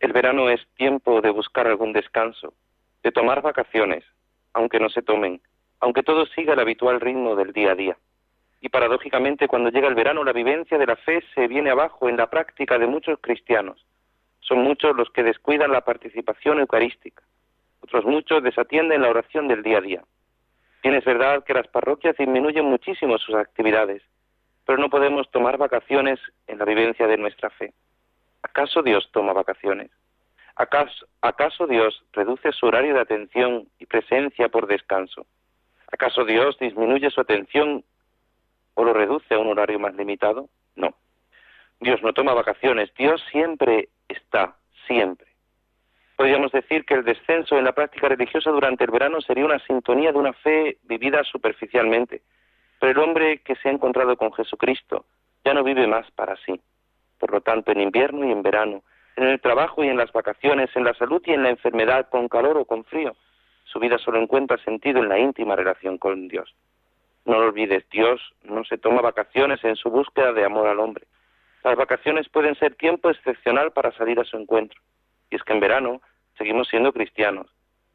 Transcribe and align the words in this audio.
El 0.00 0.14
verano 0.14 0.48
es 0.48 0.66
tiempo 0.76 1.20
de 1.20 1.28
buscar 1.28 1.66
algún 1.66 1.92
descanso, 1.92 2.54
de 3.02 3.12
tomar 3.12 3.42
vacaciones, 3.42 4.02
aunque 4.54 4.80
no 4.80 4.88
se 4.88 5.02
tomen, 5.02 5.42
aunque 5.78 6.02
todo 6.02 6.24
siga 6.24 6.54
el 6.54 6.60
habitual 6.60 7.00
ritmo 7.00 7.36
del 7.36 7.52
día 7.52 7.72
a 7.72 7.74
día. 7.74 7.96
Y 8.62 8.70
paradójicamente, 8.70 9.46
cuando 9.46 9.68
llega 9.68 9.88
el 9.88 9.94
verano, 9.94 10.24
la 10.24 10.32
vivencia 10.32 10.78
de 10.78 10.86
la 10.86 10.96
fe 10.96 11.22
se 11.34 11.48
viene 11.48 11.68
abajo 11.68 12.08
en 12.08 12.16
la 12.16 12.30
práctica 12.30 12.78
de 12.78 12.86
muchos 12.86 13.18
cristianos. 13.20 13.84
Son 14.40 14.60
muchos 14.60 14.96
los 14.96 15.10
que 15.10 15.22
descuidan 15.22 15.70
la 15.70 15.82
participación 15.82 16.60
eucarística. 16.60 17.22
Otros 17.80 18.06
muchos 18.06 18.42
desatienden 18.42 19.02
la 19.02 19.10
oración 19.10 19.48
del 19.48 19.62
día 19.62 19.78
a 19.78 19.82
día. 19.82 20.04
Bien 20.82 20.94
es 20.94 21.04
verdad 21.04 21.44
que 21.44 21.52
las 21.52 21.68
parroquias 21.68 22.16
disminuyen 22.16 22.64
muchísimo 22.64 23.18
sus 23.18 23.34
actividades, 23.34 24.02
pero 24.64 24.78
no 24.78 24.88
podemos 24.88 25.30
tomar 25.30 25.58
vacaciones 25.58 26.18
en 26.46 26.58
la 26.58 26.64
vivencia 26.64 27.06
de 27.06 27.18
nuestra 27.18 27.50
fe. 27.50 27.74
¿Acaso 28.50 28.82
Dios 28.82 29.08
toma 29.12 29.32
vacaciones? 29.32 29.90
¿Acaso, 30.56 31.06
¿Acaso 31.20 31.68
Dios 31.68 32.02
reduce 32.12 32.50
su 32.50 32.66
horario 32.66 32.94
de 32.94 33.00
atención 33.00 33.68
y 33.78 33.86
presencia 33.86 34.48
por 34.48 34.66
descanso? 34.66 35.24
¿Acaso 35.92 36.24
Dios 36.24 36.58
disminuye 36.58 37.10
su 37.10 37.20
atención 37.20 37.84
o 38.74 38.84
lo 38.84 38.92
reduce 38.92 39.34
a 39.34 39.38
un 39.38 39.46
horario 39.46 39.78
más 39.78 39.94
limitado? 39.94 40.48
No. 40.74 40.94
Dios 41.78 42.02
no 42.02 42.12
toma 42.12 42.34
vacaciones, 42.34 42.92
Dios 42.94 43.22
siempre 43.30 43.88
está, 44.08 44.56
siempre. 44.88 45.28
Podríamos 46.16 46.50
decir 46.50 46.84
que 46.84 46.94
el 46.94 47.04
descenso 47.04 47.56
en 47.56 47.64
la 47.64 47.72
práctica 47.72 48.08
religiosa 48.08 48.50
durante 48.50 48.82
el 48.82 48.90
verano 48.90 49.20
sería 49.20 49.44
una 49.44 49.60
sintonía 49.60 50.10
de 50.10 50.18
una 50.18 50.32
fe 50.32 50.78
vivida 50.82 51.22
superficialmente. 51.22 52.22
Pero 52.80 52.90
el 52.90 52.98
hombre 52.98 53.42
que 53.42 53.54
se 53.54 53.68
ha 53.68 53.72
encontrado 53.72 54.16
con 54.16 54.32
Jesucristo 54.32 55.06
ya 55.44 55.54
no 55.54 55.62
vive 55.62 55.86
más 55.86 56.10
para 56.10 56.36
sí. 56.44 56.60
Por 57.20 57.30
lo 57.30 57.42
tanto, 57.42 57.70
en 57.70 57.80
invierno 57.80 58.26
y 58.26 58.32
en 58.32 58.42
verano, 58.42 58.82
en 59.14 59.24
el 59.24 59.40
trabajo 59.40 59.84
y 59.84 59.88
en 59.88 59.98
las 59.98 60.10
vacaciones, 60.10 60.74
en 60.74 60.84
la 60.84 60.94
salud 60.94 61.22
y 61.26 61.32
en 61.32 61.42
la 61.42 61.50
enfermedad, 61.50 62.08
con 62.08 62.28
calor 62.28 62.56
o 62.56 62.64
con 62.64 62.84
frío, 62.84 63.14
su 63.64 63.78
vida 63.78 63.98
solo 63.98 64.18
encuentra 64.18 64.56
sentido 64.64 65.00
en 65.00 65.08
la 65.08 65.18
íntima 65.18 65.54
relación 65.54 65.98
con 65.98 66.26
Dios. 66.26 66.52
No 67.26 67.38
lo 67.38 67.46
olvides, 67.46 67.88
Dios 67.90 68.20
no 68.42 68.64
se 68.64 68.78
toma 68.78 69.02
vacaciones 69.02 69.62
en 69.62 69.76
su 69.76 69.90
búsqueda 69.90 70.32
de 70.32 70.44
amor 70.44 70.66
al 70.66 70.80
hombre. 70.80 71.06
Las 71.62 71.76
vacaciones 71.76 72.28
pueden 72.30 72.54
ser 72.54 72.74
tiempo 72.74 73.10
excepcional 73.10 73.72
para 73.72 73.92
salir 73.92 74.18
a 74.18 74.24
su 74.24 74.38
encuentro. 74.38 74.80
Y 75.30 75.36
es 75.36 75.42
que 75.42 75.52
en 75.52 75.60
verano 75.60 76.00
seguimos 76.38 76.68
siendo 76.68 76.92
cristianos. 76.92 77.46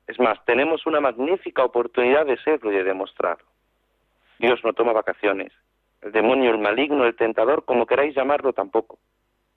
Es 0.08 0.19
más, 0.19 0.44
tenemos 0.46 0.85
una 0.85 1.02
magnífica 1.02 1.64
oportunidad 1.64 2.28
de 2.28 2.38
serlo 2.38 2.72
y 2.72 2.75
de 2.75 2.84
demostrarlo. 2.84 3.47
Dios 4.38 4.64
no 4.64 4.74
toma 4.74 4.94
vacaciones. 4.94 5.52
El 6.02 6.12
demonio, 6.12 6.52
el 6.52 6.59
maligno, 6.59 7.06
el 7.06 7.16
tentador, 7.16 7.66
como 7.66 7.88
queráis 7.88 8.16
llamarlo, 8.16 8.53
tampoco. 8.53 9.00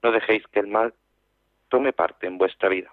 No 0.02 0.12
dejéis 0.12 0.46
que 0.48 0.60
el 0.60 0.68
mal 0.68 0.94
tome 1.68 1.92
parte 1.92 2.26
en 2.26 2.38
vuestra 2.38 2.68
vida. 2.68 2.92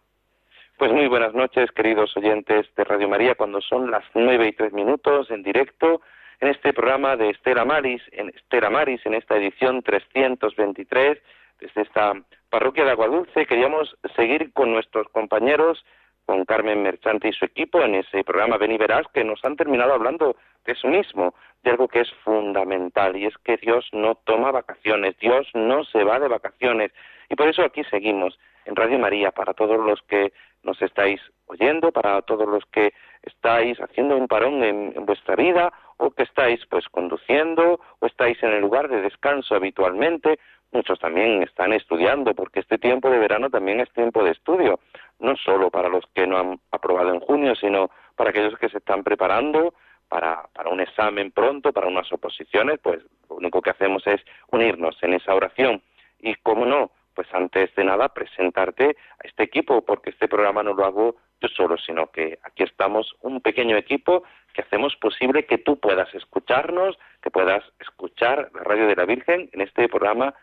Pues 0.78 0.92
muy 0.92 1.08
buenas 1.08 1.34
noches, 1.34 1.72
queridos 1.72 2.16
oyentes 2.18 2.68
de 2.76 2.84
Radio 2.84 3.08
María, 3.08 3.36
cuando 3.36 3.62
son 3.62 3.90
las 3.90 4.04
nueve 4.14 4.48
y 4.48 4.52
tres 4.52 4.74
minutos 4.74 5.32
en 5.32 5.42
directo 5.42 6.02
en 6.42 6.50
este 6.50 6.74
programa 6.74 7.16
de 7.16 7.30
Estela 7.30 7.64
Maris, 7.64 8.02
en 8.12 8.30
Estela 8.30 8.70
Maris, 8.70 9.00
en 9.06 9.14
esta 9.14 9.38
edición 9.38 9.82
323, 9.82 11.18
desde 11.60 11.82
esta 11.82 12.14
parroquia 12.50 12.84
de 12.84 12.92
Aguadulce, 12.92 13.46
queríamos 13.46 13.96
seguir 14.16 14.52
con 14.52 14.74
nuestros 14.74 15.08
compañeros, 15.10 15.86
con 16.26 16.46
Carmen 16.46 16.82
Merchante 16.82 17.30
y 17.30 17.34
su 17.34 17.46
equipo, 17.46 17.82
en 17.82 17.96
ese 17.96 18.24
programa 18.24 18.58
Ven 18.58 18.78
Verás, 18.78 19.08
que 19.14 19.24
nos 19.24 19.44
han 19.46 19.56
terminado 19.56 19.94
hablando 19.94 20.36
de 20.66 20.74
eso 20.74 20.88
mismo, 20.88 21.36
de 21.64 21.72
algo 21.72 21.88
que 21.88 22.02
es 22.02 22.12
fundamental, 22.24 23.16
y 23.16 23.26
es 23.26 23.38
que 23.40 23.58
Dios 23.58 23.88
no 23.92 24.16
toma 24.16 24.52
vacaciones, 24.52 25.18
Dios 25.20 25.48
no 25.54 25.84
se 25.86 26.04
va 26.04 26.20
de 26.20 26.28
vacaciones. 26.28 26.92
Y 27.30 27.36
por 27.36 27.48
eso 27.48 27.64
aquí 27.64 27.84
seguimos 27.86 28.38
en 28.66 28.76
Radio 28.76 28.98
María, 28.98 29.32
para 29.32 29.54
todos 29.54 29.78
los 29.78 30.02
que 30.04 30.34
nos 30.64 30.82
estáis 30.82 31.22
oyendo, 31.46 31.92
para 31.92 32.22
todos 32.24 32.48
los 32.48 32.66
que 32.66 32.94
estáis 33.22 33.80
haciendo 33.80 34.18
un 34.18 34.28
parón 34.28 34.64
en, 34.64 34.94
en 34.96 35.06
vuestra 35.06 35.36
vida, 35.36 35.72
o 35.98 36.12
que 36.12 36.24
estáis 36.24 36.66
pues 36.70 36.88
conduciendo, 36.90 37.80
o 38.00 38.06
estáis 38.06 38.42
en 38.42 38.52
el 38.52 38.62
lugar 38.62 38.90
de 38.90 39.02
descanso 39.02 39.56
habitualmente, 39.56 40.40
muchos 40.76 41.00
también 41.00 41.42
están 41.42 41.72
estudiando, 41.74 42.36
porque 42.36 42.60
este 42.60 42.78
tiempo 42.78 43.10
de 43.10 43.18
verano 43.18 43.50
también 43.50 43.80
es 43.80 43.92
tiempo 43.94 44.24
de 44.24 44.32
estudio, 44.32 44.80
no 45.20 45.36
solo 45.38 45.72
para 45.72 45.88
los 45.88 46.04
que 46.14 46.28
no 46.28 46.38
han 46.38 46.60
aprobado 46.72 47.14
en 47.14 47.22
junio, 47.22 47.56
sino 47.56 47.90
para 48.16 48.32
aquellos 48.32 48.60
que 48.60 48.70
se 48.70 48.80
están 48.80 49.04
preparando 49.04 49.74
para, 50.10 50.44
para 50.54 50.70
un 50.70 50.82
examen 50.82 51.32
pronto, 51.32 51.72
para 51.72 51.88
unas 51.88 52.12
oposiciones, 52.12 52.80
pues 52.84 53.02
lo 53.30 53.38
único 53.38 53.62
que 53.62 53.72
hacemos 53.72 54.06
es 54.06 54.22
unirnos 54.52 55.02
en 55.02 55.14
esa 55.14 55.34
oración. 55.34 55.82
Y 56.20 56.36
cómo 56.36 56.66
no, 56.66 56.92
pues 57.14 57.28
antes 57.34 57.74
de 57.76 57.84
nada 57.84 58.10
presentarte 58.10 58.98
a 59.24 59.28
este 59.28 59.44
equipo, 59.44 59.84
porque 59.84 60.12
este 60.12 60.28
programa 60.28 60.62
no 60.62 60.74
lo 60.74 60.86
hago 60.86 61.16
yo 61.42 61.48
solo, 61.50 61.78
sino 61.78 62.08
que 62.08 62.40
aquí 62.44 62.64
estamos 62.64 63.16
un 63.22 63.42
pequeño 63.42 63.78
equipo 63.78 64.24
que 64.54 64.62
hacemos 64.62 64.96
posible 64.96 65.46
que 65.46 65.58
tú 65.58 65.80
puedas 65.80 66.14
escucharnos, 66.14 66.98
que 67.22 67.32
puedas 67.32 67.64
escuchar 67.80 68.52
la 68.54 68.64
radio 68.64 68.88
de 68.88 68.96
la 68.96 69.06
Virgen 69.06 69.50
en 69.52 69.62
este 69.62 69.90
programa 69.90 70.34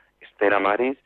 Estera 0.43 0.59
Maris, 0.59 0.99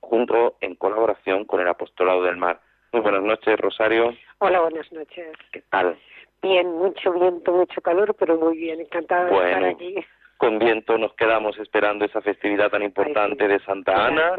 junto 0.00 0.56
en 0.60 0.74
colaboración 0.74 1.44
con 1.44 1.60
el 1.60 1.68
Apostolado 1.68 2.24
del 2.24 2.36
Mar. 2.36 2.60
Muy 2.90 3.02
buenas 3.02 3.22
noches, 3.22 3.56
Rosario. 3.56 4.12
Hola, 4.38 4.62
buenas 4.62 4.90
noches. 4.90 5.28
¿Qué 5.52 5.62
tal? 5.70 5.96
Bien, 6.42 6.66
mucho 6.66 7.12
viento, 7.12 7.52
mucho 7.52 7.80
calor, 7.82 8.16
pero 8.18 8.36
muy 8.36 8.58
bien, 8.58 8.80
encantada 8.80 9.26
de 9.26 9.36
estar 9.36 9.64
aquí. 9.64 9.94
Con 10.38 10.58
viento 10.58 10.98
nos 10.98 11.14
quedamos 11.14 11.56
esperando 11.60 12.04
esa 12.04 12.20
festividad 12.20 12.68
tan 12.68 12.82
importante 12.82 13.46
de 13.46 13.60
Santa 13.60 14.06
Ana 14.06 14.34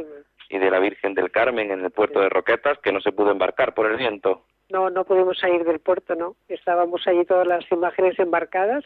y 0.52 0.60
de 0.60 0.70
la 0.70 0.80
Virgen 0.80 1.14
del 1.14 1.32
Carmen 1.32 1.72
en 1.72 1.84
el 1.84 1.92
puerto 1.92 2.20
de 2.20 2.30
Roquetas, 2.30 2.80
que 2.80 2.92
no 2.92 3.02
se 3.02 3.12
pudo 3.12 3.32
embarcar 3.32 3.74
por 3.74 3.90
el 3.90 3.98
viento. 3.98 4.44
No, 4.72 4.90
no 4.90 5.04
pudimos 5.04 5.38
salir 5.38 5.66
del 5.66 5.80
puerto, 5.80 6.16
¿no? 6.16 6.36
Estábamos 6.48 7.06
allí 7.06 7.26
todas 7.26 7.46
las 7.46 7.70
imágenes 7.72 8.18
embarcadas 8.20 8.86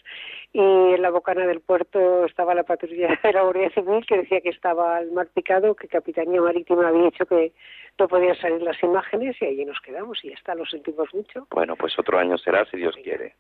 y 0.51 0.59
en 0.59 1.01
la 1.01 1.11
bocana 1.11 1.45
del 1.45 1.61
puerto 1.61 2.25
estaba 2.25 2.55
la 2.55 2.63
patrulla 2.63 3.19
de 3.23 3.33
la 3.33 3.43
Guardia 3.43 3.69
Civil 3.69 4.03
que 4.07 4.17
decía 4.17 4.41
que 4.41 4.49
estaba 4.49 4.99
el 4.99 5.11
mar 5.11 5.27
picado, 5.33 5.75
que 5.75 5.87
Capitanía 5.87 6.41
Marítima 6.41 6.87
había 6.87 7.03
dicho 7.03 7.25
que 7.27 7.53
no 7.99 8.07
podían 8.07 8.35
salir 8.37 8.63
las 8.63 8.81
imágenes 8.81 9.35
y 9.39 9.45
allí 9.45 9.63
nos 9.63 9.79
quedamos 9.79 10.23
y 10.25 10.29
ya 10.29 10.35
está, 10.35 10.55
lo 10.55 10.65
sentimos 10.65 11.13
mucho. 11.13 11.47
Bueno, 11.51 11.75
pues 11.75 11.97
otro 11.99 12.17
año 12.17 12.37
será 12.39 12.65
si 12.65 12.77
Dios 12.77 12.95
quiere. 13.03 13.35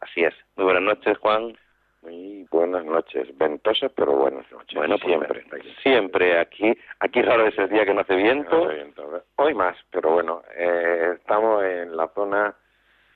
Así 0.00 0.22
es. 0.22 0.34
Muy 0.56 0.64
buenas 0.64 0.82
noches, 0.82 1.18
Juan. 1.18 1.56
Muy 2.02 2.46
buenas 2.50 2.84
noches, 2.84 3.28
ventosas 3.36 3.92
pero 3.94 4.12
buenas 4.12 4.50
noches. 4.50 4.74
Bueno, 4.74 4.96
pues 4.98 5.06
siempre. 5.06 5.44
siempre 5.82 6.38
aquí, 6.38 6.72
aquí 6.98 7.20
raro 7.20 7.46
es 7.46 7.58
el 7.58 7.68
día 7.68 7.84
que 7.84 7.92
no 7.92 8.00
hace 8.00 8.16
viento. 8.16 8.56
No 8.56 8.64
hace 8.64 8.74
viento. 8.74 9.24
Hoy 9.36 9.54
más, 9.54 9.76
pero 9.90 10.12
bueno, 10.12 10.42
eh, 10.56 11.16
estamos 11.16 11.62
en 11.62 11.94
la 11.96 12.08
zona 12.08 12.54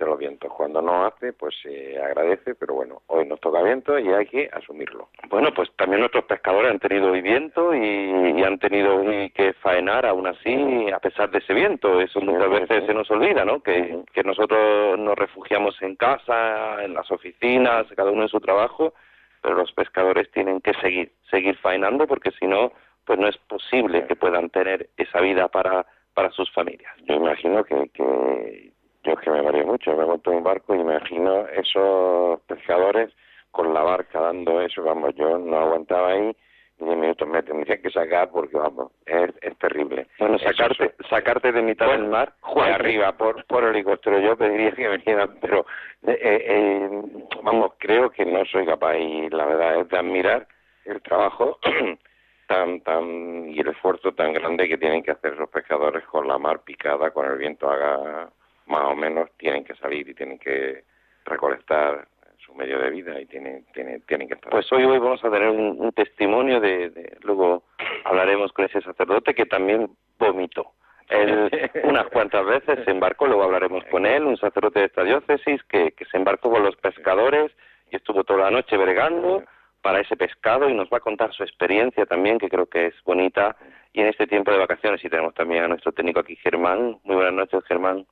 los 0.06 0.18
vientos. 0.18 0.52
Cuando 0.52 0.80
no 0.82 1.04
hace, 1.04 1.32
pues 1.32 1.54
se 1.62 2.00
agradece, 2.00 2.54
pero 2.54 2.74
bueno, 2.74 3.02
hoy 3.06 3.26
nos 3.26 3.40
toca 3.40 3.62
viento 3.62 3.98
y 3.98 4.08
hay 4.08 4.26
que 4.26 4.48
asumirlo. 4.52 5.08
Bueno, 5.28 5.52
pues 5.54 5.70
también 5.76 6.00
nuestros 6.00 6.24
pescadores 6.24 6.70
han 6.70 6.78
tenido 6.78 7.12
hoy 7.12 7.20
viento 7.20 7.74
y, 7.74 8.42
han 8.44 8.58
tenido 8.58 9.02
que 9.34 9.54
faenar 9.54 10.04
aún 10.04 10.26
así 10.26 10.90
a 10.92 10.98
pesar 10.98 11.30
de 11.30 11.38
ese 11.38 11.54
viento. 11.54 12.00
Eso 12.00 12.20
muchas 12.20 12.50
veces 12.50 12.84
se 12.86 12.92
nos 12.92 13.10
olvida, 13.10 13.44
¿no? 13.44 13.62
Que, 13.62 14.02
que 14.12 14.22
nosotros 14.22 14.98
nos 14.98 15.16
refugiamos 15.16 15.80
en 15.80 15.96
casa, 15.96 16.84
en 16.84 16.92
las 16.92 17.10
oficinas, 17.10 17.86
cada 17.96 18.10
uno 18.10 18.22
en 18.22 18.28
su 18.28 18.40
trabajo, 18.40 18.92
pero 19.40 19.54
los 19.54 19.72
pescadores 19.72 20.30
tienen 20.30 20.60
que 20.60 20.74
seguir, 20.74 21.12
seguir 21.30 21.56
faenando 21.56 22.06
porque 22.06 22.32
si 22.32 22.46
no, 22.46 22.72
pues 23.06 23.18
no 23.18 23.28
es 23.28 23.36
posible 23.38 24.06
que 24.06 24.16
puedan 24.16 24.50
tener 24.50 24.90
esa 24.96 25.20
vida 25.20 25.48
para 25.48 25.86
para 26.14 26.30
sus 26.30 26.50
familias. 26.52 26.94
Yo 27.06 27.16
imagino 27.16 27.64
que, 27.64 27.90
que 27.92 28.72
yo 29.04 29.12
es 29.12 29.20
que 29.20 29.30
me 29.30 29.42
mareé 29.42 29.64
mucho, 29.64 29.94
me 29.96 30.04
monto 30.04 30.30
en 30.30 30.38
un 30.38 30.44
barco 30.44 30.74
y 30.74 30.80
imagino 30.80 31.46
esos 31.48 32.40
pescadores 32.42 33.10
con 33.50 33.72
la 33.72 33.82
barca 33.82 34.20
dando 34.20 34.60
eso, 34.60 34.82
vamos, 34.82 35.14
yo 35.14 35.38
no 35.38 35.58
aguantaba 35.58 36.10
ahí 36.10 36.34
diez 36.78 36.96
minutos 36.96 37.28
me 37.28 37.42
tendría 37.42 37.80
que 37.80 37.90
sacar 37.90 38.30
porque 38.30 38.56
vamos, 38.56 38.90
es, 39.06 39.30
es 39.42 39.56
terrible. 39.58 40.06
Bueno, 40.18 40.38
sacarte, 40.38 40.94
sacarte 41.08 41.52
de 41.52 41.62
mitad 41.62 41.88
del 41.88 42.08
mar, 42.08 42.34
de 42.54 42.62
arriba 42.62 43.12
por, 43.12 43.44
por 43.46 43.64
helicóptero, 43.64 44.18
yo 44.18 44.36
pediría 44.36 44.72
que 44.72 44.88
me 44.88 44.96
vinieran, 44.98 45.38
pero 45.40 45.66
eh, 46.06 46.18
eh, 46.20 47.02
vamos, 47.42 47.72
creo 47.78 48.10
que 48.10 48.24
no 48.24 48.44
soy 48.46 48.66
capaz 48.66 48.96
y 48.96 49.28
la 49.30 49.46
verdad 49.46 49.80
es 49.80 49.88
de 49.88 49.98
admirar 49.98 50.46
el 50.84 51.00
trabajo 51.02 51.58
tan 52.48 52.80
tan 52.80 53.48
y 53.48 53.60
el 53.60 53.68
esfuerzo 53.68 54.12
tan 54.12 54.32
grande 54.32 54.68
que 54.68 54.76
tienen 54.76 55.02
que 55.02 55.12
hacer 55.12 55.36
los 55.36 55.48
pescadores 55.48 56.04
con 56.04 56.28
la 56.28 56.38
mar 56.38 56.60
picada, 56.64 57.10
con 57.10 57.26
el 57.26 57.38
viento 57.38 57.70
haga 57.70 58.30
más 58.66 58.84
o 58.84 58.94
menos, 58.94 59.30
tienen 59.36 59.64
que 59.64 59.74
salir 59.76 60.08
y 60.08 60.14
tienen 60.14 60.38
que 60.38 60.84
recolectar 61.24 62.06
su 62.38 62.54
medio 62.54 62.78
de 62.78 62.90
vida 62.90 63.20
y 63.20 63.26
tienen 63.26 63.64
tienen 63.72 64.02
tienen 64.02 64.28
que 64.28 64.34
estar. 64.34 64.50
Pues 64.50 64.70
hoy 64.72 64.84
hoy 64.84 64.98
vamos 64.98 65.24
a 65.24 65.30
tener 65.30 65.48
un, 65.48 65.92
testimonio 65.92 66.60
de, 66.60 67.16
luego 67.22 67.64
hablaremos 68.04 68.52
con 68.52 68.66
ese 68.66 68.80
sacerdote 68.82 69.34
que 69.34 69.46
también 69.46 69.90
vomitó. 70.18 70.72
Él 71.08 71.50
unas 71.84 72.06
cuantas 72.08 72.44
veces 72.44 72.84
se 72.84 72.90
embarcó, 72.90 73.26
luego 73.26 73.44
hablaremos 73.44 73.84
con 73.90 74.06
él, 74.06 74.24
un 74.24 74.36
sacerdote 74.36 74.80
de 74.80 74.86
esta 74.86 75.04
diócesis 75.04 75.62
que, 75.64 75.92
que 75.92 76.04
se 76.06 76.16
embarcó 76.16 76.50
con 76.50 76.62
los 76.62 76.76
pescadores 76.76 77.52
y 77.90 77.96
estuvo 77.96 78.24
toda 78.24 78.44
la 78.44 78.50
noche 78.50 78.76
bregando 78.76 79.42
para 79.84 80.00
ese 80.00 80.16
pescado 80.16 80.70
y 80.70 80.74
nos 80.74 80.88
va 80.88 80.96
a 80.96 81.00
contar 81.00 81.30
su 81.34 81.42
experiencia 81.42 82.06
también, 82.06 82.38
que 82.38 82.48
creo 82.48 82.64
que 82.64 82.86
es 82.86 82.94
bonita. 83.04 83.54
Y 83.92 84.00
en 84.00 84.06
este 84.06 84.26
tiempo 84.26 84.50
de 84.50 84.56
vacaciones, 84.56 85.04
y 85.04 85.10
tenemos 85.10 85.34
también 85.34 85.62
a 85.62 85.68
nuestro 85.68 85.92
técnico 85.92 86.20
aquí, 86.20 86.36
Germán. 86.36 86.98
Muy 87.04 87.16
buenas 87.16 87.34
noches, 87.34 87.62
Germán. 87.68 88.06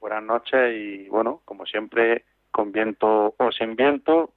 Buenas 0.00 0.22
noches 0.22 0.74
y 0.74 1.08
bueno, 1.10 1.42
como 1.44 1.66
siempre, 1.66 2.24
con 2.50 2.72
viento 2.72 3.34
o 3.36 3.52
sin 3.52 3.76
viento, 3.76 4.30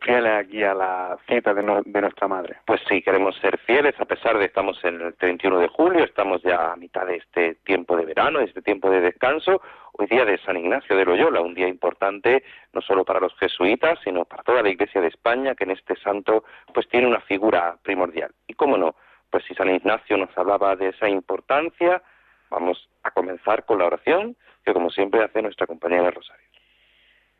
fieles 0.00 0.32
aquí 0.32 0.62
a 0.62 0.74
la 0.74 1.18
cita 1.28 1.52
de, 1.52 1.62
nuestra 1.62 2.28
madre. 2.28 2.58
Pues 2.64 2.80
sí, 2.88 3.02
queremos 3.02 3.36
ser 3.38 3.58
fieles 3.58 3.98
a 3.98 4.04
pesar 4.04 4.38
de 4.38 4.44
estamos 4.44 4.78
en 4.84 5.00
el 5.00 5.14
31 5.14 5.58
de 5.58 5.66
julio, 5.66 6.04
estamos 6.04 6.40
ya 6.42 6.72
a 6.72 6.76
mitad 6.76 7.04
de 7.04 7.16
este 7.16 7.56
tiempo 7.64 7.96
de 7.96 8.04
verano, 8.04 8.38
de 8.38 8.44
este 8.44 8.62
tiempo 8.62 8.88
de 8.90 9.00
descanso. 9.00 9.60
Hoy 9.94 10.06
día 10.06 10.24
de 10.24 10.38
San 10.38 10.56
Ignacio 10.56 10.96
de 10.96 11.04
Loyola, 11.04 11.40
un 11.40 11.54
día 11.54 11.66
importante 11.66 12.44
no 12.72 12.80
solo 12.80 13.04
para 13.04 13.18
los 13.18 13.36
jesuitas, 13.38 13.98
sino 14.04 14.24
para 14.24 14.44
toda 14.44 14.62
la 14.62 14.68
Iglesia 14.68 15.00
de 15.00 15.08
España, 15.08 15.56
que 15.56 15.64
en 15.64 15.72
este 15.72 15.96
santo 15.96 16.44
pues 16.72 16.88
tiene 16.88 17.08
una 17.08 17.20
figura 17.22 17.76
primordial. 17.82 18.30
Y 18.46 18.54
cómo 18.54 18.78
no, 18.78 18.94
pues 19.30 19.44
si 19.46 19.54
San 19.54 19.68
Ignacio 19.68 20.16
nos 20.16 20.30
hablaba 20.38 20.76
de 20.76 20.90
esa 20.90 21.08
importancia, 21.08 22.02
vamos 22.50 22.88
a 23.02 23.10
comenzar 23.10 23.64
con 23.64 23.78
la 23.78 23.86
oración, 23.86 24.36
que 24.64 24.72
como 24.72 24.90
siempre 24.90 25.22
hace 25.22 25.42
nuestra 25.42 25.66
compañera 25.66 26.10
Rosario. 26.10 26.46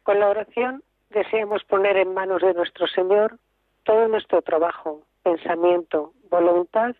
Con 0.02 0.20
la 0.20 0.28
oración 0.28 0.82
deseamos 1.10 1.64
poner 1.64 1.96
en 1.96 2.14
manos 2.14 2.43
de 2.43 2.55
nuestro 2.55 2.87
Señor 2.87 3.38
todo 3.84 4.08
nuestro 4.08 4.43
trabajo, 4.43 5.02
pensamiento, 5.22 6.12
voluntad 6.31 6.94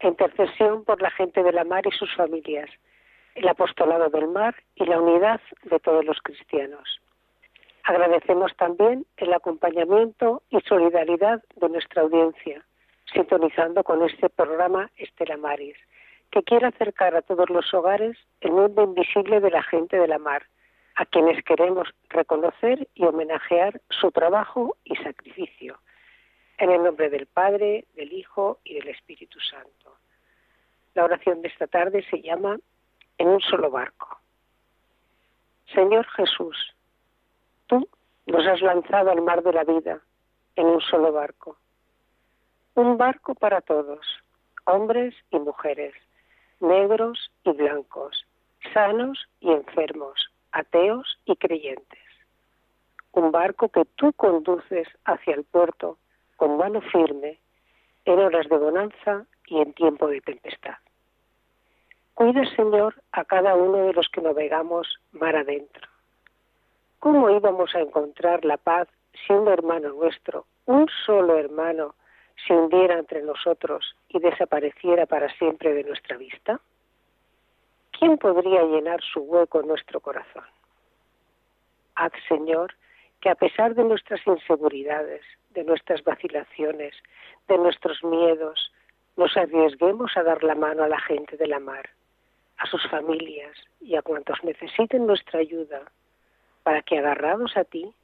e 0.00 0.08
intercesión 0.08 0.84
por 0.84 1.00
la 1.00 1.10
gente 1.10 1.42
de 1.42 1.52
la 1.52 1.64
mar 1.64 1.86
y 1.86 1.92
sus 1.92 2.14
familias, 2.14 2.70
el 3.34 3.48
apostolado 3.48 4.08
del 4.10 4.28
mar 4.28 4.54
y 4.74 4.84
la 4.84 5.00
unidad 5.00 5.40
de 5.64 5.78
todos 5.78 6.04
los 6.04 6.18
cristianos. 6.22 7.00
Agradecemos 7.84 8.54
también 8.56 9.06
el 9.16 9.32
acompañamiento 9.32 10.42
y 10.50 10.60
solidaridad 10.60 11.42
de 11.56 11.68
nuestra 11.68 12.02
audiencia, 12.02 12.64
sintonizando 13.12 13.82
con 13.82 14.02
este 14.02 14.28
programa 14.28 14.90
Estela 14.96 15.36
Maris, 15.36 15.76
que 16.32 16.42
quiere 16.42 16.66
acercar 16.66 17.14
a 17.14 17.22
todos 17.22 17.50
los 17.50 17.72
hogares 17.74 18.16
el 18.40 18.52
mundo 18.52 18.82
invisible 18.82 19.38
de 19.40 19.50
la 19.50 19.62
gente 19.62 19.98
de 19.98 20.08
la 20.08 20.18
mar, 20.18 20.42
a 20.96 21.04
quienes 21.04 21.44
queremos 21.44 21.88
reconocer 22.08 22.88
y 22.94 23.04
homenajear 23.04 23.80
su 23.90 24.10
trabajo 24.10 24.76
y 24.82 24.96
sacrificio. 24.96 25.78
En 26.56 26.70
el 26.70 26.82
nombre 26.82 27.10
del 27.10 27.26
Padre, 27.26 27.84
del 27.96 28.12
Hijo 28.12 28.60
y 28.64 28.74
del 28.74 28.88
Espíritu 28.88 29.38
Santo. 29.40 29.96
La 30.94 31.04
oración 31.04 31.42
de 31.42 31.48
esta 31.48 31.66
tarde 31.66 32.04
se 32.10 32.22
llama 32.22 32.58
En 33.18 33.28
un 33.28 33.40
solo 33.40 33.70
barco. 33.70 34.18
Señor 35.74 36.06
Jesús, 36.16 36.56
tú 37.66 37.86
nos 38.26 38.46
has 38.46 38.60
lanzado 38.62 39.10
al 39.10 39.20
mar 39.20 39.42
de 39.42 39.52
la 39.52 39.64
vida 39.64 40.00
en 40.56 40.66
un 40.66 40.80
solo 40.80 41.12
barco. 41.12 41.58
Un 42.74 42.96
barco 42.96 43.34
para 43.34 43.60
todos, 43.60 44.06
hombres 44.64 45.14
y 45.30 45.38
mujeres, 45.38 45.94
negros 46.62 47.30
y 47.44 47.50
blancos, 47.50 48.24
sanos 48.72 49.18
y 49.40 49.50
enfermos, 49.50 50.30
ateos 50.52 51.18
y 51.24 51.36
creyentes. 51.36 51.98
Un 53.12 53.32
barco 53.32 53.68
que 53.68 53.84
tú 53.96 54.12
conduces 54.12 54.88
hacia 55.04 55.34
el 55.34 55.44
puerto 55.44 55.98
con 56.36 56.56
mano 56.56 56.80
firme 56.80 57.38
en 58.04 58.18
horas 58.18 58.48
de 58.48 58.56
bonanza 58.56 59.26
y 59.46 59.60
en 59.60 59.74
tiempo 59.74 60.08
de 60.08 60.20
tempestad. 60.20 60.76
Cuida, 62.14 62.44
Señor, 62.56 62.94
a 63.12 63.24
cada 63.24 63.54
uno 63.54 63.78
de 63.86 63.92
los 63.92 64.08
que 64.08 64.20
navegamos 64.20 64.86
mar 65.12 65.36
adentro. 65.36 65.88
¿Cómo 67.00 67.30
íbamos 67.30 67.74
a 67.74 67.80
encontrar 67.80 68.44
la 68.44 68.56
paz 68.56 68.88
si 69.26 69.32
un 69.32 69.48
hermano 69.48 69.90
nuestro, 69.90 70.46
un 70.66 70.86
solo 71.04 71.36
hermano, 71.36 71.94
se 72.46 72.54
hundiera 72.54 72.98
entre 72.98 73.22
nosotros 73.22 73.96
y 74.08 74.18
desapareciera 74.18 75.06
para 75.06 75.32
siempre 75.36 75.74
de 75.74 75.84
nuestra 75.84 76.16
vista? 76.16 76.60
¿quién 78.02 78.18
podría 78.18 78.64
llenar 78.64 79.00
su 79.00 79.20
hueco 79.20 79.60
en 79.60 79.68
nuestro 79.68 80.00
corazón? 80.00 80.42
Haz, 81.94 82.10
Señor, 82.26 82.74
que 83.20 83.30
a 83.30 83.36
pesar 83.36 83.76
de 83.76 83.84
nuestras 83.84 84.26
inseguridades, 84.26 85.22
de 85.50 85.62
nuestras 85.62 86.02
vacilaciones, 86.02 86.96
de 87.46 87.58
nuestros 87.58 88.02
miedos, 88.02 88.72
nos 89.16 89.36
arriesguemos 89.36 90.16
a 90.16 90.24
dar 90.24 90.42
la 90.42 90.56
mano 90.56 90.82
a 90.82 90.88
la 90.88 90.98
gente 90.98 91.36
de 91.36 91.46
la 91.46 91.60
mar, 91.60 91.90
a 92.58 92.66
sus 92.66 92.84
familias 92.88 93.56
y 93.80 93.94
a 93.94 94.02
cuantos 94.02 94.42
necesiten 94.42 95.06
nuestra 95.06 95.38
ayuda, 95.38 95.82
para 96.64 96.82
que 96.82 96.98
agarrados 96.98 97.56
a 97.56 97.62
ti, 97.62 97.94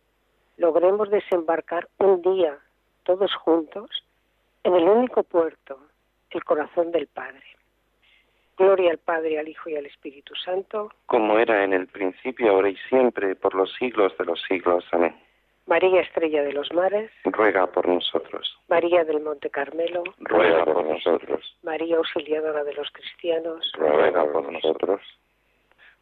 logremos 0.59 1.11
desembarcar 1.11 1.89
un 1.99 2.23
día, 2.23 2.57
todos 3.03 3.35
juntos, 3.35 4.05
en 4.69 4.75
el 4.75 4.89
único 4.89 5.23
puerto, 5.23 5.79
el 6.31 6.45
corazón 6.45 6.93
del 6.93 7.07
Padre. 7.07 7.43
Gloria 8.59 8.91
al 8.91 8.99
Padre, 8.99 9.39
al 9.39 9.49
Hijo 9.49 9.71
y 9.71 9.77
al 9.77 9.87
Espíritu 9.87 10.35
Santo. 10.35 10.93
Como 11.07 11.39
era 11.39 11.65
en 11.65 11.73
el 11.73 11.87
principio, 11.87 12.51
ahora 12.51 12.69
y 12.69 12.77
siempre, 12.89 13.35
por 13.35 13.55
los 13.55 13.73
siglos 13.75 14.17
de 14.19 14.25
los 14.27 14.43
siglos. 14.43 14.85
Amén. 14.93 15.17
María 15.67 16.01
Estrella 16.01 16.43
de 16.43 16.53
los 16.53 16.73
Mares. 16.73 17.11
Ruega 17.25 17.67
por 17.67 17.89
nosotros. 17.89 18.59
María 18.69 19.05
del 19.05 19.21
Monte 19.21 19.49
Carmelo. 19.49 20.03
Ruega 20.19 20.65
por 20.65 20.85
nosotros. 20.85 21.57
María 21.63 21.97
Auxiliadora 21.97 22.65
de 22.65 22.75
los 22.75 22.91
Cristianos. 22.91 23.73
Ruega 23.75 24.31
por 24.31 24.53
nosotros. 24.53 25.01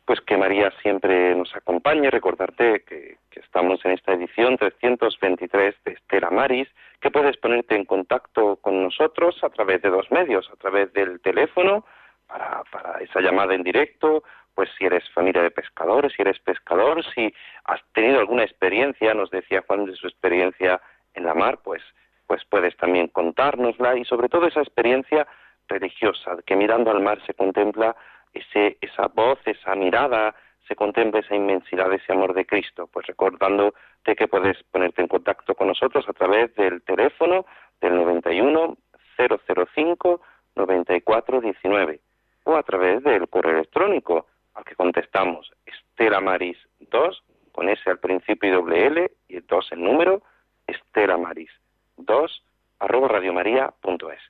Pues 0.07 0.21
que 0.21 0.37
María 0.37 0.73
siempre 0.83 1.35
nos 1.35 1.55
acompañe. 1.55 2.11
Recordarte 2.11 2.85
que, 2.85 3.19
que 3.29 3.41
estamos 3.41 3.85
en 3.85 3.91
esta 3.91 4.13
edición 4.13 4.57
323 4.57 5.75
de 5.85 5.93
Estela 5.93 6.31
Maris, 6.31 6.69
que 7.01 7.11
puedes 7.11 7.37
ponerte 7.37 7.75
en 7.75 7.85
contacto 7.85 8.57
con 8.57 8.83
nosotros 8.83 9.37
a 9.43 9.51
través 9.51 9.83
de 9.83 9.91
dos 9.91 10.11
medios, 10.13 10.49
a 10.51 10.57
través 10.57 10.93
del 10.93 11.21
teléfono 11.21 11.85
para, 12.29 12.63
para 12.71 13.01
esa 13.01 13.21
llamada 13.21 13.55
en 13.55 13.63
directo, 13.63 14.23
pues 14.55 14.71
si 14.79 14.87
eres 14.87 15.09
familia 15.11 15.43
de 15.43 15.51
pescadores, 15.51 16.13
si 16.15 16.23
eres 16.23 16.39
pescador, 16.39 17.05
si 17.15 17.33
has 17.65 17.81
tenido 17.93 18.19
alguna 18.21 18.45
experiencia, 18.45 19.13
nos 19.13 19.31
decía 19.31 19.65
Juan 19.67 19.85
de 19.87 19.95
su 19.97 20.07
experiencia 20.07 20.81
en 21.15 21.25
la 21.25 21.35
mar, 21.35 21.59
pues, 21.63 21.83
pues 22.27 22.43
puedes 22.49 22.77
también 22.77 23.09
contárnosla 23.09 23.97
y 23.97 24.05
sobre 24.05 24.29
todo 24.29 24.47
esa 24.47 24.61
experiencia 24.61 25.27
religiosa, 25.69 26.37
que 26.47 26.57
mirando 26.57 26.91
al 26.91 27.03
mar 27.03 27.19
se 27.27 27.35
contempla 27.35 27.97
ese, 28.37 28.79
esa 28.81 29.09
voz, 29.09 29.39
esa 29.45 29.75
mirada, 29.75 30.35
se 30.67 30.75
contempla 30.75 31.21
esa 31.21 31.35
inmensidad, 31.35 31.93
ese 31.93 32.13
amor 32.13 32.35
de 32.35 32.47
Cristo. 32.47 32.89
Pues 32.93 33.07
recordándote 33.07 34.17
que 34.17 34.29
puedes 34.29 34.63
ponerte 34.65 35.03
en 35.03 35.09
contacto 35.09 35.55
con 35.55 35.69
nosotros 35.69 36.09
a 36.09 36.13
través 36.13 36.55
del 36.55 36.83
teléfono 36.83 37.47
del 37.81 37.97
91 37.97 38.77
005 39.17 40.21
9419 40.57 42.01
o 42.45 42.57
a 42.57 42.63
través 42.63 43.03
del 43.03 43.29
correo 43.29 43.55
electrónico 43.55 44.27
al 44.55 44.65
que 44.65 44.75
contestamos 44.75 45.53
Estela 45.67 46.21
Maris 46.21 46.57
2, 46.81 47.23
con 47.53 47.69
S 47.69 47.89
al 47.89 47.99
principio 47.99 48.49
y 48.49 48.53
doble 48.53 48.87
L, 48.87 49.11
y 49.29 49.41
2 49.41 49.73
el 49.73 49.83
número, 49.83 50.23
Estela 50.67 51.19
Maris 51.19 51.51
2, 51.97 52.43
arroba 52.81 53.09
radiomaria.es. 53.09 54.21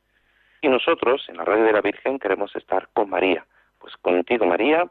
Y 0.63 0.69
nosotros, 0.69 1.25
en 1.29 1.37
la 1.37 1.45
Radio 1.45 1.65
de 1.65 1.73
la 1.73 1.81
Virgen, 1.81 2.19
queremos 2.19 2.55
estar 2.57 2.89
con 2.93 3.11
María. 3.11 3.47
Pues 3.79 3.97
contigo, 3.97 4.47
María, 4.47 4.89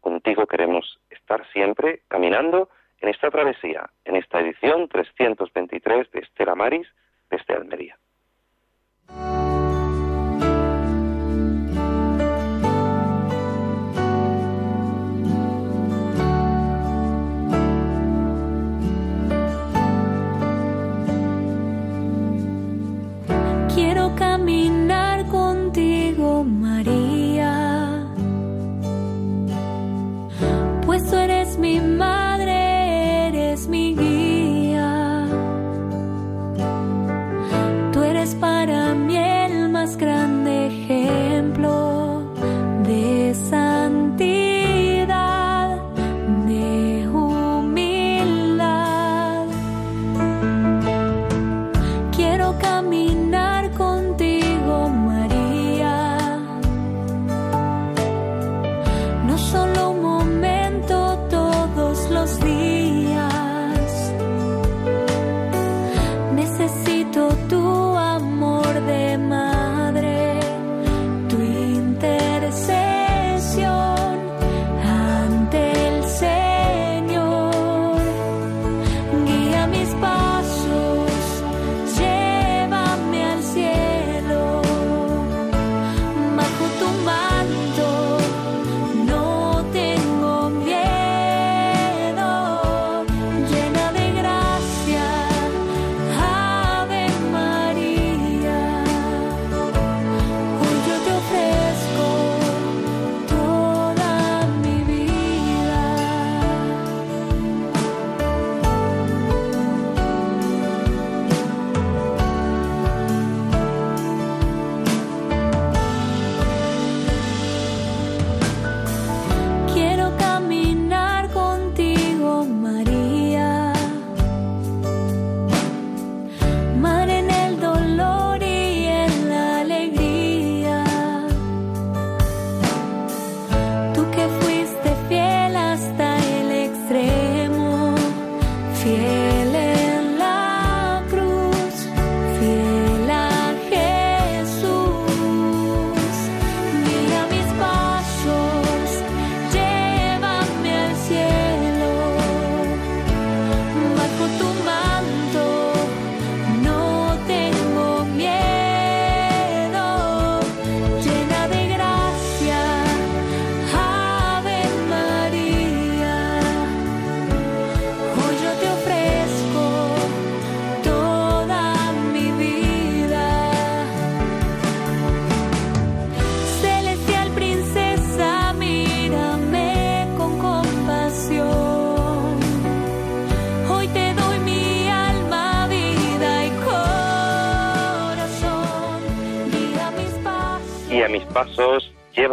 contigo 0.00 0.46
queremos 0.46 1.00
estar 1.10 1.46
siempre 1.52 2.02
caminando 2.08 2.68
en 3.00 3.08
esta 3.08 3.30
travesía, 3.30 3.90
en 4.04 4.16
esta 4.16 4.40
edición 4.40 4.88
323 4.88 6.10
de 6.10 6.20
Estela 6.20 6.54
Maris 6.54 6.86
desde 7.30 7.54
Almería. 7.54 7.98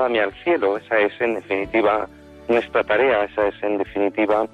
Llévame 0.02 0.22
al 0.22 0.34
cielo. 0.44 0.78
Esa 0.78 1.00
es 1.00 1.20
en 1.22 1.36
definitiva 1.36 2.08
nuestra 2.48 2.84
tarea, 2.84 3.26
esa 3.26 3.48
es 3.48 3.64
en 3.64 3.78
definitiva 3.78 4.48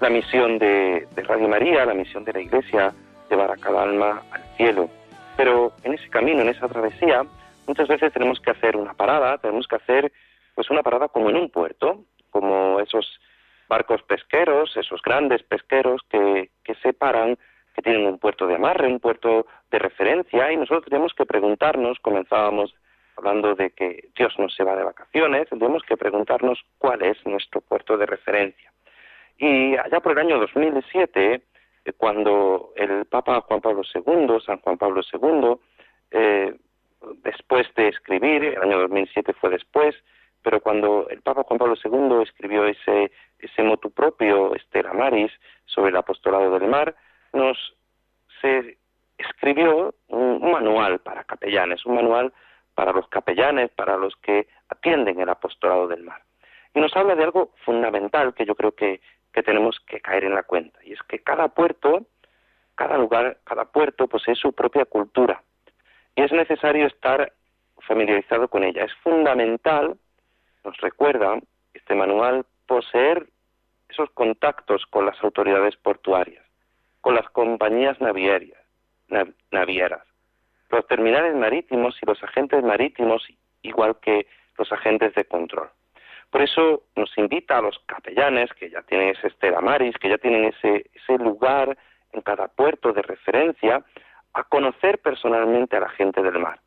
la 0.00 0.10
misión 0.10 0.58
de, 0.58 1.06
Radio 1.16 1.48
María, 1.48 1.84
la 1.84 1.94
misión 1.94 2.24
de 2.24 2.32
la 2.32 2.40
Iglesia, 2.40 2.92
llevar 3.30 3.50
a 3.50 3.56
cada 3.56 3.82
alma 3.82 4.22
al 4.32 4.42
cielo. 4.56 4.88
Pero 5.36 5.72
en 5.82 5.94
ese 5.94 6.08
camino, 6.08 6.42
en 6.42 6.48
esa 6.48 6.68
travesía, 6.68 7.24
muchas 7.66 7.88
veces 7.88 8.12
tenemos 8.12 8.40
que 8.40 8.50
hacer 8.50 8.76
una 8.76 8.94
parada, 8.94 9.38
tenemos 9.38 9.66
que 9.66 9.76
hacer 9.76 10.12
pues 10.54 10.70
una 10.70 10.82
parada 10.82 11.08
como 11.08 11.30
en 11.30 11.36
un 11.36 11.50
puerto, 11.50 12.04
como 12.30 12.80
esos 12.80 13.20
barcos 13.68 14.02
pesqueros, 14.02 14.76
esos 14.76 15.02
grandes 15.02 15.42
pesqueros 15.42 16.02
que, 16.08 16.50
que 16.62 16.74
se 16.76 16.92
paran, 16.92 17.36
que 17.74 17.82
tienen 17.82 18.06
un 18.06 18.18
puerto 18.18 18.46
de 18.46 18.54
amarre, 18.54 18.86
un 18.86 19.00
puerto 19.00 19.46
de 19.70 19.78
referencia, 19.78 20.52
y 20.52 20.56
nosotros 20.56 20.84
tenemos 20.84 21.12
que 21.14 21.26
preguntarnos, 21.26 21.98
comenzábamos 22.00 22.74
hablando 23.16 23.54
de 23.54 23.70
que 23.70 24.08
Dios 24.16 24.34
no 24.38 24.48
se 24.48 24.64
va 24.64 24.76
de 24.76 24.84
vacaciones, 24.84 25.48
tenemos 25.48 25.82
que 25.82 25.96
preguntarnos 25.96 26.60
cuál 26.78 27.02
es 27.02 27.16
nuestro 27.26 27.60
puerto 27.60 27.96
de 27.96 28.06
referencia. 28.06 28.72
Y 29.38 29.76
allá 29.76 30.00
por 30.00 30.12
el 30.12 30.18
año 30.18 30.38
2007, 30.38 31.42
eh, 31.84 31.92
cuando 31.96 32.72
el 32.76 33.04
Papa 33.06 33.40
Juan 33.42 33.60
Pablo 33.60 33.82
II, 33.94 34.40
San 34.44 34.58
Juan 34.60 34.78
Pablo 34.78 35.02
II, 35.12 35.56
eh, 36.10 36.54
después 37.22 37.66
de 37.74 37.88
escribir, 37.88 38.44
el 38.44 38.62
año 38.62 38.78
2007 38.80 39.32
fue 39.34 39.50
después, 39.50 39.94
pero 40.42 40.60
cuando 40.60 41.08
el 41.08 41.22
Papa 41.22 41.42
Juan 41.44 41.58
Pablo 41.58 41.74
II 41.82 42.22
escribió 42.22 42.66
ese, 42.66 43.10
ese 43.38 43.62
motu 43.62 43.90
propio, 43.90 44.54
Estela 44.54 44.92
Maris, 44.92 45.32
sobre 45.64 45.90
el 45.90 45.96
apostolado 45.96 46.58
del 46.58 46.68
mar, 46.68 46.94
nos 47.32 47.58
se 48.40 48.78
escribió 49.16 49.94
un 50.08 50.50
manual 50.50 50.98
para 50.98 51.24
capellanes, 51.24 51.84
un 51.86 51.94
manual 51.94 52.32
para 52.74 52.92
los 52.92 53.08
capellanes, 53.08 53.70
para 53.70 53.96
los 53.96 54.14
que 54.16 54.48
atienden 54.68 55.20
el 55.20 55.28
apostolado 55.28 55.88
del 55.88 56.02
mar. 56.02 56.22
Y 56.74 56.80
nos 56.80 56.94
habla 56.96 57.14
de 57.14 57.24
algo 57.24 57.52
fundamental 57.64 58.34
que 58.34 58.44
yo 58.44 58.54
creo 58.54 58.72
que, 58.72 59.00
tenemos 59.44 59.80
que 59.80 60.00
caer 60.00 60.24
en 60.24 60.34
la 60.34 60.44
cuenta, 60.44 60.78
y 60.84 60.92
es 60.92 61.02
que 61.08 61.18
cada 61.18 61.48
puerto, 61.48 62.06
cada 62.76 62.96
lugar, 62.96 63.38
cada 63.42 63.64
puerto 63.64 64.06
posee 64.06 64.36
su 64.36 64.52
propia 64.52 64.84
cultura, 64.84 65.42
y 66.14 66.22
es 66.22 66.30
necesario 66.30 66.86
estar 66.86 67.32
familiarizado 67.80 68.46
con 68.46 68.62
ella. 68.62 68.84
Es 68.84 68.94
fundamental, 69.02 69.96
nos 70.62 70.76
recuerda 70.78 71.40
este 71.74 71.96
manual, 71.96 72.46
poseer 72.66 73.26
esos 73.88 74.08
contactos 74.10 74.86
con 74.86 75.04
las 75.04 75.22
autoridades 75.22 75.76
portuarias, 75.76 76.44
con 77.00 77.16
las 77.16 77.28
compañías 77.30 78.00
navieras, 78.00 78.58
navieras, 79.50 80.04
los 80.74 80.86
terminales 80.86 81.34
marítimos 81.34 81.96
y 82.02 82.06
los 82.06 82.22
agentes 82.22 82.62
marítimos, 82.62 83.26
igual 83.62 83.96
que 84.00 84.26
los 84.58 84.70
agentes 84.72 85.14
de 85.14 85.24
control. 85.24 85.68
Por 86.30 86.42
eso 86.42 86.82
nos 86.96 87.16
invita 87.16 87.58
a 87.58 87.62
los 87.62 87.78
capellanes, 87.86 88.52
que 88.54 88.70
ya 88.70 88.82
tienen 88.82 89.10
ese 89.10 89.28
Estela 89.28 89.60
Maris, 89.60 89.96
que 89.98 90.08
ya 90.08 90.18
tienen 90.18 90.44
ese, 90.46 90.90
ese 90.92 91.18
lugar 91.18 91.76
en 92.12 92.20
cada 92.22 92.48
puerto 92.48 92.92
de 92.92 93.02
referencia, 93.02 93.84
a 94.32 94.44
conocer 94.44 94.98
personalmente 94.98 95.76
a 95.76 95.80
la 95.80 95.88
gente 95.90 96.22
del 96.22 96.40
mar, 96.40 96.60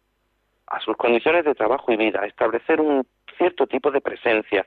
a 0.68 0.80
sus 0.80 0.96
condiciones 0.96 1.44
de 1.44 1.54
trabajo 1.54 1.92
y 1.92 1.98
vida, 1.98 2.22
a 2.22 2.26
establecer 2.28 2.80
un 2.80 3.06
cierto 3.38 3.68
tipo 3.68 3.92
de 3.92 4.02
presencia 4.02 4.66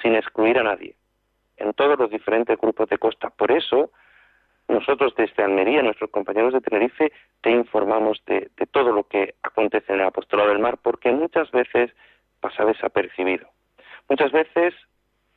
sin 0.00 0.14
excluir 0.14 0.58
a 0.58 0.62
nadie 0.62 0.94
en 1.56 1.72
todos 1.72 1.98
los 1.98 2.10
diferentes 2.10 2.58
grupos 2.58 2.88
de 2.88 2.98
costa. 2.98 3.30
Por 3.30 3.50
eso, 3.50 3.90
nosotros 4.68 5.14
desde 5.16 5.44
Almería, 5.44 5.82
nuestros 5.82 6.10
compañeros 6.10 6.52
de 6.52 6.60
Tenerife, 6.60 7.12
te 7.40 7.50
informamos 7.50 8.20
de, 8.26 8.50
todo 8.72 8.92
lo 8.92 9.04
que 9.04 9.34
acontece 9.42 9.92
en 9.92 10.00
el 10.00 10.06
apostolado 10.06 10.50
del 10.50 10.58
mar, 10.58 10.78
porque 10.82 11.12
muchas 11.12 11.50
veces 11.52 11.92
pasa 12.40 12.64
desapercibido. 12.64 13.48
Muchas 14.08 14.32
veces, 14.32 14.74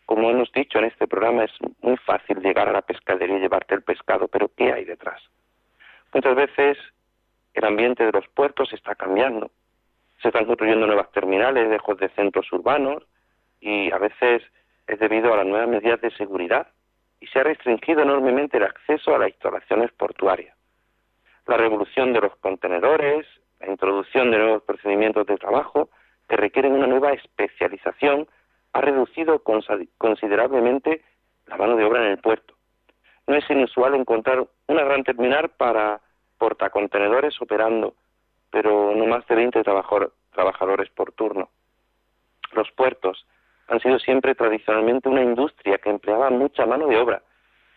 como 0.06 0.30
hemos 0.32 0.52
dicho 0.52 0.80
en 0.80 0.86
este 0.86 1.08
programa, 1.08 1.44
es 1.44 1.52
muy 1.82 1.98
fácil 1.98 2.40
llegar 2.40 2.68
a 2.68 2.72
la 2.72 2.82
pescadería 2.82 3.38
y 3.38 3.42
llevarte 3.42 3.76
el 3.76 3.84
pescado, 3.84 4.28
pero 4.28 4.50
¿qué 4.56 4.74
hay 4.74 4.86
detrás? 4.86 5.22
Muchas 6.14 6.36
veces 6.36 6.78
el 7.54 7.66
ambiente 7.66 8.06
de 8.06 8.12
los 8.12 8.28
puertos 8.30 8.74
está 8.74 8.96
cambiando. 8.96 9.52
Se 10.22 10.30
están 10.30 10.46
construyendo 10.46 10.88
nuevas 10.88 11.12
terminales 11.12 11.70
lejos 11.70 11.98
de 11.98 12.10
centros 12.10 12.52
urbanos 12.52 13.04
y 13.62 13.92
a 13.92 13.98
veces 14.00 14.42
es 14.88 15.00
debido 15.00 15.34
a 15.34 15.38
las 15.38 15.46
nuevas 15.46 15.70
medidas 15.70 16.02
de 16.02 16.12
seguridad 16.12 16.68
y 17.20 17.28
se 17.28 17.40
ha 17.40 17.44
restringido 17.44 18.02
enormemente 18.02 18.58
el 18.58 18.64
acceso 18.64 19.14
a 19.14 19.20
las 19.20 19.30
instalaciones 19.30 19.92
portuarias. 19.92 20.56
La 21.48 21.58
revolución 21.58 22.14
de 22.14 22.22
los 22.22 22.36
contenedores, 22.38 23.26
la 23.60 23.68
introducción 23.68 24.32
de 24.32 24.38
nuevos 24.38 24.64
procedimientos 24.64 25.26
de 25.28 25.38
trabajo 25.38 25.90
que 26.28 26.38
requieren 26.38 26.74
una 26.74 26.88
nueva 26.88 27.12
especialización 27.12 28.28
ha 28.74 28.82
reducido 28.82 29.42
considerablemente 29.98 31.04
la 31.48 31.58
mano 31.58 31.76
de 31.76 31.84
obra 31.84 32.06
en 32.06 32.12
el 32.12 32.20
puerto. 32.20 32.54
No 33.28 33.36
es 33.36 33.50
inusual 33.50 33.96
encontrar 33.96 34.48
una 34.68 34.84
gran 34.84 35.04
terminal 35.04 35.50
para 35.50 36.02
portacontenedores 36.38 37.42
operando, 37.42 37.96
pero 38.52 38.96
no 38.96 39.06
más 39.06 39.26
de 39.28 39.36
20 39.36 39.64
trabajadores 39.64 40.90
por 40.92 41.12
turno. 41.12 41.50
Los 42.54 42.72
puertos 42.72 43.26
han 43.70 43.80
sido 43.80 44.00
siempre 44.00 44.36
tradicionalmente 44.36 45.10
una 45.10 45.22
industria 45.22 45.78
que 45.78 45.90
empleaba 45.90 46.30
mucha 46.32 46.66
mano 46.66 46.88
de 46.88 46.98
obra, 46.98 47.22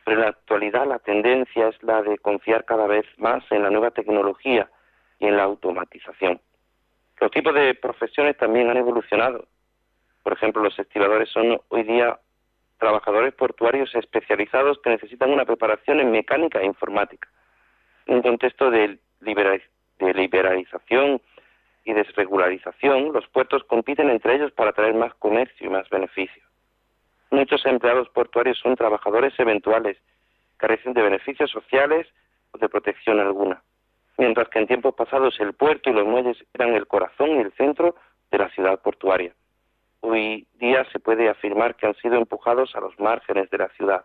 pero 0.05 0.17
en 0.17 0.23
la 0.23 0.31
actualidad 0.31 0.87
la 0.87 0.99
tendencia 0.99 1.69
es 1.69 1.83
la 1.83 2.03
de 2.03 2.19
confiar 2.19 2.65
cada 2.65 2.87
vez 2.87 3.05
más 3.19 3.45
en 3.51 3.63
la 3.63 3.71
nueva 3.71 3.91
tecnología 3.91 4.71
y 5.19 5.27
en 5.27 5.37
la 5.37 5.45
automatización. 5.45 6.41
Los 7.21 7.31
tipos 7.31 7.55
de 7.55 7.75
profesiones 7.75 8.37
también 8.39 8.71
han 8.71 8.79
evolucionado. 8.79 9.47
Por 10.23 10.33
ejemplo, 10.33 10.63
los 10.63 10.77
estibadores 10.79 11.29
son 11.29 11.61
hoy 11.69 11.83
día 11.83 12.19
trabajadores 12.79 13.35
portuarios 13.35 13.95
especializados 13.95 14.81
que 14.83 14.91
necesitan 14.91 15.31
una 15.31 15.45
preparación 15.45 16.01
en 16.01 16.11
mecánica 16.11 16.61
e 16.61 16.67
informática. 16.67 17.29
En 18.07 18.17
un 18.17 18.23
contexto 18.23 18.71
de, 18.71 18.99
de 19.21 20.15
liberalización 20.15 21.21
y 21.85 21.93
desregularización, 21.93 23.13
los 23.13 23.27
puertos 23.29 23.65
compiten 23.65 24.09
entre 24.11 24.37
ellos 24.37 24.53
para 24.53 24.73
traer 24.73 24.95
más 24.95 25.15
comercio 25.15 25.67
y 25.67 25.71
más 25.71 25.89
beneficio. 25.91 26.43
Muchos 27.31 27.65
empleados 27.65 28.09
portuarios 28.11 28.59
son 28.59 28.77
trabajadores 28.77 29.33
eventuales, 29.39 29.99
carecen 30.59 30.93
de 30.93 31.03
beneficios 31.03 31.51
sociales 31.51 32.07
o 32.53 32.59
de 32.59 32.69
protección 32.69 33.19
alguna, 33.21 33.63
mientras 34.19 34.49
que 34.49 34.59
en 34.59 34.67
tiempos 34.67 34.95
pasados 34.95 35.41
el 35.41 35.55
puerto 35.55 35.91
y 35.91 35.95
los 35.95 36.07
muelles 36.07 36.37
eran 36.55 36.75
el 36.75 36.87
corazón 36.87 37.31
y 37.31 37.39
el 37.39 37.53
centro 37.53 37.97
de 38.31 38.39
la 38.39 38.51
ciudad 38.51 38.81
portuaria. 38.81 39.33
Hoy 40.01 40.47
día 40.55 40.85
se 40.93 40.99
puede 40.99 41.29
afirmar 41.29 41.77
que 41.77 41.87
han 41.87 41.95
sido 41.95 42.17
empujados 42.17 42.75
a 42.75 42.81
los 42.81 42.99
márgenes 42.99 43.49
de 43.51 43.59
la 43.59 43.69
ciudad. 43.71 44.05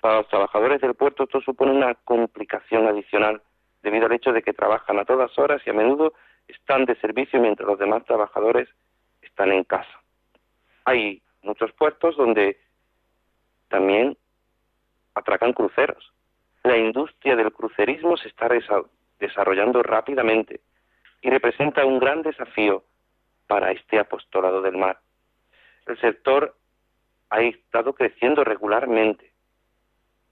Para 0.00 0.18
los 0.18 0.28
trabajadores 0.28 0.80
del 0.80 0.94
puerto 0.94 1.24
esto 1.24 1.40
supone 1.40 1.72
una 1.72 1.94
complicación 1.94 2.86
adicional, 2.86 3.40
debido 3.82 4.06
al 4.06 4.12
hecho 4.12 4.32
de 4.32 4.42
que 4.42 4.52
trabajan 4.52 4.98
a 4.98 5.04
todas 5.04 5.38
horas 5.38 5.62
y 5.64 5.70
a 5.70 5.72
menudo 5.72 6.14
están 6.48 6.84
de 6.84 6.96
servicio 6.96 7.40
mientras 7.40 7.66
los 7.66 7.78
demás 7.78 8.04
trabajadores 8.04 8.68
están 9.22 9.52
en 9.52 9.64
casa. 9.64 10.00
Hay 10.84 11.22
muchos 11.42 11.72
puertos 11.72 12.16
donde 12.16 12.58
también 13.68 14.16
atracan 15.14 15.52
cruceros. 15.52 16.12
La 16.62 16.76
industria 16.76 17.36
del 17.36 17.52
crucerismo 17.52 18.16
se 18.16 18.28
está 18.28 18.48
desarrollando 19.18 19.82
rápidamente 19.82 20.60
y 21.22 21.30
representa 21.30 21.84
un 21.84 21.98
gran 21.98 22.22
desafío 22.22 22.84
para 23.46 23.72
este 23.72 23.98
apostolado 23.98 24.62
del 24.62 24.76
mar. 24.76 25.00
El 25.86 25.98
sector 26.00 26.56
ha 27.30 27.40
estado 27.40 27.94
creciendo 27.94 28.44
regularmente. 28.44 29.32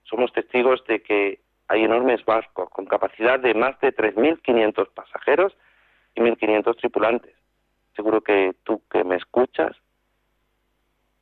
Somos 0.05 0.33
testigos 0.33 0.85
de 0.87 1.03
que 1.03 1.41
hay 1.69 1.85
enormes 1.85 2.25
barcos 2.25 2.71
con 2.71 2.87
capacidad 2.87 3.39
de 3.39 3.55
más 3.55 3.79
de 3.81 3.95
3.500 3.95 4.89
pasajeros 4.95 5.57
y 6.19 6.21
1.500 6.21 6.77
tripulantes. 6.77 7.35
Seguro 7.95 8.21
que 8.21 8.55
tú 8.65 8.83
que 8.91 9.05
me 9.05 9.17
escuchas 9.17 9.77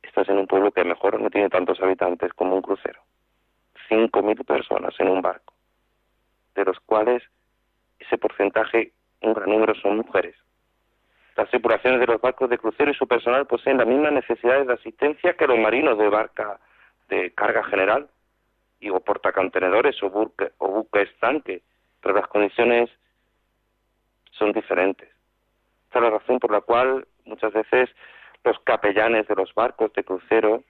estás 0.01 0.27
en 0.29 0.39
un 0.39 0.47
pueblo 0.47 0.71
que 0.71 0.83
mejor 0.83 1.21
no 1.21 1.29
tiene 1.29 1.49
tantos 1.49 1.79
habitantes 1.81 2.33
como 2.33 2.55
un 2.55 2.61
crucero. 2.61 3.01
5.000 3.89 4.45
personas 4.45 4.93
en 4.99 5.09
un 5.09 5.21
barco, 5.21 5.53
de 6.55 6.65
los 6.65 6.79
cuales 6.81 7.23
ese 7.99 8.17
porcentaje, 8.17 8.91
un 9.21 9.33
gran 9.33 9.49
número, 9.49 9.75
son 9.75 9.97
mujeres. 9.97 10.35
Las 11.35 11.49
tripulaciones 11.49 11.99
de 11.99 12.07
los 12.07 12.19
barcos 12.19 12.49
de 12.49 12.57
crucero 12.57 12.91
y 12.91 12.95
su 12.95 13.07
personal 13.07 13.45
poseen 13.45 13.77
las 13.77 13.87
mismas 13.87 14.11
necesidades 14.11 14.67
de 14.67 14.73
asistencia 14.73 15.35
que 15.35 15.47
los 15.47 15.59
marinos 15.59 15.97
de 15.97 16.09
barca 16.09 16.59
de 17.09 17.31
carga 17.33 17.63
general, 17.63 18.09
y 18.79 18.89
o 18.89 18.99
portacontenedores 18.99 20.01
o, 20.03 20.31
o 20.57 20.67
buques 20.67 21.09
tanque, 21.19 21.61
pero 22.01 22.15
las 22.15 22.27
condiciones 22.27 22.89
son 24.37 24.51
diferentes. 24.51 25.09
Esta 25.85 25.99
es 25.99 26.03
la 26.03 26.09
razón 26.09 26.39
por 26.39 26.51
la 26.51 26.61
cual 26.61 27.07
muchas 27.25 27.53
veces 27.53 27.89
los 28.43 28.59
capellanes 28.59 29.27
de 29.27 29.35
los 29.35 29.53
barcos 29.53 29.91
de 29.93 30.03
crucero, 30.03 30.63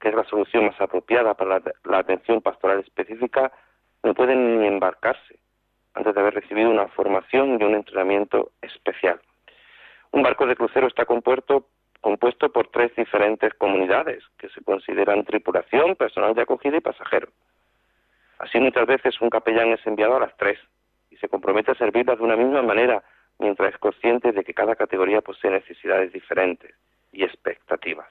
que 0.00 0.08
es 0.08 0.14
la 0.14 0.24
solución 0.24 0.66
más 0.66 0.80
apropiada 0.80 1.34
para 1.34 1.60
la, 1.84 1.98
atención 1.98 2.40
pastoral 2.40 2.80
específica, 2.80 3.52
no 4.02 4.14
pueden 4.14 4.60
ni 4.60 4.66
embarcarse 4.66 5.38
antes 5.94 6.14
de 6.14 6.20
haber 6.20 6.34
recibido 6.34 6.70
una 6.70 6.88
formación 6.88 7.58
y 7.60 7.64
un 7.64 7.74
entrenamiento 7.74 8.50
especial. 8.60 9.20
Un 10.10 10.22
barco 10.22 10.46
de 10.46 10.56
crucero 10.56 10.88
está 10.88 11.06
compuesto, 11.06 11.68
compuesto 12.00 12.50
por 12.50 12.68
tres 12.68 12.94
diferentes 12.96 13.54
comunidades 13.54 14.22
que 14.36 14.48
se 14.48 14.62
consideran 14.62 15.24
tripulación, 15.24 15.96
personal 15.96 16.34
de 16.34 16.42
acogida 16.42 16.76
y 16.76 16.80
pasajero. 16.80 17.28
Así 18.38 18.58
muchas 18.58 18.86
veces 18.86 19.20
un 19.20 19.30
capellán 19.30 19.68
es 19.68 19.86
enviado 19.86 20.16
a 20.16 20.20
las 20.20 20.36
tres 20.36 20.58
se 21.24 21.30
compromete 21.30 21.70
a 21.70 21.74
servirlas 21.74 22.18
de 22.18 22.24
una 22.24 22.36
misma 22.36 22.60
manera 22.60 23.02
mientras 23.38 23.72
es 23.72 23.80
consciente 23.80 24.32
de 24.32 24.44
que 24.44 24.52
cada 24.52 24.76
categoría 24.76 25.22
posee 25.22 25.50
necesidades 25.50 26.12
diferentes 26.12 26.74
y 27.12 27.24
expectativas. 27.24 28.06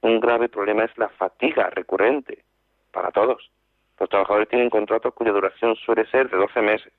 Un 0.00 0.20
grave 0.20 0.48
problema 0.48 0.84
es 0.84 0.96
la 0.96 1.08
fatiga 1.08 1.70
recurrente 1.70 2.44
para 2.92 3.10
todos. 3.10 3.50
Los 3.98 4.08
trabajadores 4.08 4.48
tienen 4.48 4.70
contratos 4.70 5.12
cuya 5.12 5.32
duración 5.32 5.74
suele 5.74 6.06
ser 6.06 6.30
de 6.30 6.36
12 6.36 6.62
meses. 6.62 6.92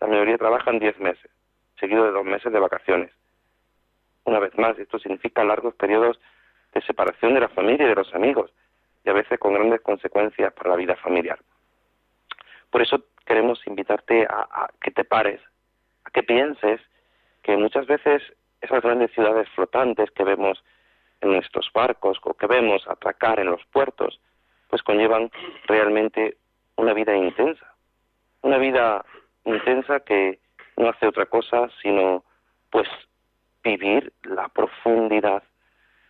La 0.00 0.06
mayoría 0.06 0.38
trabajan 0.38 0.78
10 0.78 0.98
meses, 0.98 1.30
seguido 1.78 2.04
de 2.04 2.12
dos 2.12 2.24
meses 2.24 2.50
de 2.50 2.58
vacaciones. 2.58 3.10
Una 4.24 4.38
vez 4.38 4.56
más, 4.56 4.78
esto 4.78 4.98
significa 4.98 5.44
largos 5.44 5.74
periodos 5.74 6.18
de 6.72 6.80
separación 6.80 7.34
de 7.34 7.40
la 7.40 7.48
familia 7.50 7.84
y 7.84 7.90
de 7.90 7.94
los 7.96 8.14
amigos, 8.14 8.50
y 9.04 9.10
a 9.10 9.12
veces 9.12 9.38
con 9.38 9.52
grandes 9.52 9.82
consecuencias 9.82 10.54
para 10.54 10.70
la 10.70 10.76
vida 10.76 10.96
familiar. 10.96 11.38
Por 12.70 12.80
eso 12.80 13.04
queremos 13.26 13.60
invitarte 13.66 14.26
a, 14.28 14.70
que 14.80 14.90
te 14.90 15.04
pares, 15.04 15.40
a 16.04 16.10
que 16.10 16.22
pienses 16.22 16.80
que 17.42 17.56
muchas 17.56 17.86
veces 17.86 18.22
esas 18.60 18.82
grandes 18.82 19.12
ciudades 19.12 19.48
flotantes 19.50 20.10
que 20.12 20.24
vemos 20.24 20.64
en 21.20 21.32
nuestros 21.32 21.70
barcos 21.72 22.18
o 22.22 22.34
que 22.34 22.46
vemos 22.46 22.86
atracar 22.88 23.40
en 23.40 23.50
los 23.50 23.64
puertos, 23.66 24.20
pues 24.68 24.82
conllevan 24.82 25.30
realmente 25.66 26.36
una 26.76 26.92
vida 26.92 27.16
intensa. 27.16 27.74
Una 28.42 28.58
vida 28.58 29.04
intensa 29.44 30.00
que 30.00 30.40
no 30.76 30.88
hace 30.88 31.06
otra 31.06 31.26
cosa 31.26 31.68
sino 31.82 32.24
pues 32.70 32.88
vivir 33.62 34.12
la 34.22 34.48
profundidad 34.48 35.42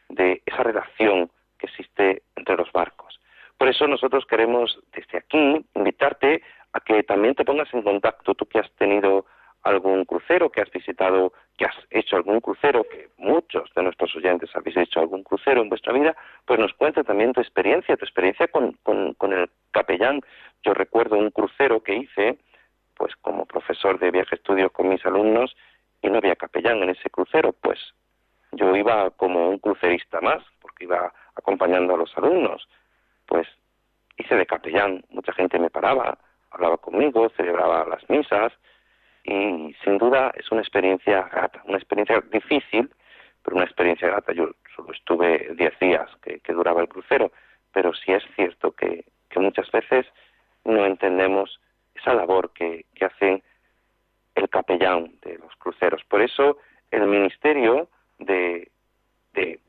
de 0.09 0.43
esa 0.45 0.63
relación 0.63 1.31
que 1.59 1.67
existe 1.67 2.23
entre 2.37 2.57
los 2.57 2.71
barcos. 2.73 3.21
Por 3.57 3.69
eso 3.69 3.87
nosotros 3.87 4.27
queremos 4.27 4.79
desde 4.93 5.19
aquí 5.19 5.65
invitarte 5.75 6.43
a 6.77 6.81
que 6.81 7.03
también 7.03 7.35
te 7.35 7.45
pongas 7.45 7.73
en 7.73 7.83
contacto, 7.83 8.35
tú 8.35 8.45
que 8.45 8.59
has 8.59 8.71
tenido 8.73 9.25
algún 9.63 10.05
crucero, 10.05 10.51
que 10.51 10.61
has 10.61 10.71
visitado, 10.71 11.33
que 11.57 11.65
has 11.65 11.75
hecho 11.91 12.17
algún 12.17 12.41
crucero, 12.41 12.85
que 12.85 13.09
muchos 13.17 13.73
de 13.75 13.83
nuestros 13.83 14.15
oyentes 14.15 14.51
habéis 14.55 14.77
hecho 14.77 15.01
algún 15.01 15.23
crucero 15.25 15.63
en 15.63 15.71
vuestra 15.71 15.95
vida, 15.95 16.15
pues 16.45 16.61
nos 16.61 16.75
cuenta 16.75 17.03
también 17.03 17.33
tu 17.33 17.41
experiencia, 17.41 17.97
tu 17.97 18.05
experiencia 18.05 18.47
con, 18.49 18.73
con, 18.83 19.33
el 19.33 19.51
capellán. 19.71 20.21
Yo 20.63 20.75
recuerdo 20.75 21.17
un 21.17 21.31
crucero 21.31 21.83
que 21.83 21.97
hice, 21.97 22.39
pues 22.95 23.17
como 23.23 23.47
profesor 23.47 23.99
de 23.99 24.11
viaje 24.11 24.37
estudio 24.37 24.69
con 24.71 24.89
mis 24.89 25.05
alumnos, 25.07 25.57
y 26.03 26.11
no 26.11 26.19
había 26.19 26.37
capellán 26.37 26.83
en 26.83 26.91
ese 26.91 27.09
crucero, 27.09 27.55
pues 27.55 27.79
yo 28.53 28.77
iba 28.77 29.11
como 29.13 29.49
un 29.49 29.59
crucerista 29.59 30.21
más, 30.21 30.45
porque 30.61 30.85
iba 30.85 31.13
acompañando 31.35 31.95
a 31.95 31.99
los 31.99 32.17
alumnos, 32.19 32.69
pues 33.27 33.49
hice 34.19 34.37
de 34.37 34.47
capellán, 34.47 35.03
mucha 35.09 35.33
gente 35.33 35.59
me 35.59 35.71
paraba, 35.71 36.19
hablaba 36.57 36.79
conmigo, 36.79 37.29
celebraba 37.37 37.85
las 37.85 38.09
misas 38.09 38.53
y 39.25 39.75
sin 39.85 39.99
duda 39.99 40.33
es 40.37 40.51
una 40.51 40.63
experiencia 40.63 41.23
grata, 41.23 41.63
una 41.67 41.77
experiencia 41.77 42.23
difícil, 42.33 42.91
pero 43.43 43.57
una 43.57 43.65
experiencia 43.65 44.09
grata. 44.09 44.33
Yo 44.33 44.51
solo 44.75 44.93
estuve 44.93 45.55
diez 45.57 45.79
días 45.79 46.09
que, 46.23 46.41
duraba 46.53 46.81
el 46.81 46.89
crucero, 46.89 47.33
pero 47.73 47.93
sí 47.95 48.13
es 48.13 48.25
cierto 48.35 48.73
que, 48.73 49.05
muchas 49.37 49.71
veces 49.71 50.07
no 50.65 50.87
entendemos 50.87 51.61
esa 51.95 52.15
labor 52.15 52.55
que, 52.55 52.87
que 52.95 53.05
hace 53.05 53.43
el 54.35 54.49
capellán 54.49 55.13
de 55.21 55.37
los 55.37 55.55
cruceros. 55.57 56.03
Por 56.05 56.23
eso 56.23 56.57
el 56.91 57.07
ministerio 57.07 57.91
de, 58.19 58.71
de 59.35 59.61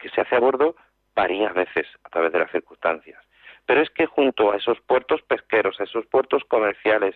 que 0.00 0.08
se 0.08 0.22
hace 0.22 0.34
a 0.34 0.40
bordo 0.40 0.74
varía 1.14 1.50
a 1.50 1.52
veces 1.52 1.86
a 2.02 2.08
través 2.08 2.32
de 2.32 2.40
las 2.40 2.50
circunstancias. 2.50 3.22
Pero 3.66 3.82
es 3.82 3.90
que 3.90 4.06
junto 4.06 4.52
a 4.52 4.56
esos 4.56 4.80
puertos 4.80 5.22
pesqueros, 5.22 5.80
a 5.80 5.84
esos 5.84 6.06
puertos 6.06 6.44
comerciales, 6.44 7.14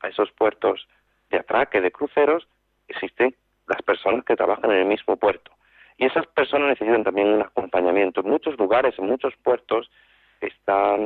a 0.00 0.08
esos 0.08 0.30
puertos 0.32 0.86
de 1.30 1.38
atraque 1.38 1.80
de 1.80 1.92
cruceros, 1.92 2.48
existen 2.88 3.34
las 3.66 3.82
personas 3.82 4.24
que 4.24 4.36
trabajan 4.36 4.70
en 4.70 4.78
el 4.78 4.86
mismo 4.86 5.16
puerto. 5.16 5.52
Y 5.96 6.06
esas 6.06 6.26
personas 6.28 6.68
necesitan 6.68 7.04
también 7.04 7.28
un 7.28 7.42
acompañamiento. 7.42 8.20
En 8.20 8.30
muchos 8.30 8.56
lugares, 8.58 8.98
en 8.98 9.06
muchos 9.06 9.34
puertos, 9.36 9.90
está, 10.40 10.96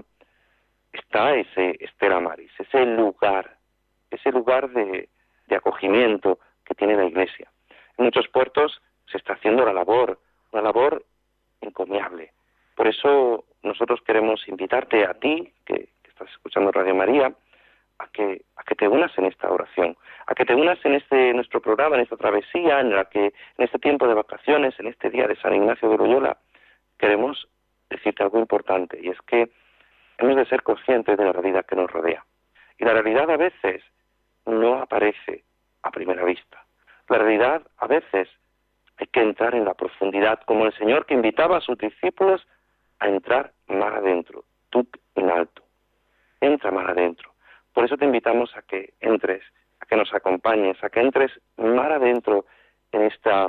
ese 1.34 1.76
Estela 1.80 2.20
Maris, 2.20 2.52
ese 2.58 2.84
lugar, 2.84 3.56
ese 4.10 4.30
lugar 4.30 4.70
de, 4.70 5.08
de 5.46 5.56
acogimiento 5.56 6.38
que 6.64 6.74
tiene 6.74 6.96
la 6.96 7.06
Iglesia. 7.06 7.50
En 7.96 8.04
muchos 8.04 8.28
puertos 8.28 8.80
se 9.10 9.18
está 9.18 9.34
haciendo 9.34 9.64
la 9.64 9.72
labor, 9.72 10.18
una 10.52 10.62
labor 10.62 11.04
encomiable. 11.60 12.32
Por 12.74 12.86
eso 12.86 13.44
nosotros 13.62 14.00
queremos 14.06 14.46
invitarte 14.48 15.04
a 15.04 15.14
ti, 15.14 15.52
que, 15.64 15.88
estás 16.08 16.28
escuchando 16.30 16.72
Radio 16.72 16.94
María, 16.94 17.32
a 17.98 18.06
que, 18.08 18.42
a 18.56 18.62
que 18.64 18.74
te 18.74 18.88
unas 18.88 19.16
en 19.18 19.26
esta 19.26 19.50
oración, 19.50 19.96
a 20.26 20.34
que 20.34 20.44
te 20.44 20.54
unas 20.54 20.82
en 20.84 20.94
este 20.94 21.32
nuestro 21.34 21.60
programa, 21.60 21.96
en 21.96 22.02
esta 22.02 22.16
travesía, 22.16 22.80
en 22.80 22.94
la 22.94 23.06
que 23.06 23.26
en 23.26 23.64
este 23.64 23.78
tiempo 23.78 24.06
de 24.06 24.14
vacaciones, 24.14 24.78
en 24.78 24.88
este 24.88 25.10
día 25.10 25.26
de 25.26 25.36
San 25.36 25.54
Ignacio 25.54 25.88
de 25.88 25.96
Loyola, 25.96 26.36
queremos 26.98 27.48
decirte 27.90 28.22
algo 28.22 28.38
importante, 28.38 28.98
y 29.00 29.08
es 29.08 29.20
que 29.22 29.50
hemos 30.18 30.36
de 30.36 30.46
ser 30.46 30.62
conscientes 30.62 31.16
de 31.16 31.24
la 31.24 31.32
realidad 31.32 31.66
que 31.66 31.76
nos 31.76 31.90
rodea. 31.90 32.24
Y 32.78 32.84
la 32.84 32.94
realidad 32.94 33.30
a 33.30 33.36
veces 33.36 33.82
no 34.46 34.78
aparece 34.78 35.44
a 35.82 35.90
primera 35.90 36.24
vista. 36.24 36.64
La 37.08 37.18
realidad 37.18 37.62
a 37.78 37.86
veces 37.86 38.28
hay 38.98 39.06
que 39.08 39.20
entrar 39.20 39.54
en 39.54 39.64
la 39.64 39.74
profundidad, 39.74 40.40
como 40.46 40.66
el 40.66 40.72
Señor 40.74 41.06
que 41.06 41.14
invitaba 41.14 41.58
a 41.58 41.60
sus 41.60 41.78
discípulos 41.78 42.46
a 43.02 43.08
entrar 43.08 43.52
más 43.66 43.94
adentro, 43.94 44.44
tú 44.70 44.86
en 45.16 45.28
alto. 45.30 45.62
Entra 46.40 46.70
más 46.70 46.88
adentro. 46.88 47.32
Por 47.74 47.84
eso 47.84 47.96
te 47.96 48.04
invitamos 48.04 48.56
a 48.56 48.62
que 48.62 48.94
entres, 49.00 49.42
a 49.80 49.86
que 49.86 49.96
nos 49.96 50.14
acompañes, 50.14 50.82
a 50.84 50.88
que 50.88 51.00
entres 51.00 51.32
más 51.56 51.90
adentro 51.90 52.46
en 52.92 53.02
esta, 53.02 53.48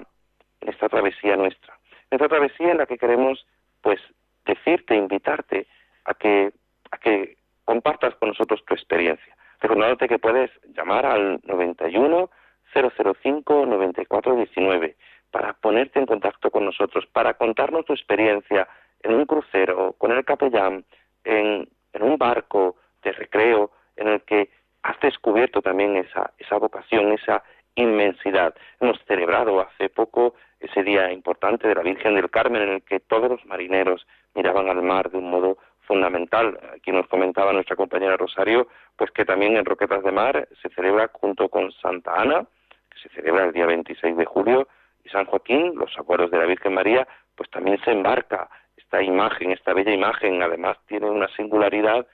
en 0.61 0.69
esta 0.69 0.89
travesía 0.89 1.35
nuestra. 1.35 1.77
En 2.09 2.15
esta 2.15 2.27
travesía 2.27 2.71
en 2.71 2.79
la 2.79 2.87
que 2.87 2.97
queremos, 2.97 3.45
pues, 3.81 3.99
decirte, 4.45 4.95
invitarte 4.95 5.67
a 6.05 6.15
que, 6.15 6.51
a 6.89 6.97
que 6.97 7.37
compartas 7.63 8.15
con 8.15 8.29
nosotros 8.29 8.63
tu 8.65 8.73
experiencia. 8.73 9.35
Recordándote 9.59 10.07
que 10.07 10.19
puedes 10.19 10.49
llamar 10.75 11.05
al 11.05 11.39
91 11.43 12.29
005 12.73 13.65
9419 13.67 14.95
para 15.29 15.53
ponerte 15.53 15.99
en 15.99 16.05
contacto 16.07 16.49
con 16.49 16.65
nosotros, 16.65 17.05
para 17.07 17.35
contarnos 17.35 17.85
tu 17.85 17.93
experiencia 17.93 18.67
en 19.03 19.13
un 19.13 19.25
crucero, 19.25 19.93
con 19.97 20.11
el 20.11 20.25
capellán, 20.25 20.85
en, 21.23 21.67
un 21.99 22.17
barco 22.17 22.77
de 23.03 23.11
recreo 23.11 23.71
en 23.95 24.07
el 24.07 24.21
que 24.23 24.49
has 24.81 24.99
descubierto 24.99 25.61
también 25.61 25.95
esa, 25.95 26.33
esa 26.37 26.57
vocación, 26.57 27.13
esa 27.13 27.43
inmensidad. 27.75 28.55
Hemos 28.79 28.99
celebrado 29.07 29.61
hace 29.61 29.89
poco 29.89 30.33
ese 30.59 30.83
día 30.83 31.11
importante 31.11 31.67
de 31.67 31.75
la 31.75 31.81
Virgen 31.81 32.15
del 32.15 32.29
Carmen 32.29 32.61
en 32.63 32.69
el 32.69 32.81
que 32.83 32.99
todos 32.99 33.29
los 33.29 33.45
marineros 33.45 34.05
miraban 34.33 34.69
al 34.69 34.81
mar 34.81 35.11
de 35.11 35.17
un 35.17 35.29
modo 35.29 35.57
fundamental. 35.81 36.59
Aquí 36.75 36.91
nos 36.91 37.07
comentaba 37.07 37.53
nuestra 37.53 37.75
compañera 37.75 38.17
Rosario, 38.17 38.67
pues 38.95 39.11
que 39.11 39.25
también 39.25 39.57
en 39.57 39.65
Roquetas 39.65 40.03
de 40.03 40.11
Mar 40.11 40.47
se 40.61 40.69
celebra 40.69 41.09
junto 41.13 41.49
con 41.49 41.71
Santa 41.71 42.13
Ana, 42.15 42.45
que 42.89 42.99
se 42.99 43.09
celebra 43.09 43.45
el 43.45 43.53
día 43.53 43.65
26 43.65 44.17
de 44.17 44.25
julio, 44.25 44.67
y 45.03 45.09
San 45.09 45.25
Joaquín, 45.25 45.73
los 45.75 45.97
abuelos 45.97 46.31
de 46.31 46.37
la 46.37 46.45
Virgen 46.45 46.73
María, 46.73 47.07
pues 47.35 47.49
también 47.49 47.79
se 47.83 47.91
embarca 47.91 48.49
esta 48.93 49.01
imagen, 49.01 49.51
esta 49.51 49.73
bella 49.73 49.91
imagen, 49.91 50.43
además 50.43 50.77
tiene 50.85 51.09
una 51.09 51.27
singularidad 51.35 52.05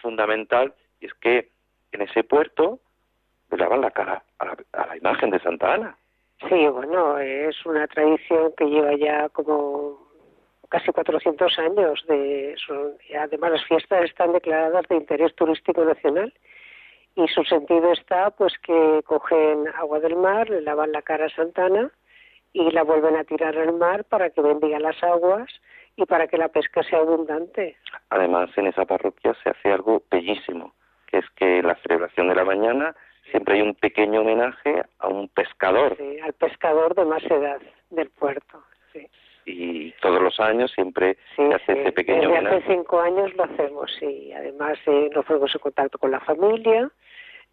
fundamental 0.00 0.72
y 0.98 1.06
es 1.06 1.14
que 1.14 1.50
en 1.92 2.00
ese 2.00 2.24
puerto 2.24 2.80
le 3.50 3.58
lavan 3.58 3.82
la 3.82 3.90
cara 3.90 4.22
a 4.38 4.46
la, 4.46 4.96
imagen 4.96 5.28
de 5.28 5.40
Santa 5.40 5.74
Ana. 5.74 5.96
Sí, 6.48 6.66
bueno, 6.68 7.18
es 7.18 7.54
una 7.66 7.86
tradición 7.86 8.54
que 8.56 8.64
lleva 8.64 8.94
ya 8.94 9.28
como 9.28 9.98
casi 10.70 10.90
400 10.90 11.58
años. 11.58 12.02
De, 12.08 12.56
además, 13.20 13.52
las 13.52 13.64
fiestas 13.66 14.04
están 14.04 14.32
declaradas 14.32 14.88
de 14.88 14.96
interés 14.96 15.34
turístico 15.34 15.84
nacional 15.84 16.32
y 17.14 17.28
su 17.28 17.44
sentido 17.44 17.92
está 17.92 18.30
pues 18.30 18.54
que 18.62 19.02
cogen 19.04 19.68
agua 19.76 20.00
del 20.00 20.16
mar, 20.16 20.48
le 20.48 20.62
lavan 20.62 20.92
la 20.92 21.02
cara 21.02 21.26
a 21.26 21.36
Santana 21.36 21.90
y 22.52 22.70
la 22.70 22.82
vuelven 22.82 23.16
a 23.16 23.24
tirar 23.24 23.56
al 23.56 23.72
mar 23.72 24.04
para 24.04 24.30
que 24.30 24.40
bendiga 24.40 24.78
las 24.78 25.02
aguas 25.02 25.48
y 25.96 26.04
para 26.06 26.26
que 26.26 26.36
la 26.38 26.48
pesca 26.48 26.82
sea 26.82 26.98
abundante. 27.00 27.76
Además, 28.10 28.50
en 28.56 28.66
esa 28.66 28.84
parroquia 28.84 29.34
se 29.42 29.50
hace 29.50 29.72
algo 29.72 30.02
bellísimo, 30.10 30.72
que 31.06 31.18
es 31.18 31.30
que 31.36 31.58
en 31.58 31.66
la 31.66 31.76
celebración 31.76 32.28
de 32.28 32.34
la 32.34 32.44
mañana 32.44 32.94
siempre 33.30 33.54
hay 33.54 33.62
un 33.62 33.74
pequeño 33.74 34.20
homenaje 34.20 34.82
a 34.98 35.08
un 35.08 35.28
pescador. 35.28 35.96
Sí, 35.96 36.18
al 36.20 36.32
pescador 36.34 36.94
de 36.94 37.04
más 37.04 37.22
edad 37.24 37.60
del 37.90 38.10
puerto. 38.10 38.62
Sí. 38.92 39.06
Y 39.44 39.92
todos 40.00 40.20
los 40.22 40.38
años 40.40 40.70
siempre 40.72 41.16
se 41.36 41.42
hace 41.54 41.72
ese 41.80 41.92
pequeño 41.92 42.20
Desde 42.22 42.32
homenaje. 42.32 42.56
hace 42.56 42.74
cinco 42.74 43.00
años 43.00 43.34
lo 43.34 43.44
hacemos, 43.44 43.90
sí. 43.98 44.32
Además, 44.32 44.78
eh, 44.86 45.10
nos 45.14 45.24
ponemos 45.24 45.54
en 45.54 45.60
contacto 45.60 45.98
con 45.98 46.10
la 46.10 46.20
familia. 46.20 46.90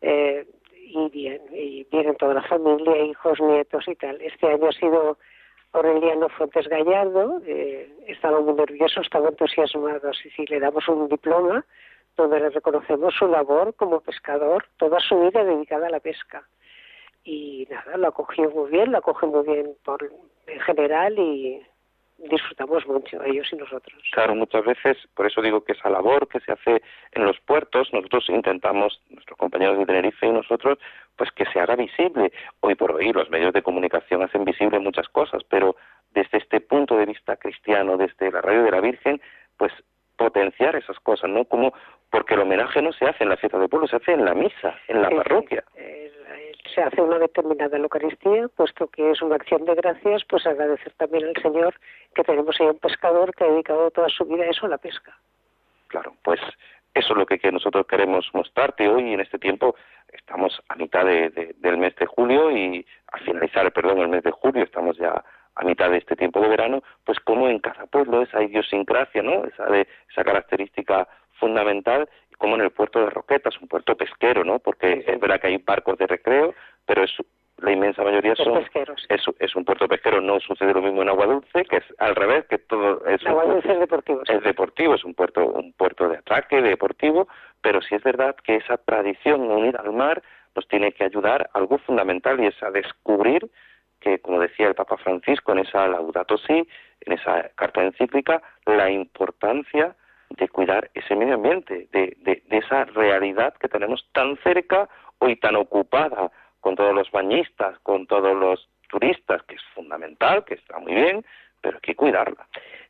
Eh, 0.01 0.45
y 0.89 1.09
bien, 1.09 1.41
y 1.51 1.83
vienen 1.91 2.15
toda 2.15 2.33
la 2.33 2.43
familia, 2.43 2.97
hijos, 2.97 3.39
nietos 3.39 3.87
y 3.87 3.95
tal. 3.95 4.19
Este 4.21 4.47
año 4.47 4.67
ha 4.69 4.71
sido 4.71 5.17
Aureliano 5.71 6.29
Fuentes 6.29 6.67
Gallardo, 6.67 7.41
eh, 7.45 7.93
estaba 8.07 8.41
muy 8.41 8.53
nervioso, 8.53 9.01
estaba 9.01 9.29
entusiasmado, 9.29 10.11
y 10.25 10.29
si 10.31 10.45
le 10.47 10.59
damos 10.59 10.87
un 10.87 11.07
diploma 11.07 11.63
donde 12.17 12.39
le 12.39 12.49
reconocemos 12.49 13.13
su 13.13 13.27
labor 13.27 13.75
como 13.75 14.01
pescador, 14.01 14.65
toda 14.77 14.99
su 14.99 15.19
vida 15.21 15.43
dedicada 15.43 15.87
a 15.87 15.91
la 15.91 15.99
pesca. 15.99 16.43
Y 17.23 17.67
nada, 17.69 17.97
lo 17.97 18.07
acogió 18.07 18.49
muy 18.49 18.71
bien, 18.71 18.91
lo 18.91 18.97
acoge 18.97 19.27
muy 19.27 19.45
bien 19.45 19.75
por, 19.85 20.11
en 20.47 20.59
general 20.61 21.17
y 21.19 21.61
disfrutamos 22.29 22.85
mucho 22.87 23.23
ellos 23.23 23.47
y 23.51 23.55
nosotros. 23.55 24.01
Claro, 24.11 24.35
muchas 24.35 24.65
veces, 24.65 24.97
por 25.15 25.25
eso 25.25 25.41
digo 25.41 25.63
que 25.63 25.73
esa 25.73 25.89
labor 25.89 26.27
que 26.27 26.39
se 26.41 26.51
hace 26.51 26.81
en 27.11 27.25
los 27.25 27.39
puertos, 27.39 27.91
nosotros 27.93 28.25
intentamos, 28.29 29.01
nuestros 29.09 29.37
compañeros 29.37 29.77
de 29.77 29.85
Tenerife 29.85 30.27
y 30.27 30.31
nosotros, 30.31 30.77
pues 31.15 31.31
que 31.31 31.45
se 31.45 31.59
haga 31.59 31.75
visible. 31.75 32.31
Hoy 32.59 32.75
por 32.75 32.91
hoy 32.91 33.11
los 33.13 33.29
medios 33.29 33.53
de 33.53 33.61
comunicación 33.61 34.23
hacen 34.23 34.43
visible 34.43 34.79
muchas 34.79 35.07
cosas, 35.09 35.43
pero 35.49 35.75
desde 36.11 36.39
este 36.39 36.59
punto 36.59 36.97
de 36.97 37.05
vista 37.05 37.37
cristiano, 37.37 37.97
desde 37.97 38.31
la 38.31 38.41
radio 38.41 38.63
de 38.63 38.71
la 38.71 38.81
Virgen, 38.81 39.21
pues 39.57 39.71
potenciar 40.19 40.75
esas 40.75 40.99
cosas, 40.99 41.29
¿no? 41.29 41.45
Como 41.45 41.73
porque 42.11 42.33
el 42.33 42.41
homenaje 42.41 42.81
no 42.81 42.91
se 42.91 43.05
hace 43.05 43.23
en 43.23 43.29
la 43.29 43.37
fiesta 43.37 43.57
del 43.57 43.69
pueblo, 43.69 43.87
se 43.87 43.95
hace 43.95 44.11
en 44.11 44.25
la 44.25 44.35
misa, 44.35 44.75
en 44.87 45.01
la 45.01 45.09
parroquia 45.09 45.63
se 46.73 46.81
hace 46.81 47.01
una 47.01 47.17
determinada 47.17 47.77
Eucaristía, 47.77 48.47
puesto 48.55 48.87
que 48.87 49.11
es 49.11 49.21
una 49.21 49.35
acción 49.35 49.65
de 49.65 49.75
gracias, 49.75 50.23
pues 50.25 50.45
agradecer 50.45 50.93
también 50.93 51.25
al 51.25 51.41
Señor 51.41 51.75
que 52.13 52.23
tenemos 52.23 52.55
ahí 52.59 52.67
un 52.67 52.79
pescador 52.79 53.33
que 53.35 53.43
ha 53.43 53.47
dedicado 53.47 53.91
toda 53.91 54.09
su 54.09 54.25
vida 54.25 54.43
a 54.43 54.49
eso, 54.49 54.65
a 54.65 54.69
la 54.69 54.77
pesca. 54.77 55.17
Claro, 55.87 56.13
pues 56.23 56.39
eso 56.93 57.13
es 57.13 57.17
lo 57.17 57.25
que, 57.25 57.39
nosotros 57.51 57.87
queremos 57.87 58.29
mostrarte 58.33 58.87
hoy 58.87 59.13
en 59.13 59.19
este 59.19 59.39
tiempo. 59.39 59.75
Estamos 60.11 60.61
a 60.69 60.75
mitad 60.75 61.05
del 61.05 61.77
mes 61.77 61.95
de 61.95 62.05
julio 62.05 62.51
y 62.51 62.85
a 63.11 63.17
finalizar, 63.19 63.71
perdón, 63.71 63.99
el 63.99 64.09
mes 64.09 64.23
de 64.23 64.31
julio, 64.31 64.63
estamos 64.63 64.97
ya 64.97 65.23
a 65.55 65.65
mitad 65.65 65.89
de 65.89 65.97
este 65.97 66.15
tiempo 66.15 66.39
de 66.41 66.47
verano, 66.47 66.81
pues 67.03 67.19
como 67.19 67.47
en 67.47 67.59
cada 67.59 67.85
pueblo 67.87 68.21
esa 68.21 68.41
idiosincrasia, 68.41 69.21
¿no? 69.21 69.45
Esa, 69.45 69.65
de, 69.65 69.87
esa 70.09 70.23
característica 70.23 71.07
fundamental 71.39 72.07
como 72.37 72.55
en 72.55 72.61
el 72.61 72.71
puerto 72.71 72.99
de 73.01 73.09
Roquetas, 73.09 73.59
un 73.61 73.67
puerto 73.67 73.95
pesquero, 73.97 74.45
¿no? 74.45 74.59
Porque 74.59 75.03
es 75.05 75.19
verdad 75.19 75.41
que 75.41 75.47
hay 75.47 75.57
barcos 75.57 75.97
de 75.97 76.07
recreo, 76.07 76.55
pero 76.85 77.03
es 77.03 77.11
la 77.61 77.71
inmensa 77.71 78.03
mayoría 78.03 78.35
son 78.35 78.57
es, 79.09 79.25
es, 79.39 79.55
un 79.55 79.65
puerto 79.65 79.87
pesquero 79.87 80.21
no 80.21 80.39
sucede 80.39 80.73
lo 80.73 80.81
mismo 80.81 81.01
en 81.01 81.09
agua 81.09 81.25
dulce 81.25 81.65
que 81.65 81.77
es 81.77 81.83
al 81.97 82.15
revés 82.15 82.45
que 82.45 82.57
todo 82.57 83.05
es 83.05 83.25
agua 83.25 83.45
dulce 83.45 83.73
es 83.73 83.79
deportivo 83.79 84.21
es 84.25 84.43
deportivo 84.43 84.95
es 84.95 85.03
un 85.03 85.13
puerto 85.13 85.45
un 85.45 85.73
puerto 85.73 86.07
de 86.07 86.17
atraque 86.17 86.61
deportivo 86.61 87.27
pero 87.61 87.81
sí 87.81 87.95
es 87.95 88.03
verdad 88.03 88.35
que 88.43 88.57
esa 88.57 88.77
tradición 88.77 89.41
unida 89.41 89.79
al 89.83 89.91
mar 89.91 90.21
nos 90.55 90.67
tiene 90.67 90.93
que 90.93 91.03
ayudar 91.03 91.49
algo 91.53 91.77
fundamental 91.79 92.39
y 92.39 92.47
es 92.47 92.63
a 92.63 92.71
descubrir 92.71 93.49
que 93.99 94.19
como 94.19 94.39
decía 94.39 94.67
el 94.67 94.75
Papa 94.75 94.97
Francisco 94.97 95.51
en 95.51 95.59
esa 95.59 95.87
Laudato 95.87 96.37
Si 96.37 96.67
en 97.01 97.13
esa 97.13 97.49
carta 97.55 97.83
encíclica 97.83 98.41
la 98.65 98.89
importancia 98.89 99.95
de 100.29 100.47
cuidar 100.47 100.91
ese 100.93 101.15
medio 101.15 101.35
ambiente, 101.35 101.87
de, 101.91 102.15
de, 102.19 102.43
esa 102.57 102.85
realidad 102.85 103.53
que 103.55 103.67
tenemos 103.67 104.07
tan 104.11 104.37
cerca 104.37 104.87
hoy 105.19 105.35
tan 105.37 105.55
ocupada 105.55 106.31
con 106.59 106.75
todos 106.75 106.93
los 106.93 107.09
bañistas, 107.11 107.79
con 107.79 108.05
todos 108.05 108.35
los 108.35 108.69
turistas, 108.89 109.41
que 109.43 109.55
es 109.55 109.61
fundamental, 109.73 110.43
que 110.45 110.55
está 110.55 110.77
muy 110.79 110.93
bien, 110.93 111.25
pero 111.61 111.77
hay 111.77 111.81
que 111.81 111.95
cuidarla. 111.95 112.47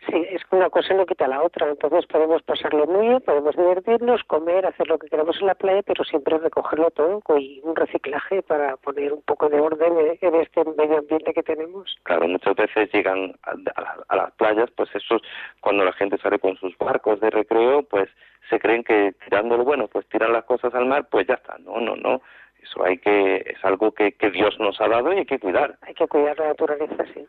Sí, 0.08 0.26
es 0.30 0.44
que 0.46 0.56
una 0.56 0.70
cosa 0.70 0.94
no 0.94 1.06
quita 1.06 1.28
la 1.28 1.44
otra. 1.44 1.70
Entonces 1.70 2.06
podemos 2.08 2.42
pasarlo 2.44 2.86
muy 2.88 3.08
bien, 3.08 3.22
podemos 3.22 3.56
divertirnos, 3.56 4.24
comer, 4.24 4.66
hacer 4.66 4.88
lo 4.88 4.98
que 4.98 5.10
queramos 5.10 5.40
en 5.42 5.48
la 5.48 5.56
playa, 5.56 5.82
pero 5.84 6.04
siempre 6.04 6.38
recogerlo 6.38 6.90
todo 6.92 7.22
y 7.38 7.62
un 7.64 7.76
reciclaje 7.76 8.42
para 8.42 8.78
poner 8.78 9.12
un 9.14 9.22
poco 9.22 9.50
de 9.50 9.60
orden 9.60 10.18
en 10.22 10.36
este 10.36 10.64
medio 10.78 11.00
ambiente 11.00 11.34
que 11.34 11.44
tenemos. 11.44 11.98
Claro, 12.04 12.28
muchas 12.28 12.56
veces 12.56 12.90
llegan 12.94 13.36
a, 13.44 14.16
las 14.16 14.32
playas, 14.34 14.72
pues 14.72 14.90
eso, 14.96 15.20
cuando 15.60 15.84
la 15.84 15.94
gente 15.94 16.18
sale 16.18 16.40
con 16.40 16.56
sus 16.58 16.78
barcos 16.78 17.20
de 17.20 17.30
recreo, 17.30 17.84
pues 17.84 18.10
se 18.50 18.60
creen 18.60 18.84
que 18.84 19.14
tirándolo, 19.26 19.66
bueno, 19.66 19.88
pues 19.88 20.08
tiran 20.08 20.34
las 20.34 20.46
cosas 20.46 20.74
al 20.74 20.86
mar, 20.86 21.08
pues 21.12 21.28
ya 21.28 21.36
está. 21.36 21.58
No, 21.60 21.80
no, 21.80 21.96
no. 21.96 22.22
Eso 22.64 22.84
hay 22.84 22.98
que, 22.98 23.38
es 23.38 23.64
algo 23.64 23.92
que, 23.92 24.14
que 24.14 24.32
Dios 24.32 24.60
nos 24.60 24.80
ha 24.82 24.88
dado 24.88 25.14
y 25.14 25.20
hay 25.20 25.26
que 25.26 25.40
cuidar. 25.40 25.78
Hay 25.82 25.94
que 25.94 26.08
cuidar 26.08 26.38
la 26.40 26.48
naturaleza, 26.48 27.06
sí. 27.14 27.28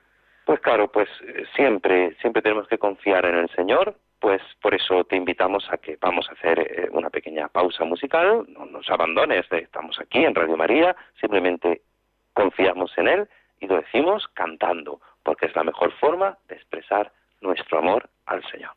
Pues 0.51 0.63
claro, 0.63 0.89
pues 0.91 1.09
eh, 1.29 1.45
siempre, 1.55 2.17
siempre 2.21 2.43
tenemos 2.43 2.67
que 2.67 2.77
confiar 2.77 3.25
en 3.25 3.37
el 3.37 3.49
Señor, 3.51 3.95
pues 4.19 4.43
por 4.61 4.75
eso 4.75 5.05
te 5.05 5.15
invitamos 5.15 5.65
a 5.71 5.79
que 5.79 5.97
vamos 6.01 6.29
a 6.29 6.33
hacer 6.33 6.59
eh, 6.59 6.89
una 6.91 7.09
pequeña 7.09 7.47
pausa 7.47 7.85
musical, 7.85 8.47
no 8.49 8.67
nos 8.67 8.91
abandones, 8.91 9.47
estamos 9.53 10.01
aquí 10.01 10.25
en 10.25 10.35
Radio 10.35 10.57
María, 10.57 10.97
simplemente 11.21 11.83
confiamos 12.35 12.91
en 12.99 13.07
Él 13.07 13.29
y 13.61 13.69
lo 13.69 13.77
decimos 13.77 14.27
cantando, 14.35 15.01
porque 15.23 15.47
es 15.47 15.55
la 15.55 15.63
mejor 15.63 15.93
forma 16.01 16.37
de 16.49 16.57
expresar 16.57 17.13
nuestro 17.41 17.79
amor 17.79 18.11
al 18.27 18.43
Señor. 18.51 18.73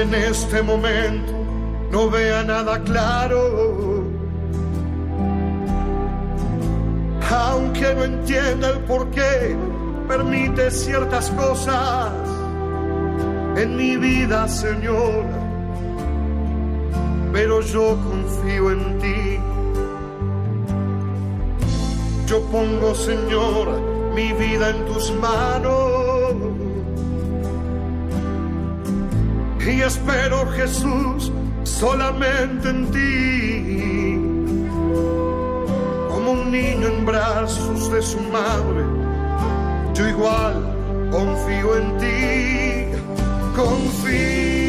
En 0.00 0.14
este 0.14 0.62
momento 0.62 1.32
no 1.90 2.08
vea 2.08 2.44
nada 2.44 2.80
claro. 2.84 4.04
Aunque 7.30 7.94
no 7.94 8.04
entienda 8.04 8.70
el 8.70 8.78
por 8.80 9.10
qué 9.10 9.56
permite 10.06 10.70
ciertas 10.70 11.30
cosas 11.30 12.12
en 13.56 13.76
mi 13.76 13.96
vida, 13.96 14.46
Señor. 14.48 15.24
Pero 17.32 17.60
yo 17.60 17.96
confío 18.08 18.70
en 18.70 18.98
ti. 18.98 19.40
Yo 22.26 22.40
pongo, 22.52 22.94
Señor, 22.94 23.80
mi 24.14 24.32
vida 24.32 24.70
en 24.70 24.84
tus 24.86 25.10
manos 25.12 25.97
y 29.70 29.82
espero 29.82 30.46
Jesús 30.52 31.30
solamente 31.64 32.68
en 32.70 32.90
ti. 32.90 34.14
Como 36.08 36.32
un 36.32 36.50
niño 36.50 36.88
en 36.88 37.04
brazos 37.04 37.92
de 37.92 38.02
su 38.02 38.20
madre, 38.20 38.84
yo 39.94 40.08
igual 40.08 40.54
confío 41.10 41.76
en 41.76 41.98
ti, 41.98 42.98
confío 43.54 44.67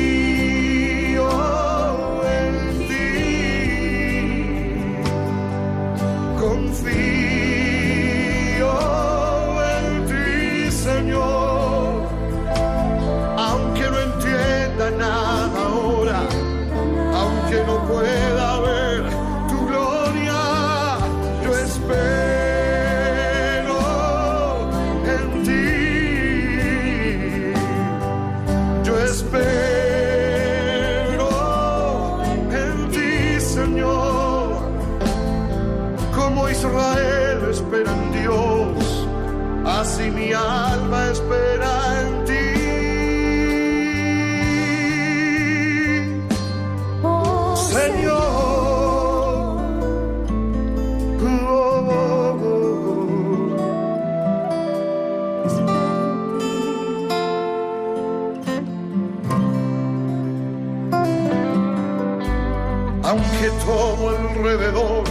aunque 63.09 63.49
todo 63.65 64.09
alrededor 64.09 65.03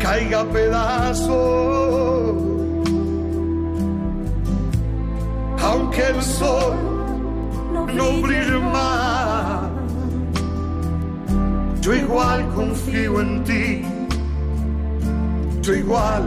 caiga 0.00 0.40
a 0.40 0.44
pedazos, 0.44 2.34
aunque 5.62 6.02
el 6.08 6.20
sol 6.22 6.74
no 7.94 8.20
brille 8.20 8.58
más, 8.58 9.70
yo 11.82 11.94
igual 11.94 12.48
confío 12.52 13.20
en 13.20 13.44
ti, 13.44 13.84
yo 15.62 15.72
igual 15.72 16.22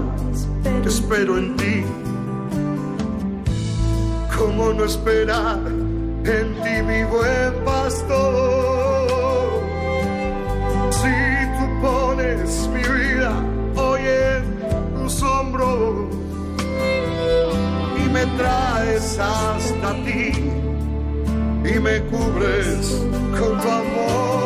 espero 0.85 1.37
en 1.37 1.57
ti. 1.57 1.83
¿Cómo 4.37 4.71
no 4.71 4.85
esperar 4.85 5.59
en 6.23 6.47
ti, 6.63 6.75
mi 6.87 7.03
buen 7.03 7.65
pastor? 7.65 8.87
Vida 13.27 13.33
hoy 13.75 14.01
en 14.01 15.03
tus 15.03 15.21
hombros 15.21 16.13
y 17.97 18.09
me 18.09 18.25
traes 18.37 19.19
hasta 19.19 19.93
ti 20.05 20.31
y 21.63 21.79
me 21.79 22.01
cubres 22.03 23.03
con 23.37 23.61
tu 23.61 23.69
amor. 23.69 24.36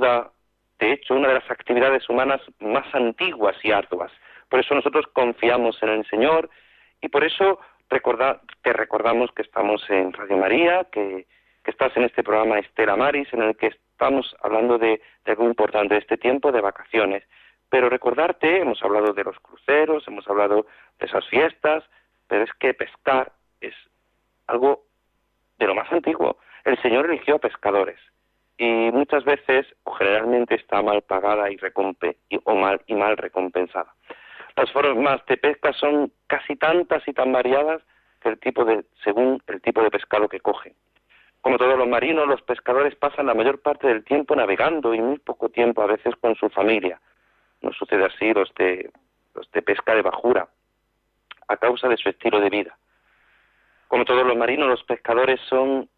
De 0.00 0.92
hecho, 0.92 1.14
una 1.14 1.28
de 1.28 1.34
las 1.34 1.50
actividades 1.50 2.08
humanas 2.08 2.40
más 2.60 2.86
antiguas 2.94 3.56
y 3.62 3.72
arduas. 3.72 4.12
Por 4.48 4.60
eso 4.60 4.74
nosotros 4.74 5.06
confiamos 5.12 5.82
en 5.82 5.90
el 5.90 6.06
Señor 6.06 6.48
y 7.00 7.08
por 7.08 7.24
eso 7.24 7.58
te 7.88 8.72
recordamos 8.72 9.30
que 9.32 9.42
estamos 9.42 9.82
en 9.88 10.12
Radio 10.12 10.36
María, 10.36 10.86
que, 10.92 11.26
que 11.64 11.70
estás 11.70 11.96
en 11.96 12.04
este 12.04 12.22
programa 12.22 12.58
Estela 12.58 12.96
Maris, 12.96 13.32
en 13.32 13.42
el 13.42 13.56
que 13.56 13.68
estamos 13.68 14.36
hablando 14.42 14.78
de, 14.78 15.00
de 15.24 15.32
algo 15.32 15.44
importante 15.44 15.94
de 15.94 16.00
este 16.00 16.16
tiempo 16.16 16.52
de 16.52 16.60
vacaciones. 16.60 17.24
Pero 17.70 17.90
recordarte, 17.90 18.60
hemos 18.60 18.82
hablado 18.82 19.12
de 19.12 19.24
los 19.24 19.38
cruceros, 19.40 20.06
hemos 20.06 20.26
hablado 20.28 20.66
de 20.98 21.06
esas 21.06 21.26
fiestas, 21.28 21.84
pero 22.26 22.44
es 22.44 22.52
que 22.54 22.74
pescar 22.74 23.32
es 23.60 23.74
algo 24.46 24.84
de 25.58 25.66
lo 25.66 25.74
más 25.74 25.90
antiguo. 25.92 26.38
El 26.64 26.80
Señor 26.80 27.06
eligió 27.06 27.36
a 27.36 27.40
pescadores 27.40 27.98
y 28.58 28.90
muchas 28.92 29.24
veces 29.24 29.66
o 29.84 29.92
generalmente 29.92 30.56
está 30.56 30.82
mal 30.82 31.02
pagada 31.02 31.50
y, 31.50 31.56
recompe, 31.56 32.18
o 32.44 32.54
mal, 32.56 32.82
y 32.86 32.94
mal 32.94 33.16
recompensada. 33.16 33.94
Las 34.56 34.70
formas 34.72 35.24
de 35.26 35.36
pesca 35.36 35.72
son 35.72 36.12
casi 36.26 36.56
tantas 36.56 37.06
y 37.06 37.12
tan 37.12 37.32
variadas 37.32 37.80
que 38.20 38.30
el 38.30 38.38
tipo 38.40 38.64
de, 38.64 38.84
según 39.04 39.40
el 39.46 39.62
tipo 39.62 39.80
de 39.80 39.90
pescado 39.90 40.28
que 40.28 40.40
cogen. 40.40 40.74
Como 41.40 41.56
todos 41.56 41.78
los 41.78 41.86
marinos, 41.86 42.26
los 42.26 42.42
pescadores 42.42 42.96
pasan 42.96 43.26
la 43.26 43.34
mayor 43.34 43.60
parte 43.60 43.86
del 43.86 44.04
tiempo 44.04 44.34
navegando 44.34 44.92
y 44.92 45.00
muy 45.00 45.18
poco 45.18 45.48
tiempo 45.48 45.82
a 45.82 45.86
veces 45.86 46.16
con 46.16 46.34
su 46.34 46.48
familia. 46.50 47.00
No 47.62 47.72
sucede 47.72 48.04
así 48.04 48.34
los 48.34 48.52
de, 48.54 48.90
los 49.34 49.48
de 49.52 49.62
pesca 49.62 49.94
de 49.94 50.02
bajura, 50.02 50.48
a 51.46 51.56
causa 51.56 51.88
de 51.88 51.96
su 51.96 52.08
estilo 52.08 52.40
de 52.40 52.50
vida. 52.50 52.76
Como 53.86 54.04
todos 54.04 54.26
los 54.26 54.36
marinos, 54.36 54.68
los 54.68 54.82
pescadores 54.82 55.40
son 55.48 55.88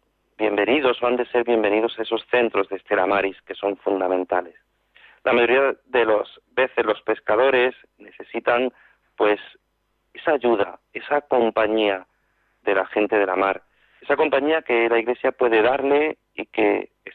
bienvenidos 0.41 0.97
o 1.03 1.05
han 1.05 1.17
de 1.17 1.25
ser 1.27 1.43
bienvenidos 1.43 1.99
a 1.99 2.01
esos 2.01 2.25
centros 2.31 2.67
de 2.67 2.77
Estela 2.77 3.05
Maris 3.05 3.39
que 3.43 3.53
son 3.53 3.77
fundamentales. 3.77 4.55
La 5.23 5.33
mayoría 5.33 5.75
de 5.85 6.03
las 6.03 6.27
veces 6.55 6.83
los 6.83 6.99
pescadores 7.03 7.75
necesitan 7.99 8.73
pues 9.15 9.39
esa 10.15 10.31
ayuda, 10.31 10.79
esa 10.93 11.21
compañía 11.21 12.07
de 12.63 12.73
la 12.73 12.87
gente 12.87 13.19
de 13.19 13.27
la 13.27 13.35
mar, 13.35 13.61
esa 14.01 14.15
compañía 14.15 14.63
que 14.63 14.89
la 14.89 14.97
Iglesia 14.97 15.31
puede 15.31 15.61
darle 15.61 16.17
y 16.33 16.47
que 16.47 16.89
es, 17.05 17.13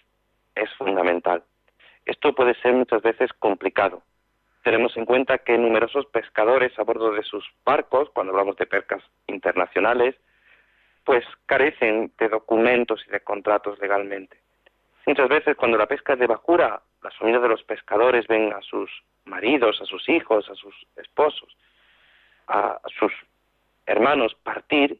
es 0.54 0.72
fundamental. 0.74 1.42
Esto 2.04 2.32
puede 2.32 2.54
ser 2.60 2.74
muchas 2.74 3.02
veces 3.02 3.32
complicado. 3.40 4.04
Tenemos 4.62 4.96
en 4.96 5.04
cuenta 5.04 5.38
que 5.38 5.58
numerosos 5.58 6.06
pescadores 6.06 6.78
a 6.78 6.84
bordo 6.84 7.10
de 7.10 7.24
sus 7.24 7.44
barcos, 7.64 8.08
cuando 8.10 8.32
hablamos 8.32 8.56
de 8.56 8.66
pescas 8.66 9.02
internacionales, 9.26 10.14
pues 11.06 11.24
carecen 11.46 12.12
de 12.18 12.28
documentos 12.28 13.00
y 13.06 13.12
de 13.12 13.20
contratos 13.20 13.78
legalmente. 13.78 14.40
Muchas 15.06 15.28
veces 15.28 15.56
cuando 15.56 15.78
la 15.78 15.86
pesca 15.86 16.14
es 16.14 16.18
de 16.18 16.26
bajura, 16.26 16.82
las 17.00 17.16
familias 17.16 17.42
de 17.42 17.48
los 17.48 17.62
pescadores 17.62 18.26
ven 18.26 18.52
a 18.52 18.60
sus 18.60 18.90
maridos, 19.24 19.80
a 19.80 19.84
sus 19.84 20.06
hijos, 20.08 20.50
a 20.50 20.56
sus 20.56 20.74
esposos, 20.96 21.56
a 22.48 22.80
sus 22.98 23.12
hermanos 23.86 24.34
partir 24.42 24.98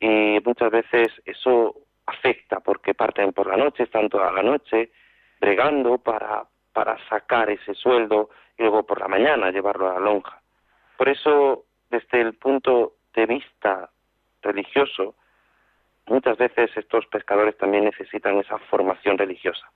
y 0.00 0.40
muchas 0.44 0.72
veces 0.72 1.06
eso 1.24 1.76
afecta 2.04 2.58
porque 2.58 2.92
parten 2.92 3.32
por 3.32 3.46
la 3.46 3.56
noche, 3.56 3.84
están 3.84 4.08
toda 4.08 4.32
la 4.32 4.42
noche 4.42 4.90
bregando 5.40 5.98
para, 5.98 6.44
para 6.72 6.98
sacar 7.08 7.50
ese 7.50 7.72
sueldo 7.74 8.30
y 8.56 8.62
luego 8.62 8.84
por 8.84 9.00
la 9.00 9.06
mañana 9.06 9.52
llevarlo 9.52 9.88
a 9.88 9.94
la 9.94 10.00
lonja. 10.00 10.42
Por 10.96 11.08
eso, 11.08 11.66
desde 11.88 12.20
el 12.20 12.34
punto 12.34 12.94
de 13.14 13.26
vista 13.26 13.90
religioso, 14.42 15.14
muchas 16.06 16.36
veces 16.38 16.70
estos 16.76 17.06
pescadores 17.06 17.56
también 17.56 17.84
necesitan 17.84 18.38
esa 18.38 18.58
formación 18.58 19.18
religiosa. 19.18 19.70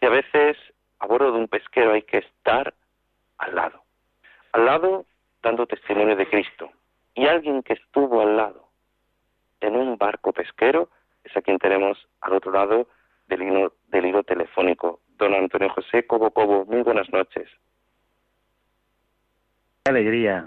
Y 0.00 0.06
a 0.06 0.10
veces 0.10 0.56
a 0.98 1.06
bordo 1.06 1.32
de 1.32 1.38
un 1.38 1.48
pesquero 1.48 1.92
hay 1.92 2.02
que 2.02 2.18
estar 2.18 2.74
al 3.38 3.54
lado, 3.54 3.82
al 4.52 4.64
lado 4.64 5.06
dando 5.42 5.66
testimonio 5.66 6.16
de 6.16 6.28
Cristo. 6.28 6.70
Y 7.14 7.26
alguien 7.26 7.62
que 7.62 7.74
estuvo 7.74 8.20
al 8.20 8.36
lado 8.36 8.68
en 9.60 9.76
un 9.76 9.96
barco 9.96 10.32
pesquero 10.32 10.88
es 11.24 11.36
a 11.36 11.42
quien 11.42 11.58
tenemos 11.58 12.08
al 12.20 12.34
otro 12.34 12.52
lado 12.52 12.88
del 13.26 13.42
hilo, 13.42 13.74
del 13.88 14.06
hilo 14.06 14.22
telefónico. 14.22 15.00
Don 15.16 15.34
Antonio 15.34 15.68
José 15.70 16.06
Cobo 16.06 16.30
Cobo, 16.30 16.64
muy 16.64 16.82
buenas 16.82 17.10
noches. 17.10 17.48
Qué 19.84 19.90
alegría. 19.90 20.46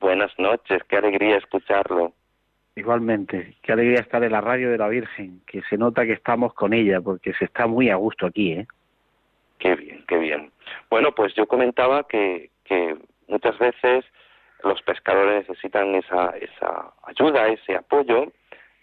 Buenas 0.00 0.32
noches, 0.38 0.82
qué 0.88 0.96
alegría 0.96 1.36
escucharlo. 1.36 2.14
Igualmente, 2.76 3.56
qué 3.62 3.72
alegría 3.72 4.00
estar 4.00 4.22
en 4.22 4.32
la 4.32 4.40
radio 4.40 4.70
de 4.70 4.78
la 4.78 4.88
Virgen, 4.88 5.42
que 5.46 5.60
se 5.68 5.76
nota 5.76 6.06
que 6.06 6.12
estamos 6.12 6.54
con 6.54 6.72
ella, 6.72 7.00
porque 7.00 7.32
se 7.34 7.44
está 7.44 7.66
muy 7.66 7.90
a 7.90 7.96
gusto 7.96 8.26
aquí, 8.26 8.52
¿eh? 8.52 8.66
Qué 9.58 9.74
bien, 9.74 10.04
qué 10.08 10.16
bien. 10.18 10.50
Bueno, 10.88 11.12
pues 11.14 11.34
yo 11.34 11.46
comentaba 11.46 12.04
que, 12.04 12.50
que 12.64 12.96
muchas 13.28 13.58
veces 13.58 14.04
los 14.62 14.80
pescadores 14.82 15.48
necesitan 15.48 15.94
esa, 15.94 16.30
esa 16.38 16.92
ayuda, 17.04 17.48
ese 17.48 17.76
apoyo, 17.76 18.32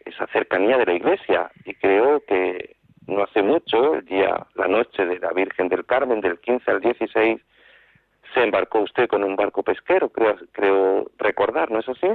esa 0.05 0.27
cercanía 0.27 0.77
de 0.77 0.85
la 0.85 0.93
Iglesia, 0.93 1.51
y 1.65 1.73
creo 1.75 2.21
que 2.27 2.75
no 3.07 3.23
hace 3.23 3.41
mucho, 3.41 3.95
el 3.95 4.05
día, 4.05 4.45
la 4.55 4.67
noche 4.67 5.05
de 5.05 5.19
la 5.19 5.31
Virgen 5.31 5.69
del 5.69 5.85
Carmen, 5.85 6.21
del 6.21 6.39
15 6.39 6.69
al 6.69 6.81
16, 6.81 7.41
se 8.33 8.43
embarcó 8.43 8.81
usted 8.81 9.07
con 9.07 9.23
un 9.23 9.35
barco 9.35 9.63
pesquero, 9.63 10.09
creo, 10.09 10.35
creo 10.51 11.09
recordar, 11.17 11.71
¿no 11.71 11.79
es 11.79 11.89
así? 11.89 12.07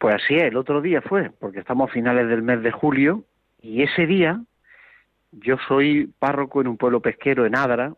Pues 0.00 0.14
así 0.14 0.34
es, 0.34 0.44
el 0.44 0.56
otro 0.56 0.80
día 0.80 1.02
fue, 1.02 1.30
porque 1.38 1.58
estamos 1.58 1.90
a 1.90 1.92
finales 1.92 2.26
del 2.26 2.40
mes 2.42 2.62
de 2.62 2.70
julio 2.70 3.22
y 3.60 3.82
ese 3.82 4.06
día 4.06 4.40
yo 5.30 5.58
soy 5.68 6.10
párroco 6.18 6.62
en 6.62 6.68
un 6.68 6.78
pueblo 6.78 7.00
pesquero 7.00 7.44
en 7.44 7.54
Adra, 7.54 7.92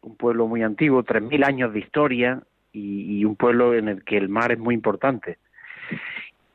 un 0.00 0.16
pueblo 0.16 0.46
muy 0.48 0.62
antiguo, 0.62 1.02
tres 1.02 1.22
mil 1.22 1.44
años 1.44 1.74
de 1.74 1.80
historia 1.80 2.40
y, 2.72 3.18
y, 3.18 3.26
un 3.26 3.36
pueblo 3.36 3.74
en 3.74 3.88
el 3.88 4.02
que 4.02 4.16
el 4.16 4.30
mar 4.30 4.50
es 4.50 4.58
muy 4.58 4.74
importante. 4.74 5.36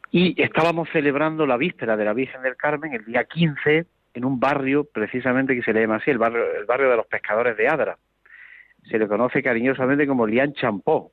Y 0.10 0.42
estábamos 0.42 0.90
celebrando 0.90 1.46
la 1.46 1.58
víspera 1.58 1.96
de 1.96 2.04
la 2.04 2.14
Virgen 2.14 2.42
del 2.42 2.56
Carmen 2.56 2.96
el 2.96 3.06
día 3.06 3.24
15 3.24 3.86
en 4.16 4.26
un 4.26 4.40
barrio 4.40 4.84
precisamente 4.84 5.54
que 5.54 5.62
se 5.62 5.74
le 5.74 5.82
llama 5.82 5.98
así, 5.98 6.10
el 6.10 6.18
barrio, 6.18 6.44
el 6.60 6.66
barrio 6.66 6.90
de 6.90 6.98
los 6.98 7.06
pescadores 7.06 7.56
de 7.56 7.68
Adra. 7.68 8.00
Se 8.90 8.98
le 8.98 9.08
conoce 9.08 9.44
cariñosamente 9.44 10.08
como 10.08 10.26
Lian 10.26 10.54
Champó. 10.54 11.12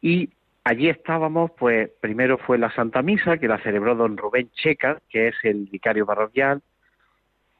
Y 0.00 0.30
allí 0.64 0.88
estábamos, 0.88 1.50
pues 1.58 1.90
primero 2.00 2.38
fue 2.38 2.58
la 2.58 2.70
Santa 2.72 3.02
Misa, 3.02 3.38
que 3.38 3.48
la 3.48 3.62
celebró 3.62 3.94
don 3.94 4.16
Rubén 4.16 4.50
Checa, 4.52 5.00
que 5.08 5.28
es 5.28 5.34
el 5.42 5.66
vicario 5.66 6.06
parroquial, 6.06 6.62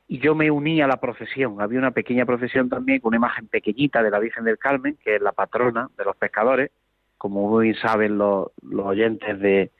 y 0.08 0.18
yo 0.18 0.34
me 0.34 0.50
uní 0.50 0.80
a 0.80 0.86
la 0.86 0.98
procesión. 0.98 1.60
Había 1.60 1.78
una 1.78 1.92
pequeña 1.92 2.26
procesión 2.26 2.68
también 2.68 3.00
con 3.00 3.10
una 3.10 3.18
imagen 3.18 3.46
pequeñita 3.46 4.02
de 4.02 4.10
la 4.10 4.18
Virgen 4.18 4.44
del 4.44 4.58
Carmen, 4.58 4.98
que 5.02 5.16
es 5.16 5.22
la 5.22 5.32
patrona 5.32 5.88
de 5.96 6.04
los 6.04 6.16
pescadores, 6.16 6.70
como 7.16 7.48
muy 7.48 7.74
saben 7.74 8.18
los, 8.18 8.48
los 8.62 8.86
oyentes 8.86 9.38
de 9.38 9.70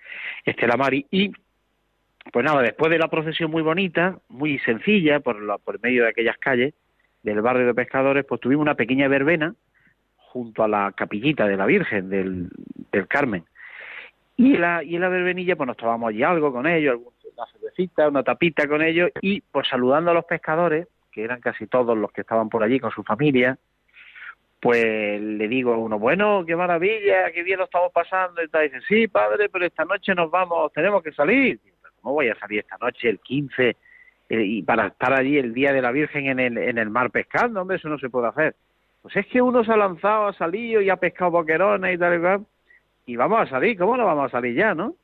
Estela 0.45 0.77
Mari, 0.77 1.07
y 1.11 1.33
pues 2.33 2.45
nada, 2.45 2.63
después 2.63 2.91
de 2.91 2.99
la 2.99 3.09
procesión 3.09 3.51
muy 3.51 3.63
bonita, 3.63 4.19
muy 4.29 4.59
sencilla, 4.61 5.21
por, 5.21 5.41
la, 5.43 5.59
por 5.59 5.81
medio 5.81 6.05
de 6.05 6.11
aquellas 6.11 6.39
calles 6.39 6.75
del 7.23 7.41
barrio 7.41 7.67
de 7.67 7.75
pescadores, 7.75 8.25
pues 8.25 8.41
tuvimos 8.41 8.63
una 8.63 8.75
pequeña 8.75 9.09
verbena 9.09 9.55
junto 10.17 10.63
a 10.63 10.69
la 10.69 10.93
capillita 10.93 11.47
de 11.47 11.57
la 11.57 11.67
Virgen 11.67 12.09
del, 12.09 12.51
del 12.93 13.07
Carmen. 13.09 13.45
Y 14.37 14.57
la, 14.57 14.83
y 14.83 14.99
la 14.99 15.09
verbenilla 15.09 15.57
pues 15.57 15.67
nos 15.67 15.77
tomamos 15.77 16.09
allí 16.09 16.23
algo 16.23 16.53
con 16.53 16.67
ellos, 16.67 16.99
una 17.37 17.47
cervecita, 17.53 18.09
una 18.09 18.23
tapita 18.23 18.67
con 18.67 18.83
ellos 18.83 19.11
y 19.21 19.41
pues 19.41 19.69
saludando 19.69 20.11
a 20.11 20.15
los 20.15 20.25
pescadores, 20.25 20.89
que 21.13 21.25
eran 21.25 21.41
casi 21.41 21.67
todos 21.67 21.97
los 21.97 22.11
que 22.13 22.23
estaban 22.23 22.49
por 22.49 22.63
allí 22.63 22.81
con 22.81 22.91
su 22.91 23.03
familia, 23.03 23.59
pues 24.61 25.21
le 25.21 25.49
digo 25.49 25.73
a 25.73 25.79
uno, 25.79 25.99
bueno, 25.99 26.45
qué 26.47 26.55
maravilla, 26.55 27.33
qué 27.33 27.43
bien 27.43 27.59
lo 27.59 27.65
estamos 27.65 27.93
pasando 27.93 28.43
y 28.43 28.49
tal. 28.49 28.67
Y 28.67 28.69
dice, 28.69 28.81
sí, 28.87 29.09
padre, 29.09 29.49
pero 29.49 29.65
esta 29.65 29.85
noche 29.85 30.15
nos 30.15 30.31
vamos, 30.31 30.73
tenemos 30.73 31.03
que 31.03 31.13
salir. 31.13 31.59
Digo, 31.65 31.77
¿Cómo 32.01 32.15
voy 32.15 32.29
a 32.29 32.39
salir 32.39 32.61
esta 32.61 32.77
noche, 32.81 33.09
el 33.09 33.21
15, 33.21 33.69
eh, 33.69 33.77
y 34.29 34.63
para 34.63 34.89
estar 34.89 35.13
allí 35.13 35.39
el 35.39 35.53
día 35.53 35.73
de 35.73 35.83
la 35.83 35.93
Virgen 35.93 36.27
en 36.29 36.41
el, 36.41 36.59
en 36.59 36.79
el 36.79 36.91
mar 36.91 37.11
pescando? 37.11 37.61
Hombre, 37.61 37.79
eso 37.79 37.89
no 37.89 37.99
se 37.99 38.11
puede 38.11 38.29
hacer. 38.29 38.55
Pues 39.03 39.17
es 39.17 39.27
que 39.27 39.41
uno 39.41 39.65
se 39.65 39.73
ha 39.73 39.77
lanzado, 39.77 40.29
ha 40.29 40.33
salido 40.35 40.81
y 40.83 40.91
ha 40.91 40.97
pescado 40.97 41.31
boquerones 41.31 41.95
y 41.95 41.99
tal 41.99 42.19
y 42.19 42.23
tal, 42.23 42.47
y 43.07 43.17
vamos 43.17 43.41
a 43.41 43.47
salir, 43.47 43.79
¿cómo 43.79 43.97
no 43.97 44.07
vamos 44.07 44.27
a 44.27 44.31
salir 44.31 44.55
ya, 44.55 44.75
no? 44.75 44.95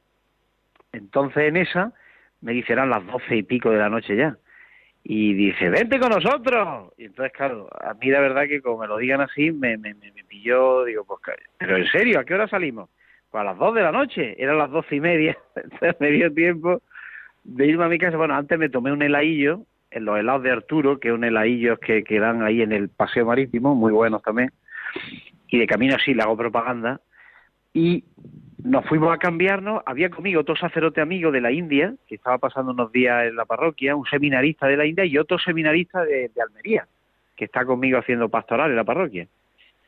Entonces 0.93 1.45
en 1.49 1.57
esa 1.57 1.93
me 2.41 2.53
dice, 2.53 2.73
eran 2.73 2.91
las 2.91 3.05
doce 3.07 3.37
y 3.37 3.43
pico 3.43 3.71
de 3.71 3.79
la 3.79 3.89
noche 3.89 4.17
ya. 4.17 4.37
Y 5.03 5.35
dice, 5.35 5.71
vente 5.71 5.99
con 5.99 6.11
nosotros. 6.11 6.93
Y 6.99 7.05
entonces, 7.07 7.33
claro, 7.33 7.69
a 7.81 7.95
mí 7.95 8.09
la 8.09 8.21
verdad 8.21 8.47
que 8.47 8.61
como 8.61 8.79
me 8.79 8.87
lo 8.89 8.99
digan 8.99 9.21
así, 9.21 9.53
me, 9.53 9.77
me, 9.77 9.95
me 9.95 10.25
pilló, 10.25 10.85
digo, 10.85 11.05
pues, 11.05 11.21
pero 11.59 11.77
en 11.77 11.87
serio, 11.87 12.19
¿a 12.19 12.25
qué 12.25 12.35
hora 12.35 12.49
salimos? 12.49 12.91
Pues 13.31 13.41
a 13.41 13.45
las 13.45 13.59
dos 13.59 13.75
de 13.75 13.83
la 13.83 13.93
noche, 13.93 14.35
eran 14.39 14.59
las 14.59 14.71
doce 14.71 14.97
y 14.97 15.01
media, 15.01 15.37
entonces 15.57 15.97
me 16.01 16.11
dio 16.11 16.33
tiempo 16.33 16.83
de 17.45 17.67
irme 17.67 17.85
a 17.85 17.89
mi 17.89 17.99
casa. 17.99 18.17
Bueno, 18.17 18.35
antes 18.35 18.59
me 18.59 18.69
tomé 18.69 18.93
un 18.93 19.03
heladillo, 19.03 19.63
en 19.91 20.05
los 20.05 20.19
helados 20.19 20.43
de 20.43 20.51
Arturo, 20.51 20.99
que 20.99 21.09
es 21.09 21.15
un 21.15 21.25
heladillo 21.25 21.79
que, 21.79 22.05
que 22.05 22.19
dan 22.19 22.43
ahí 22.43 22.61
en 22.61 22.73
el 22.73 22.89
paseo 22.89 23.25
marítimo, 23.27 23.75
muy 23.75 23.93
buenos 23.93 24.23
también. 24.23 24.53
Y 25.49 25.59
de 25.59 25.67
camino 25.67 25.95
así 25.95 26.13
le 26.13 26.23
hago 26.23 26.37
propaganda. 26.37 27.01
Y 27.77 28.05
nos 28.65 28.87
fuimos 28.87 29.13
a 29.13 29.19
cambiarnos, 29.19 29.83
había 29.85 30.09
conmigo 30.09 30.41
otro 30.41 30.57
sacerdote 30.57 31.03
amigo 31.03 31.31
de 31.31 31.43
la 31.43 31.53
India, 31.53 31.95
que 32.09 32.15
estaba 32.15 32.39
pasando 32.39 32.73
unos 32.73 32.91
días 32.91 33.27
en 33.27 33.37
la 33.37 33.45
parroquia, 33.45 33.95
un 33.95 34.07
seminarista 34.07 34.67
de 34.67 34.79
la 34.79 34.87
India 34.87 35.05
y 35.05 35.19
otro 35.19 35.39
seminarista 35.39 36.03
de, 36.03 36.31
Almería, 36.43 36.89
que 37.37 37.45
está 37.45 37.67
conmigo 37.67 37.99
haciendo 37.99 38.31
pastoral 38.31 38.71
en 38.71 38.77
la 38.77 38.85
parroquia. 38.85 39.29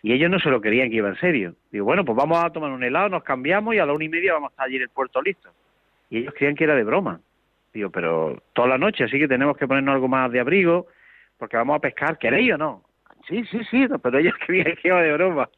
Y 0.02 0.12
ellos 0.12 0.30
no 0.30 0.38
se 0.38 0.50
lo 0.50 0.60
querían 0.60 0.90
que 0.90 0.96
iba 0.96 1.08
en 1.08 1.16
serio. 1.16 1.54
Digo, 1.72 1.86
bueno, 1.86 2.04
pues 2.04 2.14
vamos 2.14 2.44
a 2.44 2.50
tomar 2.50 2.72
un 2.72 2.84
helado, 2.84 3.08
nos 3.08 3.24
cambiamos 3.24 3.74
y 3.74 3.78
a 3.78 3.86
la 3.86 3.94
una 3.94 4.04
y 4.04 4.10
media 4.10 4.34
vamos 4.34 4.50
a 4.50 4.52
estar 4.52 4.66
allí 4.66 4.76
en 4.76 4.82
el 4.82 4.90
puerto 4.90 5.22
listo. 5.22 5.48
Y 6.10 6.18
ellos 6.18 6.34
creían 6.36 6.56
que 6.56 6.64
era 6.64 6.74
de 6.74 6.84
broma. 6.84 7.22
Digo, 7.72 7.88
pero 7.88 8.42
toda 8.52 8.68
la 8.68 8.76
noche, 8.76 9.04
así 9.04 9.18
que 9.18 9.28
tenemos 9.28 9.56
que 9.56 9.66
ponernos 9.66 9.94
algo 9.94 10.08
más 10.08 10.30
de 10.30 10.40
abrigo, 10.40 10.88
porque 11.38 11.56
vamos 11.56 11.76
a 11.76 11.80
pescar, 11.80 12.18
¿queréis 12.18 12.52
o 12.52 12.58
no? 12.58 12.84
Sí, 13.26 13.44
sí, 13.46 13.60
sí, 13.70 13.86
pero 14.02 14.18
ellos 14.18 14.34
creían 14.46 14.76
que 14.76 14.88
iba 14.88 15.00
de 15.00 15.14
broma. 15.14 15.48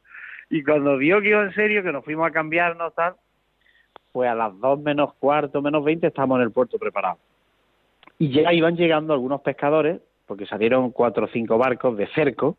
Y 0.51 0.63
cuando 0.63 0.97
vio 0.97 1.21
que 1.21 1.29
iba 1.29 1.41
en 1.41 1.53
serio, 1.53 1.81
que 1.81 1.93
nos 1.93 2.03
fuimos 2.03 2.27
a 2.27 2.31
cambiarnos, 2.31 2.93
tal, 2.93 3.15
pues 4.11 4.29
a 4.29 4.35
las 4.35 4.59
dos 4.59 4.79
menos 4.81 5.13
cuarto, 5.13 5.61
menos 5.61 5.83
veinte, 5.83 6.07
estábamos 6.07 6.39
en 6.39 6.43
el 6.43 6.51
puerto 6.51 6.77
preparados. 6.77 7.19
Y 8.19 8.29
ya 8.29 8.51
iban 8.51 8.75
llegando 8.75 9.13
algunos 9.13 9.39
pescadores, 9.41 10.01
porque 10.27 10.45
salieron 10.45 10.91
cuatro 10.91 11.25
o 11.25 11.29
cinco 11.29 11.57
barcos 11.57 11.95
de 11.95 12.05
cerco, 12.07 12.57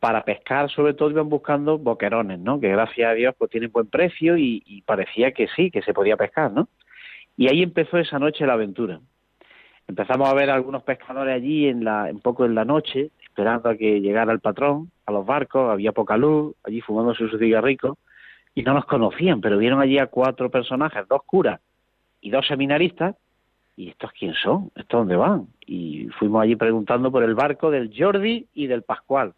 para 0.00 0.24
pescar, 0.24 0.70
sobre 0.70 0.94
todo 0.94 1.10
iban 1.10 1.28
buscando 1.28 1.76
boquerones, 1.76 2.38
¿no? 2.38 2.58
Que 2.58 2.68
gracias 2.68 3.10
a 3.10 3.14
Dios 3.14 3.34
pues 3.36 3.50
tienen 3.50 3.70
buen 3.70 3.88
precio 3.88 4.38
y, 4.38 4.62
y 4.64 4.80
parecía 4.82 5.32
que 5.32 5.46
sí, 5.48 5.70
que 5.70 5.82
se 5.82 5.92
podía 5.92 6.16
pescar, 6.16 6.52
¿no? 6.52 6.68
Y 7.36 7.48
ahí 7.48 7.62
empezó 7.62 7.98
esa 7.98 8.18
noche 8.18 8.46
la 8.46 8.54
aventura. 8.54 8.98
Empezamos 9.86 10.26
a 10.28 10.34
ver 10.34 10.50
a 10.50 10.54
algunos 10.54 10.84
pescadores 10.84 11.34
allí 11.34 11.68
en 11.68 11.84
la, 11.84 12.08
un 12.10 12.20
poco 12.20 12.46
en 12.46 12.54
la 12.54 12.64
noche, 12.64 13.10
esperando 13.22 13.68
a 13.68 13.76
que 13.76 14.00
llegara 14.00 14.32
el 14.32 14.40
patrón, 14.40 14.90
a 15.08 15.12
los 15.12 15.24
barcos, 15.24 15.70
había 15.70 15.92
poca 15.92 16.16
luz, 16.16 16.54
allí 16.64 16.82
fumándose 16.82 17.28
sus 17.28 17.40
cigarricos, 17.40 17.96
y 18.54 18.62
no 18.62 18.74
nos 18.74 18.84
conocían, 18.84 19.40
pero 19.40 19.56
vieron 19.56 19.80
allí 19.80 19.98
a 19.98 20.06
cuatro 20.06 20.50
personajes, 20.50 21.08
dos 21.08 21.22
curas 21.24 21.60
y 22.20 22.30
dos 22.30 22.46
seminaristas, 22.46 23.16
y 23.74 23.88
estos 23.88 24.10
quién 24.12 24.34
son, 24.34 24.70
estos 24.76 25.00
dónde 25.00 25.16
van. 25.16 25.46
Y 25.64 26.08
fuimos 26.18 26.42
allí 26.42 26.56
preguntando 26.56 27.10
por 27.10 27.22
el 27.22 27.34
barco 27.34 27.70
del 27.70 27.90
Jordi 27.96 28.46
y 28.52 28.66
del 28.66 28.82
Pascual, 28.82 29.32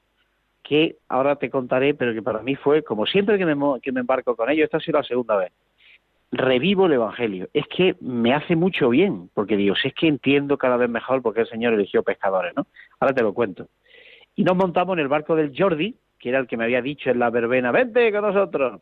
que 0.64 0.96
ahora 1.08 1.36
te 1.36 1.50
contaré, 1.50 1.94
pero 1.94 2.14
que 2.14 2.22
para 2.22 2.42
mí 2.42 2.56
fue, 2.56 2.82
como 2.82 3.06
siempre 3.06 3.38
que 3.38 3.46
me, 3.46 3.80
que 3.80 3.92
me 3.92 4.00
embarco 4.00 4.34
con 4.34 4.50
ellos, 4.50 4.64
esta 4.64 4.78
ha 4.78 4.80
sido 4.80 4.98
la 4.98 5.04
segunda 5.04 5.36
vez, 5.36 5.52
revivo 6.32 6.86
el 6.86 6.94
Evangelio. 6.94 7.48
Es 7.54 7.66
que 7.68 7.94
me 8.00 8.34
hace 8.34 8.56
mucho 8.56 8.88
bien, 8.88 9.30
porque 9.34 9.56
digo, 9.56 9.76
si 9.76 9.88
es 9.88 9.94
que 9.94 10.08
entiendo 10.08 10.58
cada 10.58 10.76
vez 10.76 10.90
mejor 10.90 11.22
por 11.22 11.32
qué 11.32 11.42
el 11.42 11.48
Señor 11.48 11.74
eligió 11.74 12.02
pescadores, 12.02 12.54
¿no? 12.56 12.66
Ahora 12.98 13.14
te 13.14 13.22
lo 13.22 13.32
cuento. 13.32 13.68
Y 14.40 14.42
nos 14.42 14.56
montamos 14.56 14.94
en 14.94 15.00
el 15.00 15.08
barco 15.08 15.36
del 15.36 15.52
Jordi, 15.54 15.94
que 16.18 16.30
era 16.30 16.38
el 16.38 16.46
que 16.46 16.56
me 16.56 16.64
había 16.64 16.80
dicho 16.80 17.10
en 17.10 17.18
la 17.18 17.28
verbena, 17.28 17.72
vente 17.72 18.10
con 18.10 18.22
nosotros. 18.22 18.80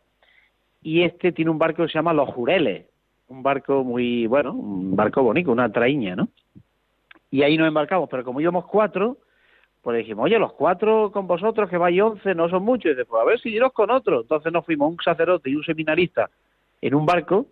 Y 0.84 1.02
este 1.02 1.32
tiene 1.32 1.50
un 1.50 1.59
barco 1.59 1.82
que 1.82 1.88
se 1.88 1.94
llama 1.94 2.12
Los 2.12 2.28
Jureles, 2.28 2.86
un 3.26 3.42
barco 3.42 3.82
muy, 3.82 4.28
bueno, 4.28 4.52
un 4.52 4.94
barco 4.94 5.20
bonito, 5.20 5.50
una 5.50 5.72
traíña, 5.72 6.14
¿no? 6.14 6.28
Y 7.32 7.42
ahí 7.42 7.59
nos 7.59 7.66
embarcamos, 7.66 8.09
pero 8.09 8.22
como 8.22 8.40
íbamos 8.40 8.66
cuatro, 8.66 9.16
pues 9.82 9.98
dijimos, 9.98 10.26
oye, 10.26 10.38
los 10.38 10.52
cuatro 10.52 11.11
con 11.11 11.26
vosotros, 11.26 11.68
que 11.68 11.76
vais 11.76 12.00
once, 12.00 12.36
no 12.36 12.48
son 12.48 12.62
muchos. 12.62 12.92
Y 12.92 12.94
dice, 12.94 13.04
pues 13.04 13.20
a 13.20 13.24
ver 13.24 13.40
si 13.40 13.48
iros 13.48 13.72
con 13.72 13.90
otro. 13.90 14.20
Entonces 14.20 14.52
nos 14.52 14.64
fuimos 14.64 14.92
un 14.92 14.98
sacerdote 15.04 15.50
y 15.50 15.56
un 15.56 15.64
seminarista 15.64 16.30
en 16.80 16.94
un 16.94 17.04
barco, 17.04 17.46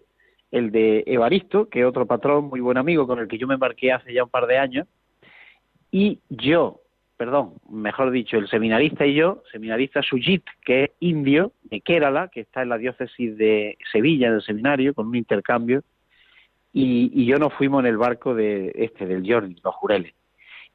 el 0.53 0.71
de 0.71 1.03
Evaristo, 1.09 1.69
que 1.69 1.81
es 1.81 1.85
otro 1.85 2.07
patrón 2.07 2.45
muy 2.45 2.61
buen 2.61 2.79
amigo 2.79 3.05
con 3.05 3.19
el 3.19 3.27
que 3.27 3.37
yo 3.37 3.49
me 3.49 3.55
embarqué 3.55 3.91
hace 3.91 4.15
ya 4.15 4.23
un 4.23 4.31
par 4.31 4.47
de 4.47 4.59
años, 4.59 4.87
y 5.91 6.21
yo, 6.29 6.83
perdón, 7.17 7.55
mejor 7.71 8.11
dicho, 8.11 8.37
el 8.37 8.49
seminarista 8.49 9.07
y 9.07 9.15
yo, 9.15 9.43
seminarista 9.51 10.03
Sujit, 10.03 10.45
que 10.65 10.85
es 10.85 10.91
indio, 11.01 11.53
de 11.65 11.81
Kerala, 11.81 12.29
que 12.29 12.41
está 12.41 12.63
en 12.63 12.69
la 12.69 12.79
diócesis 12.79 13.37
de 13.37 13.79
Sevilla, 13.91 14.31
del 14.31 14.43
seminario, 14.43 14.95
con 14.95 15.09
un 15.09 15.17
intercambio, 15.17 15.83
y, 16.73 17.11
y 17.15 17.27
yo 17.27 17.39
nos 17.39 17.55
fuimos 17.55 17.81
en 17.81 17.87
el 17.87 17.97
barco 17.97 18.35
de 18.35 18.73
este, 18.75 19.07
del 19.07 19.25
Jordi, 19.27 19.57
los 19.65 19.75
Jureles. 19.75 20.15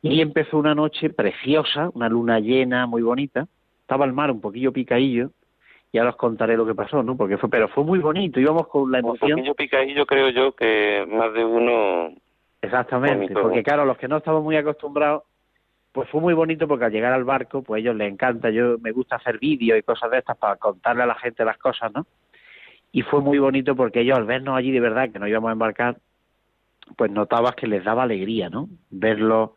Y 0.01 0.19
empezó 0.21 0.57
una 0.57 0.73
noche 0.73 1.11
preciosa, 1.11 1.91
una 1.93 2.09
luna 2.09 2.39
llena, 2.39 2.87
muy 2.87 3.03
bonita, 3.03 3.47
estaba 3.81 4.05
el 4.05 4.13
mar 4.13 4.31
un 4.31 4.41
poquillo 4.41 4.71
picadillo, 4.71 5.29
ya 5.93 6.07
os 6.07 6.15
contaré 6.15 6.57
lo 6.57 6.65
que 6.65 6.73
pasó, 6.73 7.03
¿no? 7.03 7.17
Porque 7.17 7.37
fue, 7.37 7.49
pero 7.49 7.67
fue 7.67 7.83
muy 7.83 7.99
bonito, 7.99 8.39
íbamos 8.39 8.67
con 8.67 8.91
la 8.91 8.99
emoción. 8.99 9.33
Un 9.33 9.37
poquillo 9.37 9.55
picadillo 9.55 10.05
creo 10.05 10.29
yo 10.29 10.53
que 10.53 11.05
más 11.07 11.33
de 11.33 11.45
uno. 11.45 12.13
Exactamente, 12.61 13.33
porque 13.33 13.63
claro, 13.63 13.85
los 13.85 13.97
que 13.97 14.07
no 14.07 14.17
estamos 14.17 14.43
muy 14.43 14.55
acostumbrados, 14.55 15.23
pues 15.91 16.09
fue 16.09 16.21
muy 16.21 16.33
bonito 16.33 16.67
porque 16.67 16.85
al 16.85 16.91
llegar 16.91 17.13
al 17.13 17.23
barco, 17.23 17.61
pues 17.63 17.79
a 17.79 17.81
ellos 17.81 17.95
les 17.95 18.11
encanta, 18.11 18.49
yo 18.49 18.77
me 18.79 18.91
gusta 18.91 19.17
hacer 19.17 19.39
vídeos 19.39 19.77
y 19.77 19.83
cosas 19.83 20.11
de 20.11 20.19
estas 20.19 20.37
para 20.37 20.55
contarle 20.55 21.03
a 21.03 21.07
la 21.07 21.15
gente 21.15 21.43
las 21.43 21.57
cosas, 21.57 21.91
¿no? 21.93 22.05
Y 22.91 23.03
fue 23.03 23.21
muy 23.21 23.39
bonito 23.39 23.75
porque 23.75 24.01
ellos 24.01 24.17
al 24.17 24.25
vernos 24.25 24.57
allí 24.57 24.71
de 24.71 24.79
verdad, 24.79 25.11
que 25.11 25.19
nos 25.19 25.29
íbamos 25.29 25.49
a 25.49 25.53
embarcar, 25.53 25.97
pues 26.97 27.11
notabas 27.11 27.55
que 27.55 27.67
les 27.67 27.83
daba 27.83 28.03
alegría, 28.03 28.49
¿no? 28.49 28.69
Verlo, 28.89 29.55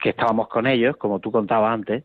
que 0.00 0.10
estábamos 0.10 0.48
con 0.48 0.66
ellos, 0.66 0.96
como 0.96 1.20
tú 1.20 1.30
contabas 1.30 1.74
antes, 1.74 2.04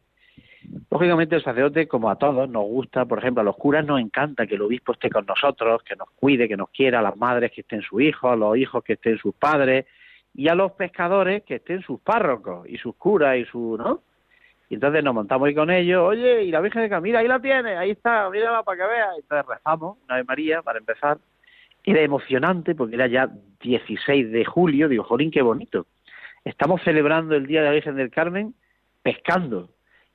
Lógicamente 0.89 1.36
el 1.36 1.43
sacerdote, 1.43 1.88
como 1.88 2.09
a 2.09 2.18
todos, 2.18 2.49
nos 2.49 2.63
gusta, 2.63 3.05
por 3.05 3.20
ejemplo, 3.20 3.41
a 3.41 3.43
los 3.43 3.55
curas 3.55 3.86
nos 3.86 3.99
encanta 3.99 4.45
que 4.45 4.55
el 4.55 4.61
obispo 4.61 4.93
esté 4.93 5.09
con 5.09 5.26
nosotros, 5.26 5.82
que 5.84 5.95
nos 5.95 6.09
cuide, 6.11 6.47
que 6.47 6.57
nos 6.57 6.70
quiera, 6.70 6.99
a 6.99 7.01
las 7.01 7.15
madres 7.15 7.51
que 7.51 7.61
estén 7.61 7.82
sus 7.82 8.01
hijos, 8.01 8.32
a 8.32 8.36
los 8.36 8.57
hijos 8.57 8.84
que 8.84 8.93
estén 8.93 9.18
sus 9.18 9.34
padres, 9.36 9.86
y 10.38 10.50
a 10.50 10.56
los 10.56 10.72
pescadores 10.74 11.44
que 11.44 11.56
estén 11.56 11.82
sus 11.82 12.00
párrocos 12.00 12.70
y 12.70 12.78
sus 12.78 12.96
curas 12.96 13.38
y 13.38 13.46
su, 13.46 13.76
¿no? 13.76 14.04
Y 14.70 14.76
entonces 14.76 15.04
nos 15.04 15.16
montamos 15.16 15.48
ahí 15.48 15.56
con 15.56 15.72
ellos, 15.72 16.04
oye, 16.04 16.44
y 16.44 16.52
la 16.52 16.62
Virgen 16.62 16.84
de 16.84 16.90
Camila, 16.90 17.20
ahí 17.20 17.28
la 17.28 17.42
tiene, 17.42 17.76
ahí 17.76 17.92
está, 17.92 18.30
mírala 18.30 18.62
para 18.62 18.78
que 18.78 18.88
vea. 18.88 19.10
Entonces 19.18 19.48
rezamos 19.48 19.98
una 20.06 20.18
de 20.18 20.24
María 20.24 20.62
para 20.62 20.78
empezar. 20.78 21.18
Era 21.84 22.02
emocionante 22.02 22.76
porque 22.76 22.96
era 22.96 23.08
ya 23.08 23.30
16 23.62 24.32
de 24.32 24.46
julio, 24.46 24.88
digo, 24.88 25.04
jolín, 25.06 25.32
qué 25.32 25.42
bonito. 25.42 25.88
Estamos 26.46 26.84
celebrando 26.84 27.36
el 27.36 27.48
Día 27.48 27.62
de 27.62 27.68
la 27.68 27.74
Virgen 27.74 27.96
del 27.96 28.12
Carmen 28.12 28.54
pescando 29.02 29.70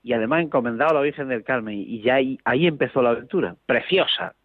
y 0.05 0.13
además 0.13 0.43
encomendado 0.43 0.93
a 0.93 0.95
la 0.95 1.01
Virgen 1.01 1.29
del 1.29 1.43
Carmen 1.43 1.75
y 1.75 2.01
ya 2.01 2.15
ahí, 2.15 2.39
ahí 2.45 2.69
empezó 2.69 3.03
la 3.03 3.11
aventura, 3.11 3.57
preciosa. 3.67 4.37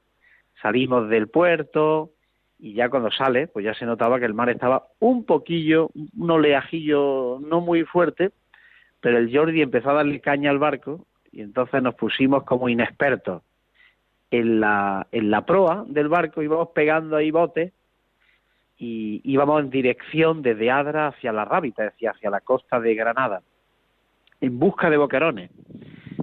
Salimos 0.59 1.07
del 1.09 1.27
puerto 1.27 2.13
y 2.59 2.73
ya 2.73 2.89
cuando 2.89 3.11
sale, 3.11 3.47
pues 3.47 3.65
ya 3.65 3.73
se 3.73 3.85
notaba 3.85 4.19
que 4.19 4.25
el 4.25 4.33
mar 4.33 4.49
estaba 4.49 4.87
un 4.99 5.25
poquillo, 5.25 5.89
un 5.93 6.31
oleajillo 6.31 7.39
no 7.39 7.61
muy 7.61 7.83
fuerte, 7.83 8.31
pero 8.99 9.17
el 9.17 9.35
Jordi 9.35 9.61
empezó 9.61 9.91
a 9.91 9.95
darle 9.95 10.21
caña 10.21 10.49
al 10.49 10.59
barco 10.59 11.05
y 11.31 11.41
entonces 11.41 11.81
nos 11.83 11.95
pusimos 11.95 12.43
como 12.43 12.69
inexpertos 12.69 13.43
en 14.31 14.59
la, 14.59 15.07
en 15.11 15.29
la 15.29 15.45
proa 15.45 15.85
del 15.87 16.09
barco, 16.09 16.41
íbamos 16.41 16.69
pegando 16.69 17.15
ahí 17.15 17.31
botes 17.31 17.73
y 18.77 19.21
íbamos 19.23 19.61
en 19.61 19.69
dirección 19.69 20.41
desde 20.41 20.71
Adra 20.71 21.07
hacia 21.07 21.31
la 21.31 21.45
Rábita, 21.45 21.83
decía, 21.83 22.11
hacia 22.11 22.29
la 22.29 22.41
costa 22.41 22.79
de 22.79 22.95
Granada 22.95 23.41
en 24.41 24.59
busca 24.59 24.89
de 24.89 24.97
boquerones. 24.97 25.51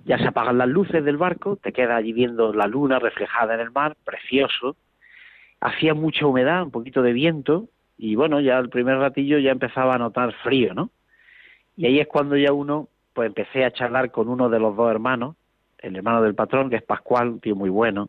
Ya 0.04 0.18
se 0.18 0.28
apagan 0.28 0.58
las 0.58 0.68
luces 0.68 1.04
del 1.04 1.16
barco, 1.16 1.56
te 1.56 1.72
quedas 1.72 1.98
allí 1.98 2.12
viendo 2.12 2.52
la 2.52 2.66
luna 2.66 2.98
reflejada 2.98 3.54
en 3.54 3.60
el 3.60 3.70
mar, 3.70 3.96
precioso. 4.04 4.76
Hacía 5.60 5.94
mucha 5.94 6.26
humedad, 6.26 6.62
un 6.62 6.70
poquito 6.70 7.02
de 7.02 7.12
viento, 7.12 7.68
y 7.96 8.16
bueno, 8.16 8.40
ya 8.40 8.58
el 8.58 8.68
primer 8.68 8.98
ratillo 8.98 9.38
ya 9.38 9.50
empezaba 9.50 9.94
a 9.94 9.98
notar 9.98 10.32
frío, 10.42 10.74
¿no? 10.74 10.90
Y 11.76 11.86
ahí 11.86 12.00
es 12.00 12.06
cuando 12.06 12.36
ya 12.36 12.52
uno, 12.52 12.88
pues 13.12 13.28
empecé 13.28 13.64
a 13.64 13.70
charlar 13.70 14.10
con 14.10 14.28
uno 14.28 14.48
de 14.48 14.58
los 14.58 14.76
dos 14.76 14.90
hermanos, 14.90 15.36
el 15.78 15.96
hermano 15.96 16.22
del 16.22 16.34
patrón, 16.34 16.70
que 16.70 16.76
es 16.76 16.82
Pascual, 16.82 17.28
un 17.28 17.40
tío 17.40 17.56
muy 17.56 17.70
bueno, 17.70 18.08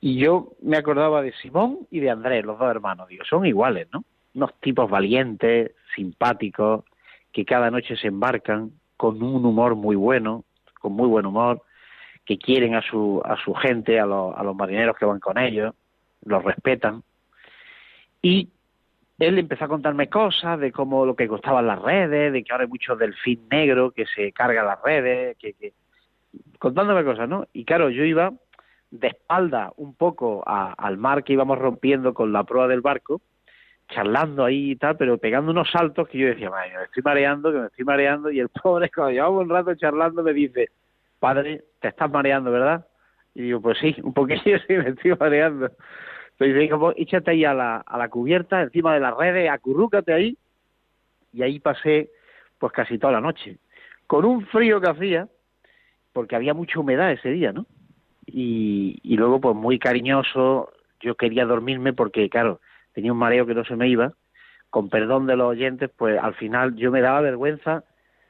y 0.00 0.18
yo 0.18 0.52
me 0.62 0.76
acordaba 0.76 1.22
de 1.22 1.32
Simón 1.32 1.80
y 1.90 2.00
de 2.00 2.10
Andrés, 2.10 2.44
los 2.44 2.58
dos 2.58 2.70
hermanos, 2.70 3.08
digo, 3.08 3.24
son 3.24 3.46
iguales, 3.46 3.88
¿no? 3.92 4.04
Unos 4.34 4.54
tipos 4.60 4.90
valientes, 4.90 5.72
simpáticos, 5.94 6.84
que 7.32 7.44
cada 7.44 7.70
noche 7.70 7.96
se 7.96 8.08
embarcan, 8.08 8.72
con 8.96 9.22
un 9.22 9.44
humor 9.44 9.74
muy 9.74 9.96
bueno, 9.96 10.44
con 10.80 10.92
muy 10.92 11.08
buen 11.08 11.26
humor, 11.26 11.62
que 12.24 12.38
quieren 12.38 12.74
a 12.74 12.82
su, 12.82 13.20
a 13.24 13.36
su 13.36 13.54
gente, 13.54 13.98
a, 14.00 14.04
a 14.04 14.42
los 14.42 14.56
marineros 14.56 14.96
que 14.96 15.04
van 15.04 15.20
con 15.20 15.38
ellos, 15.38 15.74
los 16.26 16.44
respetan. 16.44 17.02
Y 18.20 18.50
él 19.18 19.38
empezó 19.38 19.64
a 19.64 19.68
contarme 19.68 20.08
cosas 20.08 20.60
de 20.60 20.72
cómo 20.72 21.06
lo 21.06 21.16
que 21.16 21.28
costaban 21.28 21.66
las 21.66 21.80
redes, 21.80 22.32
de 22.32 22.44
que 22.44 22.52
ahora 22.52 22.64
hay 22.64 22.70
mucho 22.70 22.96
delfín 22.96 23.48
negro 23.50 23.92
que 23.92 24.04
se 24.06 24.32
carga 24.32 24.62
las 24.62 24.82
redes, 24.82 25.38
que, 25.38 25.72
contándome 26.58 27.04
cosas, 27.04 27.28
¿no? 27.28 27.46
Y 27.52 27.64
claro, 27.64 27.88
yo 27.88 28.04
iba 28.04 28.32
de 28.90 29.08
espalda 29.08 29.72
un 29.76 29.94
poco 29.94 30.44
al 30.46 30.98
mar 30.98 31.24
que 31.24 31.32
íbamos 31.32 31.58
rompiendo 31.58 32.12
con 32.12 32.32
la 32.32 32.44
proa 32.44 32.68
del 32.68 32.82
barco 32.82 33.22
charlando 33.88 34.44
ahí 34.44 34.72
y 34.72 34.76
tal, 34.76 34.96
pero 34.96 35.18
pegando 35.18 35.52
unos 35.52 35.70
saltos 35.70 36.08
que 36.08 36.18
yo 36.18 36.26
decía, 36.28 36.50
me 36.50 36.84
estoy 36.84 37.02
mareando, 37.02 37.52
que 37.52 37.58
me 37.58 37.66
estoy 37.66 37.84
mareando, 37.84 38.30
y 38.30 38.40
el 38.40 38.48
pobre, 38.62 38.90
cuando 38.90 39.12
llevamos 39.12 39.44
un 39.44 39.50
rato 39.50 39.74
charlando, 39.74 40.22
me 40.22 40.32
dice, 40.32 40.70
padre, 41.18 41.62
te 41.80 41.88
estás 41.88 42.10
mareando, 42.10 42.50
¿verdad? 42.50 42.86
Y 43.34 43.42
digo, 43.42 43.60
pues 43.60 43.78
sí, 43.78 43.94
un 44.02 44.12
poquillo 44.12 44.58
sí, 44.66 44.74
me 44.74 44.90
estoy 44.90 45.14
mareando. 45.18 45.70
Pero 46.38 46.58
dice, 46.58 46.76
pues 46.76 46.96
échate 46.98 47.30
ahí 47.30 47.44
a 47.44 47.54
la, 47.54 47.76
a 47.78 47.98
la 47.98 48.08
cubierta, 48.08 48.62
encima 48.62 48.94
de 48.94 49.00
las 49.00 49.16
redes, 49.16 49.50
acurrúcate 49.50 50.12
ahí, 50.12 50.36
y 51.32 51.42
ahí 51.42 51.60
pasé 51.60 52.10
pues 52.58 52.72
casi 52.72 52.98
toda 52.98 53.14
la 53.14 53.20
noche, 53.20 53.58
con 54.06 54.24
un 54.24 54.46
frío 54.46 54.80
que 54.80 54.88
hacía, 54.88 55.28
porque 56.12 56.36
había 56.36 56.54
mucha 56.54 56.80
humedad 56.80 57.12
ese 57.12 57.30
día, 57.30 57.52
¿no? 57.52 57.66
Y, 58.26 58.98
y 59.02 59.16
luego 59.16 59.40
pues 59.40 59.54
muy 59.54 59.78
cariñoso, 59.78 60.72
yo 61.00 61.14
quería 61.14 61.44
dormirme 61.44 61.92
porque, 61.92 62.28
claro, 62.28 62.60
tenía 62.92 63.12
un 63.12 63.18
mareo 63.18 63.46
que 63.46 63.54
no 63.54 63.64
se 63.64 63.76
me 63.76 63.88
iba, 63.88 64.12
con 64.70 64.88
perdón 64.88 65.26
de 65.26 65.36
los 65.36 65.48
oyentes, 65.48 65.90
pues 65.96 66.18
al 66.18 66.34
final 66.34 66.76
yo 66.76 66.90
me 66.90 67.00
daba 67.00 67.20
vergüenza 67.20 67.84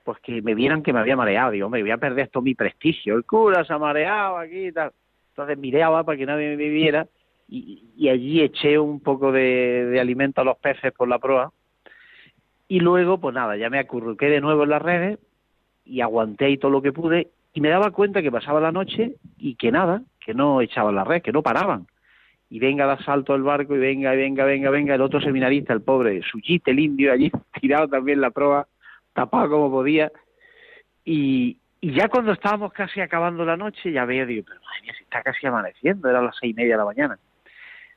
pues 0.07 0.21
que 0.21 0.41
me 0.41 0.55
vieran 0.55 0.85
que 0.85 0.93
me 0.93 1.01
había 1.01 1.17
mareado. 1.17 1.51
Digo, 1.51 1.67
hombre, 1.67 1.83
voy 1.83 1.91
a 1.91 1.99
perder 1.99 2.27
esto 2.27 2.41
mi 2.41 2.55
prestigio. 2.55 3.17
El 3.17 3.25
cura 3.25 3.65
se 3.65 3.73
ha 3.73 3.79
mareado 3.79 4.39
aquí 4.39 4.69
y 4.69 4.73
tal. 4.73 4.93
Entonces 5.31 5.59
mireaba 5.59 6.05
para 6.05 6.17
que 6.17 6.25
nadie 6.25 6.57
me 6.57 6.69
viera 6.69 7.09
y, 7.49 7.85
y 7.97 8.09
allí 8.09 8.43
eché 8.43 8.79
un 8.79 9.01
poco 9.01 9.33
de, 9.33 9.99
alimento 10.01 10.41
a 10.41 10.45
los 10.45 10.59
peces 10.59 10.93
por 10.93 11.09
la 11.09 11.19
proa. 11.19 11.53
Y 12.69 12.81
luego, 12.81 13.19
pues 13.19 13.35
nada, 13.35 13.57
ya 13.57 13.71
me 13.71 13.79
acurruqué 13.79 14.27
de 14.27 14.41
nuevo 14.41 14.65
en 14.65 14.71
las 14.71 14.83
redes 14.83 15.19
y 15.85 16.01
aguanté 16.01 16.47
ahí 16.47 16.59
todo 16.59 16.71
lo 16.71 16.83
que 16.83 16.93
pude 16.93 17.29
y 17.55 17.61
me 17.61 17.69
daba 17.69 17.91
cuenta 17.91 18.23
que 18.23 18.33
pasaba 18.33 18.61
la 18.61 18.73
noche 18.73 19.15
y 19.39 19.55
que 19.55 19.71
nada, 19.71 20.03
que 20.21 20.35
no 20.35 20.61
echaban 20.61 20.97
la 20.97 21.05
red, 21.05 21.23
que 21.23 21.33
no 21.33 21.43
paraban. 21.43 21.87
Y 22.51 22.59
venga 22.59 22.87
de 22.87 22.93
asalto 22.93 23.35
el 23.35 23.43
barco 23.43 23.75
y 23.75 23.79
venga, 23.79 24.11
venga, 24.13 24.45
venga, 24.45 24.71
venga, 24.71 24.95
el 24.95 25.01
otro 25.01 25.21
seminarista, 25.21 25.73
el 25.73 25.83
pobre, 25.83 26.23
Suyite, 26.23 26.73
el 26.73 26.81
indio, 26.81 27.13
allí 27.13 27.31
tirado 27.61 27.89
también 27.89 28.21
la 28.21 28.31
proa, 28.31 28.67
tapado 29.15 29.51
como 29.51 29.71
podía. 29.71 30.13
Y, 31.05 31.59
y 31.81 31.95
ya 31.95 32.09
cuando 32.09 32.33
estábamos 32.33 32.73
casi 32.73 33.01
acabando 33.01 33.45
la 33.45 33.57
noche, 33.57 33.93
ya 33.93 34.05
veo, 34.05 34.27
digo, 34.27 34.45
pero 34.47 34.61
madre 34.61 34.83
mía, 34.83 34.95
si 34.99 35.05
está 35.05 35.23
casi 35.23 35.47
amaneciendo, 35.47 36.11
era 36.11 36.21
las 36.21 36.37
seis 36.39 36.53
y 36.53 36.55
media 36.55 36.75
de 36.75 36.79
la 36.79 36.85
mañana. 36.85 37.19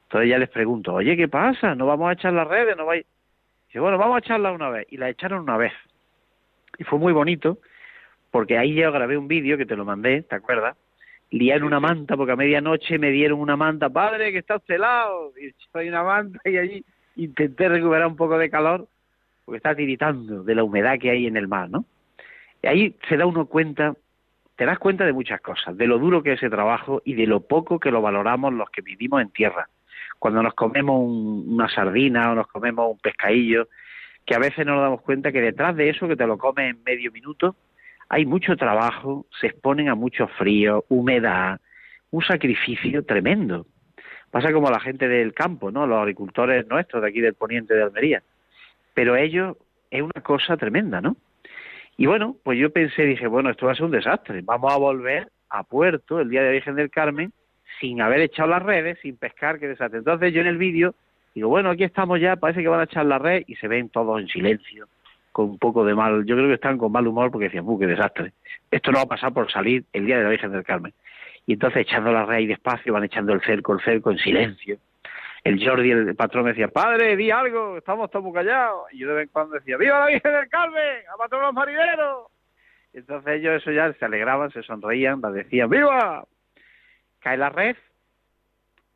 Entonces 0.09 0.31
ya 0.31 0.39
les 0.39 0.49
pregunto, 0.49 0.95
oye, 0.95 1.15
¿qué 1.15 1.27
pasa? 1.27 1.75
¿No 1.75 1.85
vamos 1.85 2.09
a 2.09 2.13
echar 2.13 2.33
las 2.33 2.47
redes? 2.47 2.75
¿No 2.75 2.87
vais? 2.87 3.05
Dice, 3.67 3.79
bueno, 3.79 3.99
vamos 3.99 4.15
a 4.15 4.19
echarla 4.19 4.51
una 4.51 4.67
vez. 4.71 4.87
Y 4.89 4.97
la 4.97 5.07
echaron 5.07 5.43
una 5.43 5.55
vez. 5.55 5.71
Y 6.79 6.83
fue 6.83 6.97
muy 6.97 7.13
bonito, 7.13 7.59
porque 8.31 8.57
ahí 8.57 8.73
yo 8.73 8.91
grabé 8.91 9.19
un 9.19 9.27
vídeo 9.27 9.55
que 9.55 9.67
te 9.67 9.75
lo 9.75 9.85
mandé, 9.85 10.23
¿te 10.23 10.33
acuerdas? 10.33 10.75
Lía 11.29 11.57
en 11.57 11.63
una 11.63 11.79
manta, 11.79 12.17
porque 12.17 12.31
a 12.31 12.35
medianoche 12.35 12.97
me 12.97 13.11
dieron 13.11 13.39
una 13.39 13.55
manta, 13.55 13.87
padre, 13.91 14.31
que 14.31 14.39
está 14.39 14.57
celado. 14.61 15.31
Y 15.37 15.53
hay 15.77 15.89
una 15.89 16.01
manta 16.01 16.39
y 16.43 16.57
allí 16.57 16.85
intenté 17.15 17.69
recuperar 17.69 18.07
un 18.07 18.15
poco 18.15 18.39
de 18.39 18.49
calor, 18.49 18.87
porque 19.45 19.57
está 19.57 19.75
tiritando 19.75 20.43
de 20.43 20.55
la 20.55 20.63
humedad 20.63 20.97
que 20.97 21.11
hay 21.11 21.27
en 21.27 21.37
el 21.37 21.47
mar, 21.47 21.69
¿no? 21.69 21.85
Y 22.63 22.67
ahí 22.67 22.95
se 23.07 23.15
da 23.15 23.27
uno 23.27 23.45
cuenta, 23.45 23.93
te 24.55 24.65
das 24.65 24.79
cuenta 24.79 25.05
de 25.05 25.13
muchas 25.13 25.39
cosas, 25.39 25.77
de 25.77 25.85
lo 25.85 25.99
duro 25.99 26.23
que 26.23 26.33
es 26.33 26.39
ese 26.39 26.49
trabajo 26.49 26.99
y 27.05 27.13
de 27.13 27.27
lo 27.27 27.41
poco 27.41 27.79
que 27.79 27.91
lo 27.91 28.01
valoramos 28.01 28.51
los 28.53 28.71
que 28.71 28.81
vivimos 28.81 29.21
en 29.21 29.29
tierra. 29.29 29.69
Cuando 30.19 30.43
nos 30.43 30.53
comemos 30.53 31.01
una 31.01 31.69
sardina 31.69 32.31
o 32.31 32.35
nos 32.35 32.47
comemos 32.47 32.91
un 32.91 32.99
pescadillo, 32.99 33.69
que 34.25 34.35
a 34.35 34.39
veces 34.39 34.65
no 34.65 34.75
nos 34.75 34.83
damos 34.83 35.01
cuenta 35.01 35.31
que 35.31 35.41
detrás 35.41 35.75
de 35.75 35.89
eso 35.89 36.07
que 36.07 36.15
te 36.15 36.27
lo 36.27 36.37
comes 36.37 36.69
en 36.69 36.83
medio 36.83 37.11
minuto, 37.11 37.55
hay 38.09 38.25
mucho 38.25 38.55
trabajo, 38.57 39.25
se 39.39 39.47
exponen 39.47 39.89
a 39.89 39.95
mucho 39.95 40.27
frío, 40.27 40.85
humedad, 40.89 41.59
un 42.11 42.23
sacrificio 42.23 43.05
tremendo. 43.05 43.65
Pasa 44.31 44.51
como 44.51 44.69
la 44.69 44.79
gente 44.79 45.07
del 45.07 45.33
campo, 45.33 45.71
¿no? 45.71 45.87
Los 45.87 45.99
agricultores 45.99 46.67
nuestros 46.67 47.01
de 47.01 47.09
aquí 47.09 47.21
del 47.21 47.33
poniente 47.33 47.73
de 47.73 47.83
Almería. 47.83 48.21
Pero 48.93 49.15
ellos 49.15 49.57
es 49.89 50.01
una 50.01 50.21
cosa 50.21 50.57
tremenda, 50.57 51.01
¿no? 51.01 51.15
Y 51.97 52.05
bueno, 52.05 52.35
pues 52.43 52.57
yo 52.59 52.71
pensé, 52.71 53.03
dije, 53.03 53.27
bueno, 53.27 53.49
esto 53.49 53.65
va 53.65 53.73
a 53.73 53.75
ser 53.75 53.85
un 53.85 53.91
desastre. 53.91 54.41
Vamos 54.43 54.71
a 54.71 54.77
volver 54.77 55.31
a 55.49 55.63
puerto 55.63 56.19
el 56.19 56.29
día 56.29 56.43
de 56.43 56.51
Virgen 56.51 56.75
del 56.75 56.89
Carmen 56.89 57.33
sin 57.79 58.01
haber 58.01 58.21
echado 58.21 58.49
las 58.49 58.63
redes, 58.63 58.97
sin 59.01 59.17
pescar, 59.17 59.59
qué 59.59 59.67
desastre. 59.67 59.99
Entonces 59.99 60.33
yo 60.33 60.41
en 60.41 60.47
el 60.47 60.57
vídeo 60.57 60.95
digo, 61.35 61.49
bueno, 61.49 61.69
aquí 61.69 61.83
estamos 61.83 62.19
ya, 62.19 62.35
parece 62.35 62.61
que 62.61 62.67
van 62.67 62.81
a 62.81 62.83
echar 62.83 63.05
la 63.05 63.19
red 63.19 63.43
y 63.47 63.55
se 63.55 63.67
ven 63.67 63.89
todos 63.89 64.19
en 64.19 64.27
silencio, 64.27 64.87
con 65.31 65.51
un 65.51 65.59
poco 65.59 65.85
de 65.85 65.95
mal, 65.95 66.25
yo 66.25 66.35
creo 66.35 66.47
que 66.47 66.55
están 66.55 66.77
con 66.77 66.91
mal 66.91 67.07
humor 67.07 67.31
porque 67.31 67.45
decían, 67.45 67.65
¡uh, 67.67 67.79
qué 67.79 67.87
desastre! 67.87 68.33
Esto 68.71 68.91
no 68.91 68.97
va 68.97 69.03
a 69.03 69.07
pasar 69.07 69.33
por 69.33 69.51
salir 69.51 69.83
el 69.93 70.05
día 70.05 70.17
de 70.17 70.23
la 70.23 70.29
Virgen 70.29 70.51
del 70.51 70.63
Carmen. 70.63 70.93
Y 71.45 71.53
entonces 71.53 71.81
echando 71.81 72.11
la 72.11 72.25
red 72.25 72.37
ahí 72.37 72.47
despacio, 72.47 72.93
van 72.93 73.03
echando 73.03 73.33
el 73.33 73.41
cerco, 73.41 73.73
el 73.73 73.81
cerco 73.81 74.11
en 74.11 74.17
silencio. 74.19 74.77
El 75.43 75.65
Jordi, 75.65 75.91
el 75.91 76.15
patrón, 76.15 76.45
decía, 76.45 76.67
padre, 76.67 77.15
di 77.15 77.31
algo, 77.31 77.77
estamos 77.77 78.11
todos 78.11 78.33
callados. 78.33 78.91
Y 78.91 78.99
yo 78.99 79.07
de 79.07 79.13
vez 79.13 79.23
en 79.23 79.29
cuando 79.29 79.55
decía, 79.55 79.77
¡viva 79.77 80.01
la 80.01 80.07
Virgen 80.07 80.33
del 80.33 80.49
Carmen! 80.49 81.03
¡A 81.13 81.17
patrón 81.17 81.41
los 81.43 81.53
marineros! 81.53 82.27
Entonces 82.93 83.35
ellos 83.35 83.61
eso 83.61 83.71
ya 83.71 83.91
se 83.93 84.05
alegraban, 84.05 84.51
se 84.51 84.63
sonreían, 84.63 85.21
decían, 85.21 85.69
¡viva! 85.69 86.25
Cae 87.19 87.37
la 87.37 87.49
red 87.49 87.75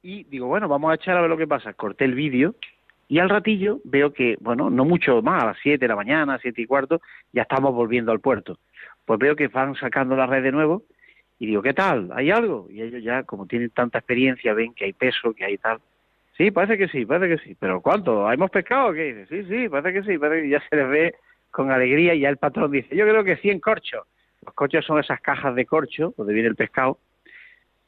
y 0.01 0.23
digo, 0.25 0.47
bueno, 0.47 0.67
vamos 0.67 0.91
a 0.91 0.95
echar 0.95 1.17
a 1.17 1.21
ver 1.21 1.29
lo 1.29 1.37
que 1.37 1.47
pasa. 1.47 1.73
Corté 1.73 2.05
el 2.05 2.13
vídeo 2.13 2.55
y 3.07 3.19
al 3.19 3.29
ratillo 3.29 3.79
veo 3.83 4.13
que, 4.13 4.37
bueno, 4.39 4.69
no 4.69 4.85
mucho 4.85 5.21
más, 5.21 5.43
a 5.43 5.45
las 5.47 5.57
7 5.61 5.77
de 5.77 5.87
la 5.87 5.95
mañana, 5.95 6.39
siete 6.41 6.61
y 6.61 6.65
cuarto, 6.65 7.01
ya 7.31 7.43
estamos 7.43 7.73
volviendo 7.73 8.11
al 8.11 8.19
puerto. 8.19 8.57
Pues 9.05 9.19
veo 9.19 9.35
que 9.35 9.47
van 9.47 9.75
sacando 9.75 10.15
la 10.15 10.25
red 10.25 10.43
de 10.43 10.51
nuevo 10.51 10.83
y 11.39 11.47
digo, 11.47 11.61
¿qué 11.61 11.73
tal? 11.73 12.09
¿Hay 12.13 12.31
algo? 12.31 12.67
Y 12.69 12.81
ellos 12.81 13.03
ya, 13.03 13.23
como 13.23 13.45
tienen 13.45 13.69
tanta 13.69 13.99
experiencia, 13.99 14.53
ven 14.53 14.73
que 14.73 14.85
hay 14.85 14.93
peso, 14.93 15.33
que 15.33 15.45
hay 15.45 15.57
tal. 15.57 15.79
Sí, 16.37 16.51
parece 16.51 16.77
que 16.77 16.87
sí, 16.87 17.05
parece 17.05 17.35
que 17.35 17.43
sí. 17.43 17.55
¿Pero 17.59 17.81
cuánto? 17.81 18.31
¿Hemos 18.31 18.49
pescado? 18.49 18.93
¿Qué 18.93 19.13
dice? 19.13 19.27
Sí, 19.27 19.49
sí, 19.49 19.69
parece 19.69 19.93
que 19.93 20.11
sí. 20.11 20.17
Parece 20.17 20.43
que 20.43 20.49
ya 20.49 20.63
se 20.67 20.75
les 20.75 20.89
ve 20.89 21.15
con 21.51 21.69
alegría 21.69 22.15
y 22.15 22.21
ya 22.21 22.29
el 22.29 22.37
patrón 22.37 22.71
dice, 22.71 22.95
yo 22.95 23.05
creo 23.05 23.23
que 23.23 23.37
100 23.37 23.59
corchos. 23.59 24.07
Los 24.43 24.53
corchos 24.55 24.83
son 24.85 24.99
esas 24.99 25.21
cajas 25.21 25.53
de 25.53 25.65
corcho 25.65 26.13
donde 26.17 26.33
viene 26.33 26.49
el 26.49 26.55
pescado 26.55 26.97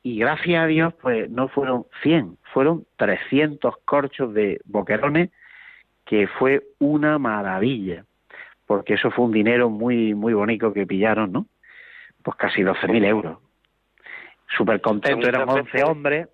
y 0.06 0.20
gracias 0.20 0.64
a 0.64 0.68
Dios, 0.68 0.94
pues 1.02 1.32
no 1.32 1.48
fueron 1.48 1.88
100, 2.04 2.38
fueron 2.54 2.86
300 2.98 3.76
corchos 3.86 4.36
de 4.36 4.62
boquerones, 4.66 5.32
que 6.06 6.28
fue 6.28 6.62
una 6.78 7.18
maravilla, 7.18 8.06
porque 8.68 8.94
eso 8.94 9.10
fue 9.10 9.26
un 9.26 9.32
dinero 9.32 9.72
muy 9.72 10.14
muy 10.14 10.36
bonito 10.36 10.72
que 10.72 10.86
pillaron, 10.86 11.32
¿no? 11.32 11.48
Pues 12.22 12.38
casi 12.38 12.62
12.000 12.62 13.04
euros. 13.04 13.40
Súper 14.56 14.80
contento, 14.80 15.28
eran 15.28 15.50
11 15.50 15.84
hombres. 15.84 16.30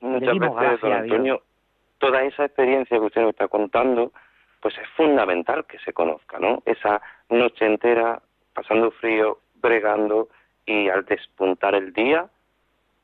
Muchas 0.00 0.38
veces, 0.38 0.80
don 0.82 0.92
Antonio, 0.92 1.42
toda 1.96 2.24
esa 2.24 2.44
experiencia 2.44 2.98
que 2.98 3.06
usted 3.06 3.22
nos 3.22 3.30
está 3.30 3.48
contando, 3.48 4.12
pues 4.60 4.76
es 4.76 4.88
fundamental 4.98 5.64
que 5.64 5.78
se 5.78 5.94
conozca, 5.94 6.38
¿no? 6.38 6.62
Esa 6.66 7.00
noche 7.30 7.64
entera 7.64 8.20
pasando 8.52 8.90
frío, 8.90 9.38
bregando, 9.62 10.28
y 10.66 10.88
al 10.88 11.04
despuntar 11.04 11.74
el 11.74 11.92
día 11.92 12.26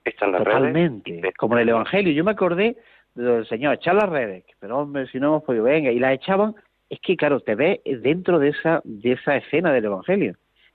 echan 0.04 0.32
las 0.32 0.42
Totalmente, 0.42 1.20
redes. 1.22 1.34
como 1.36 1.54
en 1.56 1.62
el 1.62 1.68
Evangelio. 1.70 2.12
Yo 2.12 2.24
me 2.24 2.32
acordé 2.32 2.76
del 3.14 3.46
Señor, 3.46 3.74
echar 3.74 3.94
las 3.94 4.08
redes, 4.08 4.44
pero 4.58 4.78
hombre, 4.78 5.06
si 5.06 5.20
no 5.20 5.28
hemos 5.28 5.44
podido, 5.44 5.64
venga, 5.64 5.90
y 5.90 5.98
las 5.98 6.14
echaban, 6.14 6.54
es 6.90 6.98
que 7.00 7.16
claro, 7.16 7.40
te 7.40 7.54
ves 7.54 7.80
dentro 7.84 8.38
de 8.38 8.48
esa, 8.48 8.80
de 8.84 9.12
esa 9.12 9.36
escena 9.36 9.72
del 9.72 9.84
Evangelio. 9.84 10.34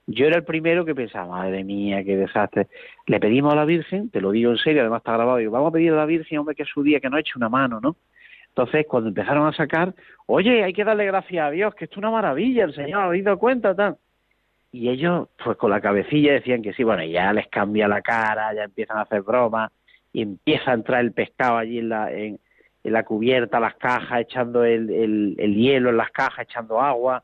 Yo 0.09 0.25
era 0.25 0.37
el 0.37 0.45
primero 0.45 0.85
que 0.85 0.95
pensaba, 0.95 1.27
madre 1.27 1.65
mía, 1.65 2.01
qué 2.05 2.15
desastre. 2.15 2.67
Le 3.07 3.19
pedimos 3.19 3.51
a 3.51 3.57
la 3.57 3.65
Virgen, 3.65 4.09
te 4.09 4.21
lo 4.21 4.31
digo 4.31 4.51
en 4.51 4.57
serio, 4.57 4.81
además 4.81 5.01
está 5.01 5.13
grabado, 5.13 5.37
digo, 5.37 5.51
vamos 5.51 5.69
a 5.69 5.73
pedir 5.73 5.91
a 5.91 5.97
la 5.97 6.05
Virgen, 6.05 6.39
hombre, 6.39 6.55
que 6.55 6.63
es 6.63 6.69
su 6.69 6.81
día, 6.81 7.01
que 7.01 7.09
no 7.09 7.17
eche 7.17 7.33
una 7.35 7.49
mano, 7.49 7.81
¿no? 7.81 7.97
Entonces, 8.47 8.85
cuando 8.87 9.09
empezaron 9.09 9.45
a 9.45 9.53
sacar, 9.53 9.93
oye, 10.25 10.63
hay 10.63 10.71
que 10.73 10.85
darle 10.85 11.05
gracias 11.05 11.45
a 11.45 11.51
Dios, 11.51 11.75
que 11.75 11.85
esto 11.85 11.95
es 11.95 11.97
una 11.97 12.11
maravilla, 12.11 12.63
el 12.63 12.73
Señor, 12.73 13.03
¿habéis 13.03 13.25
dado 13.25 13.37
cuenta? 13.37 13.75
Tal 13.75 13.97
y 14.71 14.89
ellos 14.89 15.29
pues 15.43 15.57
con 15.57 15.71
la 15.71 15.81
cabecilla 15.81 16.33
decían 16.33 16.61
que 16.61 16.73
sí, 16.73 16.83
bueno, 16.83 17.03
ya 17.03 17.31
les 17.33 17.47
cambia 17.47 17.87
la 17.87 18.01
cara, 18.01 18.53
ya 18.53 18.63
empiezan 18.63 18.97
a 18.97 19.01
hacer 19.01 19.21
bromas 19.21 19.71
y 20.13 20.21
empieza 20.21 20.71
a 20.71 20.73
entrar 20.75 21.01
el 21.01 21.13
pescado 21.13 21.57
allí 21.57 21.79
en 21.79 21.89
la, 21.89 22.11
en, 22.11 22.39
la 22.83 23.03
cubierta, 23.03 23.59
las 23.59 23.75
cajas, 23.75 24.21
echando 24.21 24.63
el, 24.63 24.89
el, 25.37 25.55
hielo 25.55 25.89
en 25.89 25.97
las 25.97 26.09
cajas, 26.11 26.45
echando 26.49 26.79
agua 26.79 27.21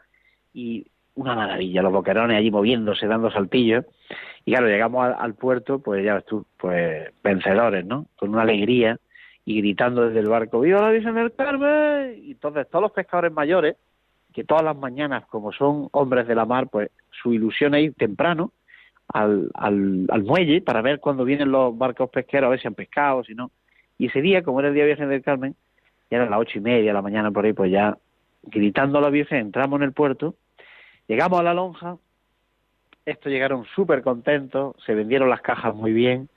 y 0.54 0.86
una 1.16 1.36
maravilla, 1.36 1.82
los 1.82 1.94
boquerones 1.94 2.38
allí 2.38 2.52
moviéndose, 2.52 3.08
dando 3.08 3.32
saltillos 3.32 3.86
y 4.46 4.52
claro, 4.52 4.68
llegamos 4.68 5.06
al, 5.06 5.16
al 5.18 5.36
puerto, 5.36 5.80
pues 5.80 6.04
ya 6.04 6.16
ves 6.16 6.26
tú, 6.26 6.46
pues 6.58 7.12
vencedores, 7.24 7.86
¿no? 7.86 8.08
Con 8.18 8.32
una 8.32 8.41
alegría 8.41 9.00
y 9.46 9.58
gritando 9.58 10.08
desde 10.08 10.20
el 10.20 10.30
barco, 10.30 10.60
¡Viva 10.60 10.82
la 10.82 10.91
Virgen 10.91 11.16
del 11.16 11.34
Carmen! 11.34 12.20
Y 12.24 12.32
entonces 12.32 12.68
todos 12.70 12.84
los 12.84 12.91
pescadores 12.91 13.32
mayores, 13.32 13.76
que 14.34 14.44
todas 14.44 14.64
las 14.64 14.76
mañanas, 14.76 15.26
como 15.28 15.52
son 15.52 15.88
hombres 15.92 16.28
de 16.28 16.36
la 16.36 16.46
mar, 16.46 16.68
pues 16.70 16.90
su 17.10 17.34
ilusión 17.34 17.76
es 17.76 17.84
ir 17.84 17.94
temprano 17.94 18.52
al, 19.08 19.50
al, 19.54 20.08
al 20.10 20.24
muelle 20.24 20.62
para 20.62 20.82
ver 20.82 21.00
cuando 21.00 21.24
vienen 21.24 21.52
los 21.52 21.78
barcos 21.78 22.10
pesqueros, 22.10 22.48
a 22.48 22.50
ver 22.52 22.60
si 22.60 22.68
han 22.68 22.74
pescado, 22.74 23.24
si 23.24 23.36
no. 23.36 23.52
Y 23.98 24.08
ese 24.08 24.22
día, 24.22 24.44
como 24.44 24.60
era 24.60 24.70
el 24.70 24.76
día 24.76 24.86
Virgen 24.86 25.10
del 25.10 25.22
Carmen, 25.22 25.56
ya 26.10 26.18
eran 26.18 26.32
las 26.32 26.40
ocho 26.40 26.58
y 26.58 26.62
media 26.62 26.88
de 26.88 26.94
la 26.94 27.02
mañana 27.02 27.32
por 27.32 27.46
ahí, 27.46 27.54
pues 27.54 27.72
ya 27.72 27.98
gritando 28.44 28.98
a 28.98 29.02
la 29.02 29.10
Virgen, 29.10 29.40
entramos 29.40 29.78
en 29.80 29.84
el 29.84 29.94
puerto, 29.94 30.36
llegamos 31.08 31.40
a 31.40 31.44
la 31.44 31.54
lonja, 31.54 31.98
estos 33.06 33.32
llegaron 33.32 33.66
súper 33.76 34.02
contentos, 34.02 34.76
se 34.86 34.96
vendieron 34.96 35.30
las 35.30 35.42
cajas 35.42 35.76
muy 35.76 35.94
bien, 35.94 36.30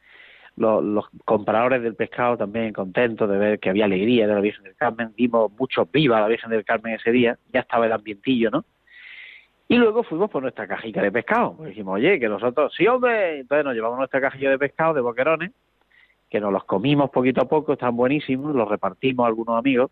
los, 0.56 1.06
compradores 1.24 1.82
del 1.82 1.94
pescado 1.94 2.36
también 2.36 2.72
contentos 2.72 3.28
de 3.28 3.36
ver 3.36 3.58
que 3.58 3.70
había 3.70 3.84
alegría 3.84 4.26
de 4.26 4.34
la 4.34 4.40
Virgen 4.40 4.64
del 4.64 4.76
Carmen, 4.76 5.12
dimos 5.16 5.52
mucho 5.52 5.86
viva 5.92 6.18
a 6.18 6.22
la 6.22 6.28
Virgen 6.28 6.50
del 6.50 6.64
Carmen 6.64 6.94
ese 6.94 7.12
día, 7.12 7.38
ya 7.52 7.60
estaba 7.60 7.86
el 7.86 7.92
ambientillo, 7.92 8.50
¿no? 8.50 8.64
Y 9.68 9.76
luego 9.76 10.04
fuimos 10.04 10.30
por 10.30 10.42
nuestra 10.42 10.68
cajita 10.68 11.02
de 11.02 11.10
pescado. 11.10 11.54
Pues 11.56 11.70
dijimos, 11.70 11.96
oye, 11.96 12.20
que 12.20 12.28
nosotros, 12.28 12.72
sí, 12.76 12.86
hombre, 12.86 13.40
entonces 13.40 13.64
nos 13.64 13.74
llevamos 13.74 13.98
nuestra 13.98 14.20
cajilla 14.20 14.50
de 14.50 14.58
pescado, 14.58 14.94
de 14.94 15.00
boquerones, 15.00 15.50
que 16.30 16.40
nos 16.40 16.52
los 16.52 16.64
comimos 16.64 17.10
poquito 17.10 17.42
a 17.42 17.48
poco, 17.48 17.72
están 17.72 17.96
buenísimos, 17.96 18.54
los 18.54 18.68
repartimos 18.68 19.24
a 19.24 19.28
algunos 19.28 19.58
amigos, 19.58 19.90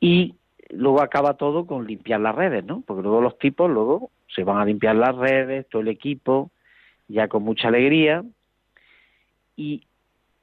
y 0.00 0.34
luego 0.70 1.02
acaba 1.02 1.34
todo 1.34 1.66
con 1.66 1.86
limpiar 1.86 2.20
las 2.20 2.34
redes, 2.34 2.64
¿no? 2.64 2.82
Porque 2.86 3.02
luego 3.02 3.20
los 3.20 3.38
tipos 3.38 3.70
luego 3.70 4.10
se 4.34 4.42
van 4.42 4.56
a 4.56 4.64
limpiar 4.64 4.96
las 4.96 5.14
redes, 5.16 5.68
todo 5.68 5.82
el 5.82 5.88
equipo, 5.88 6.50
ya 7.08 7.28
con 7.28 7.42
mucha 7.42 7.68
alegría, 7.68 8.24
y 9.56 9.84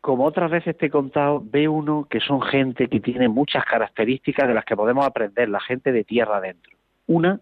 como 0.02 0.26
otras 0.26 0.50
veces 0.50 0.78
te 0.78 0.86
he 0.86 0.90
contado, 0.90 1.42
ve 1.44 1.68
uno 1.68 2.08
que 2.10 2.20
son 2.20 2.42
gente 2.42 2.88
que 2.88 3.00
tiene 3.00 3.28
muchas 3.28 3.66
características 3.66 4.48
de 4.48 4.54
las 4.54 4.66
que 4.66 4.76
podemos 4.76 5.06
aprender, 5.06 5.50
la 5.50 5.60
gente 5.60 5.92
de 5.92 6.04
tierra 6.04 6.38
adentro. 6.38 6.72
Una 7.08 7.42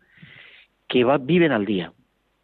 que 0.87 1.05
viven 1.21 1.51
al 1.51 1.65
día. 1.65 1.93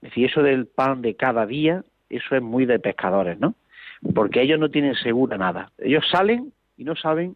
Es 0.02 0.10
decir, 0.10 0.30
eso 0.30 0.44
del 0.44 0.68
pan 0.68 1.02
de 1.02 1.16
cada 1.16 1.46
día, 1.46 1.84
eso 2.10 2.36
es 2.36 2.42
muy 2.42 2.66
de 2.66 2.78
pescadores, 2.80 3.40
¿no? 3.40 3.56
Porque 4.14 4.42
ellos 4.42 4.60
no 4.60 4.70
tienen 4.70 4.96
segura 4.96 5.38
nada. 5.38 5.72
Ellos 5.78 6.06
salen 6.12 6.52
y 6.78 6.84
no 6.84 6.96
saben 6.96 7.36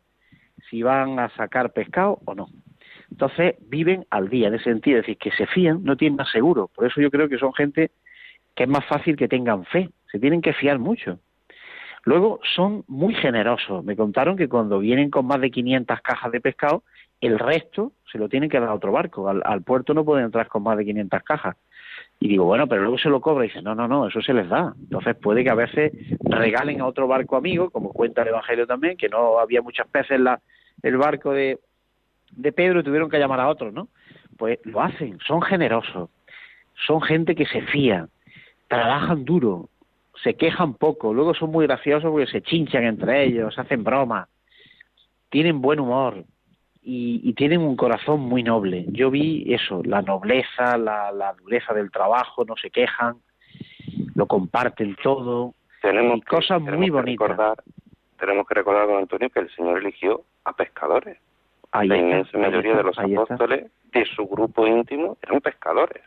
si 0.70 0.84
van 0.84 1.18
a 1.20 1.30
sacar 1.30 1.72
pescado 1.72 2.20
o 2.26 2.36
no. 2.36 2.50
Entonces 3.10 3.56
viven 3.62 4.06
al 4.10 4.30
día, 4.30 4.50
en 4.50 4.56
ese 4.56 4.66
sentido, 4.66 5.00
es 5.00 5.04
decir, 5.04 5.18
que 5.18 5.32
se 5.32 5.48
fían, 5.48 5.84
no 5.84 5.96
tienen 5.96 6.18
más 6.18 6.30
seguro. 6.30 6.70
Por 6.76 6.86
eso 6.86 7.00
yo 7.00 7.10
creo 7.10 7.30
que 7.30 7.38
son 7.38 7.54
gente 7.54 7.92
que 8.54 8.64
es 8.64 8.70
más 8.70 8.86
fácil 8.86 9.16
que 9.16 9.28
tengan 9.28 9.66
fe, 9.66 9.90
se 10.12 10.20
tienen 10.20 10.42
que 10.42 10.54
fiar 10.54 10.78
mucho. 10.78 11.20
Luego 12.08 12.40
son 12.56 12.86
muy 12.88 13.14
generosos. 13.16 13.84
Me 13.84 13.98
contaron 13.98 14.38
que 14.38 14.48
cuando 14.48 14.80
vienen 14.80 15.10
con 15.10 15.26
más 15.26 15.42
de 15.42 15.52
500 15.52 16.00
cajas 16.00 16.32
de 16.32 16.40
pescado, 16.40 16.84
el 17.20 17.38
resto 17.38 17.92
se 18.10 18.18
lo 18.18 18.30
tienen 18.30 18.50
que 18.50 18.58
dar 18.58 18.70
a 18.70 18.76
otro 18.76 18.94
barco. 18.94 19.28
Al, 19.28 19.62
puerto 19.64 19.94
no 19.94 20.06
pueden 20.06 20.24
entrar 20.24 20.48
con 20.48 20.64
más 20.64 20.78
de 20.78 20.86
500 20.86 21.22
cajas. 21.24 21.58
Y 22.22 22.30
digo, 22.30 22.46
bueno, 22.46 22.66
pero 22.66 22.84
luego 22.84 22.98
se 22.98 23.10
lo 23.10 23.20
cobra. 23.20 23.44
Y 23.44 23.50
dice, 23.50 23.62
no, 23.62 23.76
no, 23.76 23.90
no, 23.90 24.08
eso 24.08 24.22
se 24.22 24.34
les 24.34 24.48
da. 24.48 24.74
Entonces 24.80 25.18
puede 25.18 25.44
que 25.44 25.50
a 25.50 25.56
veces 25.56 25.92
regalen 26.22 26.80
a 26.80 26.86
otro 26.86 27.10
barco 27.10 27.36
amigo, 27.36 27.72
como 27.72 27.92
cuenta 27.92 28.22
el 28.22 28.30
Evangelio 28.30 28.66
también, 28.66 28.96
que 28.96 29.10
no 29.10 29.40
había 29.40 29.62
muchas 29.62 29.92
veces 29.92 30.12
en 30.12 30.24
la, 30.24 30.40
el 30.84 30.96
barco 30.96 31.34
de, 31.34 31.60
de 32.32 32.52
Pedro 32.54 32.80
y 32.80 32.84
tuvieron 32.84 33.10
que 33.10 33.20
llamar 33.20 33.42
a 33.42 33.50
otros, 33.50 33.74
¿no? 33.74 33.90
Pues 34.38 34.60
lo 34.64 34.82
hacen, 34.82 35.20
son 35.28 35.42
generosos, 35.42 36.10
son 36.86 37.02
gente 37.02 37.36
que 37.36 37.48
se 37.48 37.64
fía, 37.64 38.08
trabajan 38.70 39.26
duro, 39.26 39.68
se 40.24 40.36
quejan 40.36 40.74
poco, 40.74 41.14
luego 41.14 41.34
son 41.34 41.52
muy 41.52 41.68
graciosos 41.68 42.12
porque 42.12 42.28
se 42.28 42.42
chinchan 42.42 42.84
entre 42.84 43.26
ellos, 43.26 43.58
hacen 43.58 43.84
bromas, 43.84 44.28
tienen 45.30 45.62
buen 45.62 45.80
humor 45.80 46.26
y, 46.82 47.34
tienen 47.34 47.62
un 47.62 47.76
corazón 47.76 48.22
muy 48.22 48.44
noble. 48.44 48.86
Yo 48.90 49.12
vi 49.12 49.54
eso, 49.54 49.82
la 49.84 50.02
nobleza, 50.02 50.78
la, 50.78 51.36
dureza 51.38 51.74
del 51.74 51.92
trabajo, 51.92 52.46
no 52.46 52.56
se 52.56 52.70
quejan, 52.70 53.18
lo 54.16 54.26
comparten 54.26 54.96
todo, 55.04 55.54
tenemos 55.82 56.22
cosas 56.24 56.62
muy 56.62 56.90
bonitas. 56.90 57.58
tenemos 58.18 58.48
que 58.48 58.56
recordar, 58.56 58.88
don 58.88 59.00
Antonio, 59.00 59.30
que 59.30 59.42
el 59.42 59.50
Señor 59.54 59.80
eligió 59.80 60.24
a 60.46 60.54
pescadores. 60.54 61.20
la 61.74 61.98
inmensa 61.98 62.38
mayoría 62.38 62.76
de 62.76 62.84
los 62.84 62.98
apóstoles 62.98 63.70
de 63.92 64.06
su 64.06 64.26
grupo 64.26 64.66
íntimo 64.66 65.18
eran 65.22 65.42
pescadores. 65.42 66.04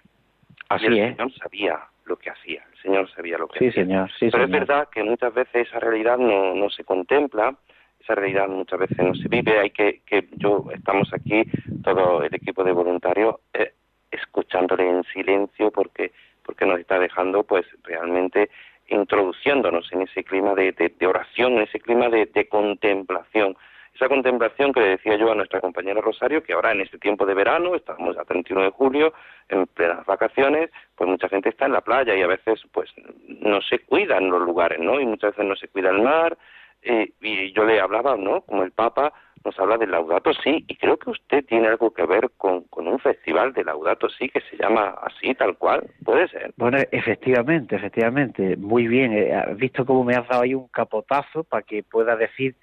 Así 0.69 0.87
y 0.87 0.99
el 0.99 1.17
Señor 1.17 1.33
sabía 1.35 1.90
lo 2.11 2.17
que 2.17 2.29
hacía, 2.29 2.63
el 2.73 2.83
Señor 2.83 3.09
sabía 3.13 3.39
lo 3.39 3.49
que 3.49 3.61
sí, 3.61 3.69
hacía. 3.69 3.85
Señor, 3.85 4.11
sí, 4.19 4.29
Pero 4.31 4.45
es 4.45 4.51
verdad 4.51 4.89
que 4.93 5.03
muchas 5.03 5.33
veces 5.33 5.69
esa 5.69 5.79
realidad 5.79 6.19
no, 6.19 6.55
no 6.55 6.69
se 6.69 6.85
contempla, 6.85 7.55
esa 8.01 8.15
realidad 8.17 8.49
muchas 8.49 8.81
veces 8.81 8.99
no 8.99 9.15
se 9.15 9.29
vive, 9.29 9.59
hay 9.59 9.71
que, 9.71 10.01
que 10.05 10.29
yo, 10.33 10.67
estamos 10.75 11.13
aquí, 11.15 11.45
todo 11.85 12.23
el 12.23 12.35
equipo 12.35 12.65
de 12.65 12.73
voluntarios, 12.73 13.37
eh, 13.55 13.73
escuchándole 14.11 14.89
en 14.89 15.05
silencio 15.05 15.71
porque, 15.71 16.13
porque 16.45 16.67
nos 16.67 16.81
está 16.81 16.99
dejando 16.99 17.45
pues 17.45 17.65
realmente 17.85 18.51
introduciéndonos 18.89 19.93
en 19.93 20.03
ese 20.03 20.25
clima 20.25 20.55
de, 20.55 20.73
de, 20.73 21.07
oración, 21.07 21.53
en 21.53 21.63
ese 21.63 21.79
clima 21.79 22.09
de, 22.09 22.27
de 22.27 22.49
contemplación 22.49 23.57
esa 24.01 24.09
contemplación 24.09 24.73
que 24.73 24.81
le 24.81 24.89
decía 24.91 25.17
yo 25.17 25.31
a 25.31 25.35
nuestra 25.35 25.61
compañera 25.61 26.01
Rosario, 26.01 26.43
que 26.43 26.55
ahora 26.55 26.73
en 26.73 26.81
este 26.81 26.97
tiempo 26.97 27.27
de 27.27 27.35
verano, 27.35 27.75
estamos 27.75 28.17
a 28.17 28.25
31 28.25 28.65
de 28.65 28.71
julio, 28.71 29.13
en 29.51 29.67
plenas 29.67 30.07
vacaciones, 30.07 30.71
pues 30.97 31.11
mucha 31.11 31.29
gente 31.29 31.51
está 31.51 31.67
en 31.67 31.73
la 31.73 31.83
playa 31.83 32.17
y 32.17 32.23
a 32.23 32.27
veces 32.27 32.63
pues 32.73 32.91
no 33.29 33.61
se 33.61 33.81
cuidan 33.81 34.31
los 34.31 34.41
lugares, 34.41 34.81
¿no? 34.81 34.99
Y 34.99 35.05
muchas 35.05 35.33
veces 35.33 35.45
no 35.45 35.55
se 35.55 35.69
cuida 35.69 35.91
el 35.91 36.01
mar. 36.01 36.39
Eh, 36.83 37.13
y 37.21 37.53
yo 37.53 37.65
le 37.67 37.79
hablaba, 37.79 38.17
¿no? 38.17 38.41
Como 38.41 38.63
el 38.63 38.73
Papa 38.73 39.13
nos 39.45 39.59
habla 39.59 39.77
del 39.77 39.91
Laudato 39.91 40.33
sí, 40.33 40.65
y 40.67 40.77
creo 40.77 40.97
que 40.97 41.11
usted 41.11 41.45
tiene 41.45 41.69
algo 41.69 41.93
que 41.93 42.07
ver 42.07 42.31
con, 42.39 42.63
con 42.65 42.89
un 42.89 42.99
festival 42.99 43.53
de 43.53 43.65
Laudato 43.65 44.09
sí 44.09 44.31
que 44.31 44.41
se 44.41 44.57
llama 44.57 44.95
así, 45.03 45.35
tal 45.35 45.59
cual, 45.59 45.91
puede 46.03 46.27
ser. 46.29 46.55
Bueno, 46.57 46.79
efectivamente, 46.91 47.77
efectivamente, 47.77 48.57
muy 48.57 48.87
bien, 48.87 49.13
eh, 49.13 49.35
has 49.35 49.57
visto 49.59 49.85
cómo 49.85 50.05
me 50.05 50.15
has 50.15 50.27
dado 50.27 50.43
ahí 50.43 50.55
un 50.55 50.69
capotazo 50.69 51.45
para 51.45 51.63
que 51.63 51.83
pueda 51.83 52.17
decir 52.17 52.55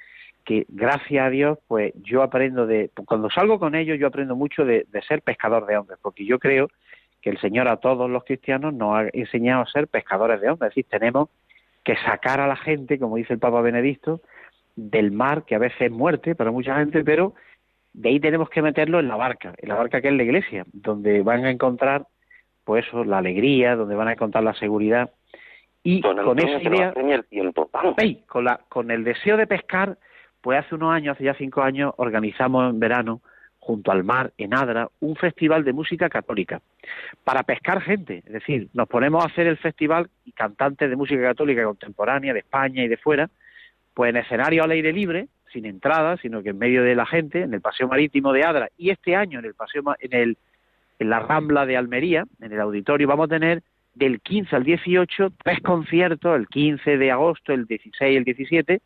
que 0.47 0.65
gracias 0.69 1.25
a 1.25 1.29
Dios, 1.29 1.59
pues 1.67 1.91
yo 2.03 2.23
aprendo 2.23 2.65
de, 2.65 2.89
cuando 3.05 3.29
salgo 3.29 3.59
con 3.59 3.75
ellos, 3.75 3.99
yo 3.99 4.07
aprendo 4.07 4.33
mucho 4.33 4.63
de, 4.63 4.87
ser 5.05 5.21
pescador 5.21 5.65
de 5.65 5.75
hombres, 5.75 5.99
porque 6.01 6.25
yo 6.25 6.39
creo 6.39 6.69
que 7.21 7.29
el 7.29 7.37
Señor 7.39 7.67
a 7.67 7.75
todos 7.75 8.09
los 8.09 8.23
cristianos 8.23 8.73
nos 8.73 8.95
ha 8.95 9.07
enseñado 9.11 9.63
a 9.63 9.67
ser 9.67 9.89
pescadores 9.89 10.39
de 10.39 10.49
hombres, 10.49 10.69
es 10.69 10.75
decir, 10.75 10.85
tenemos 10.89 11.27
que 11.83 11.97
sacar 11.97 12.39
a 12.39 12.47
la 12.47 12.55
gente, 12.55 12.97
como 12.97 13.17
dice 13.17 13.33
el 13.33 13.39
Papa 13.39 13.59
Benedicto, 13.59 14.21
del 14.77 15.11
mar, 15.11 15.43
que 15.43 15.55
a 15.55 15.59
veces 15.59 15.81
es 15.81 15.91
muerte 15.91 16.33
para 16.33 16.51
mucha 16.51 16.77
gente, 16.77 17.03
pero 17.03 17.33
de 17.91 18.07
ahí 18.07 18.19
tenemos 18.21 18.49
que 18.49 18.61
meterlo 18.61 19.01
en 19.01 19.09
la 19.09 19.17
barca, 19.17 19.53
en 19.57 19.67
la 19.67 19.75
barca 19.75 19.99
que 19.99 20.07
es 20.07 20.13
la 20.13 20.23
iglesia, 20.23 20.65
donde 20.71 21.23
van 21.23 21.43
a 21.43 21.51
encontrar, 21.51 22.07
pues 22.63 22.87
eso, 22.87 23.03
la 23.03 23.17
alegría, 23.17 23.75
donde 23.75 23.95
van 23.95 24.07
a 24.07 24.13
encontrar 24.13 24.45
la 24.45 24.53
seguridad. 24.53 25.11
Y 25.83 25.99
con 25.99 26.39
esa 26.39 26.61
idea, 26.61 26.93
el 26.95 27.25
tiempo. 27.25 27.69
con, 28.27 28.45
la, 28.45 28.61
con 28.69 28.91
el 28.91 29.03
deseo 29.03 29.35
de 29.35 29.45
pescar, 29.45 29.97
pues 30.47 30.59
hace 30.63 30.75
unos 30.75 30.93
años, 30.93 31.17
hace 31.17 31.25
ya 31.25 31.33
cinco 31.33 31.61
años, 31.61 31.91
organizamos 31.97 32.69
en 32.69 32.79
verano, 32.79 33.19
junto 33.59 33.91
al 33.91 34.05
mar, 34.05 34.31
en 34.37 34.53
Adra, 34.53 34.87
un 35.01 35.17
festival 35.17 35.65
de 35.65 35.73
música 35.73 36.07
católica, 36.07 36.61
para 37.25 37.43
pescar 37.43 37.81
gente. 37.81 38.23
Es 38.25 38.31
decir, 38.31 38.69
nos 38.71 38.87
ponemos 38.87 39.21
a 39.21 39.27
hacer 39.27 39.45
el 39.45 39.57
festival 39.57 40.09
y 40.23 40.31
cantantes 40.31 40.89
de 40.89 40.95
música 40.95 41.21
católica 41.21 41.65
contemporánea 41.65 42.31
de 42.31 42.39
España 42.39 42.81
y 42.81 42.87
de 42.87 42.95
fuera, 42.95 43.29
pues 43.93 44.11
en 44.11 44.15
escenario 44.15 44.63
al 44.63 44.71
aire 44.71 44.93
libre, 44.93 45.27
sin 45.51 45.65
entrada, 45.65 46.15
sino 46.15 46.41
que 46.41 46.51
en 46.51 46.59
medio 46.59 46.81
de 46.81 46.95
la 46.95 47.05
gente, 47.05 47.41
en 47.41 47.53
el 47.53 47.59
paseo 47.59 47.89
marítimo 47.89 48.31
de 48.31 48.45
Adra, 48.45 48.69
y 48.77 48.91
este 48.91 49.17
año 49.17 49.39
en 49.39 49.45
el 49.47 49.53
paseo 49.53 49.83
en 49.99 50.13
el 50.13 50.37
en 50.99 51.09
la 51.09 51.19
Rambla 51.19 51.65
de 51.65 51.75
Almería, 51.75 52.23
en 52.39 52.53
el 52.53 52.61
auditorio, 52.61 53.05
vamos 53.05 53.25
a 53.25 53.35
tener 53.35 53.63
del 53.95 54.21
15 54.21 54.55
al 54.55 54.63
18 54.63 55.29
tres 55.43 55.59
conciertos, 55.59 56.37
el 56.37 56.47
15 56.47 56.97
de 56.97 57.11
agosto, 57.11 57.51
el 57.51 57.65
16 57.65 58.13
y 58.13 58.15
el 58.15 58.23
17, 58.23 58.81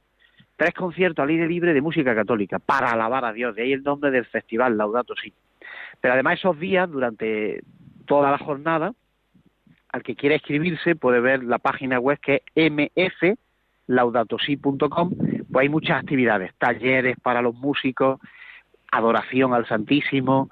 tres 0.62 0.76
conciertos 0.76 1.24
al 1.24 1.30
aire 1.30 1.48
libre 1.48 1.74
de 1.74 1.82
música 1.82 2.14
católica 2.14 2.60
para 2.60 2.92
alabar 2.92 3.26
a 3.26 3.34
Dios. 3.34 3.56
De 3.56 3.64
ahí 3.64 3.74
el 3.74 3.82
nombre 3.82 4.12
del 4.12 4.26
festival, 4.26 4.78
Laudato 4.78 5.16
Si. 5.16 5.34
Pero 6.00 6.14
además 6.14 6.38
esos 6.38 6.60
días, 6.60 6.88
durante 6.88 7.64
toda 8.06 8.30
la 8.30 8.38
jornada, 8.38 8.94
al 9.92 10.04
que 10.04 10.16
quiera 10.16 10.36
escribirse 10.36 10.96
puede 10.96 11.20
ver 11.20 11.44
la 11.44 11.58
página 11.58 12.00
web 12.00 12.20
que 12.20 12.44
es 12.54 12.72
mflaudatosi.com, 13.88 15.10
pues 15.52 15.64
hay 15.64 15.70
muchas 15.70 16.00
actividades, 16.00 16.54
talleres 16.60 17.18
para 17.20 17.42
los 17.42 17.56
músicos, 17.56 18.20
adoración 18.92 19.56
al 19.56 19.66
Santísimo, 19.66 20.52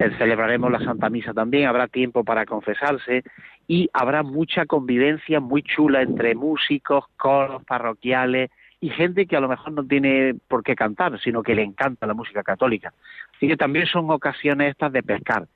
eh, 0.00 0.10
celebraremos 0.18 0.72
la 0.72 0.80
Santa 0.80 1.08
Misa 1.08 1.32
también, 1.32 1.68
habrá 1.68 1.86
tiempo 1.86 2.24
para 2.24 2.46
confesarse 2.46 3.22
y 3.68 3.88
habrá 3.92 4.24
mucha 4.24 4.66
convivencia 4.66 5.38
muy 5.38 5.62
chula 5.62 6.02
entre 6.02 6.34
músicos, 6.34 7.04
coros 7.16 7.62
parroquiales, 7.62 8.50
y 8.80 8.90
gente 8.90 9.26
que 9.26 9.36
a 9.36 9.40
lo 9.40 9.48
mejor 9.48 9.72
no 9.72 9.84
tiene 9.84 10.34
por 10.48 10.62
qué 10.62 10.74
cantar, 10.74 11.18
sino 11.20 11.42
que 11.42 11.54
le 11.54 11.62
encanta 11.62 12.06
la 12.06 12.14
música 12.14 12.42
católica. 12.42 12.92
Así 13.34 13.48
que 13.48 13.56
también 13.56 13.86
son 13.86 14.10
ocasiones 14.10 14.70
estas 14.70 14.92
de 14.92 15.02
pescar. 15.02 15.46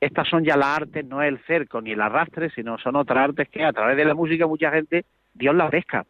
Estas 0.00 0.28
son 0.28 0.44
ya 0.44 0.56
las 0.56 0.78
artes, 0.78 1.04
no 1.04 1.22
es 1.22 1.28
el 1.28 1.38
cerco 1.40 1.80
ni 1.82 1.92
el 1.92 2.00
arrastre, 2.00 2.48
sino 2.50 2.78
son 2.78 2.96
otras 2.96 3.28
artes 3.28 3.48
que 3.48 3.64
a 3.64 3.72
través 3.72 3.96
de 3.96 4.04
la 4.06 4.14
música 4.14 4.46
mucha 4.46 4.70
gente 4.70 5.04
Dios 5.34 5.54
la 5.54 5.68
pesca, 5.68 6.06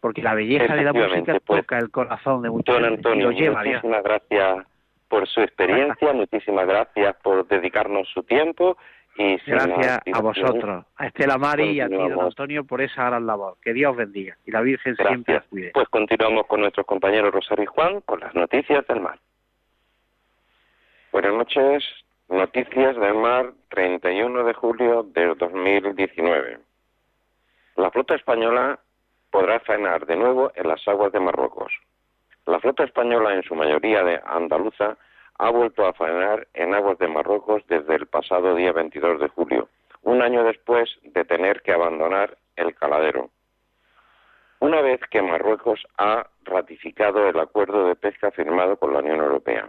porque 0.00 0.22
la 0.22 0.34
belleza 0.34 0.74
de 0.74 0.84
la 0.84 0.92
música 0.92 1.38
pues, 1.44 1.62
toca 1.62 1.78
el 1.78 1.90
corazón 1.90 2.42
de 2.42 2.50
mucha 2.50 2.72
don 2.72 2.82
gente 2.82 2.96
Antonio, 3.08 3.32
muchísimas 3.32 4.04
gracias 4.04 4.66
por 5.08 5.26
su 5.26 5.40
experiencia, 5.40 6.12
muchísimas 6.14 6.66
gracias 6.66 7.16
por 7.16 7.46
dedicarnos 7.48 8.08
su 8.08 8.22
tiempo 8.22 8.78
y 9.16 9.36
Gracias 9.46 10.00
a 10.12 10.20
vosotros, 10.20 10.86
a 10.96 11.06
Estela 11.06 11.36
Mari 11.36 11.70
y 11.70 11.80
a 11.80 11.88
ti, 11.88 11.94
don 11.94 12.20
Antonio, 12.20 12.64
por 12.64 12.80
esa 12.80 13.06
gran 13.06 13.26
labor. 13.26 13.56
Que 13.62 13.72
Dios 13.72 13.94
bendiga 13.94 14.36
y 14.46 14.50
la 14.50 14.60
Virgen 14.62 14.96
siempre 14.96 15.36
os 15.36 15.44
cuide. 15.44 15.70
Pues 15.74 15.88
continuamos 15.88 16.46
con 16.46 16.60
nuestros 16.60 16.86
compañeros 16.86 17.32
Rosario 17.32 17.64
y 17.64 17.66
Juan 17.66 18.00
con 18.02 18.20
las 18.20 18.34
noticias 18.34 18.86
del 18.86 19.00
mar. 19.00 19.18
Buenas 21.12 21.34
noches. 21.34 21.84
Noticias 22.28 22.96
del 22.96 23.14
mar, 23.14 23.52
31 23.68 24.44
de 24.44 24.54
julio 24.54 25.02
de 25.02 25.34
2019. 25.34 26.58
La 27.76 27.90
flota 27.90 28.14
española 28.14 28.78
podrá 29.30 29.60
faenar 29.60 30.06
de 30.06 30.16
nuevo 30.16 30.50
en 30.54 30.68
las 30.68 30.86
aguas 30.88 31.12
de 31.12 31.20
Marruecos. 31.20 31.72
La 32.46 32.58
flota 32.60 32.84
española, 32.84 33.34
en 33.34 33.42
su 33.42 33.54
mayoría 33.54 34.02
de 34.02 34.20
andaluza, 34.24 34.96
ha 35.42 35.50
vuelto 35.50 35.84
a 35.84 35.92
faenar 35.92 36.46
en 36.54 36.72
aguas 36.72 36.98
de 36.98 37.08
Marruecos 37.08 37.64
desde 37.66 37.96
el 37.96 38.06
pasado 38.06 38.54
día 38.54 38.70
22 38.70 39.18
de 39.18 39.26
julio, 39.26 39.68
un 40.02 40.22
año 40.22 40.44
después 40.44 40.88
de 41.02 41.24
tener 41.24 41.62
que 41.62 41.72
abandonar 41.72 42.38
el 42.54 42.76
caladero. 42.76 43.28
Una 44.60 44.80
vez 44.82 45.00
que 45.10 45.20
Marruecos 45.20 45.84
ha 45.98 46.28
ratificado 46.44 47.28
el 47.28 47.40
acuerdo 47.40 47.88
de 47.88 47.96
pesca 47.96 48.30
firmado 48.30 48.76
con 48.76 48.92
la 48.92 49.00
Unión 49.00 49.18
Europea. 49.18 49.68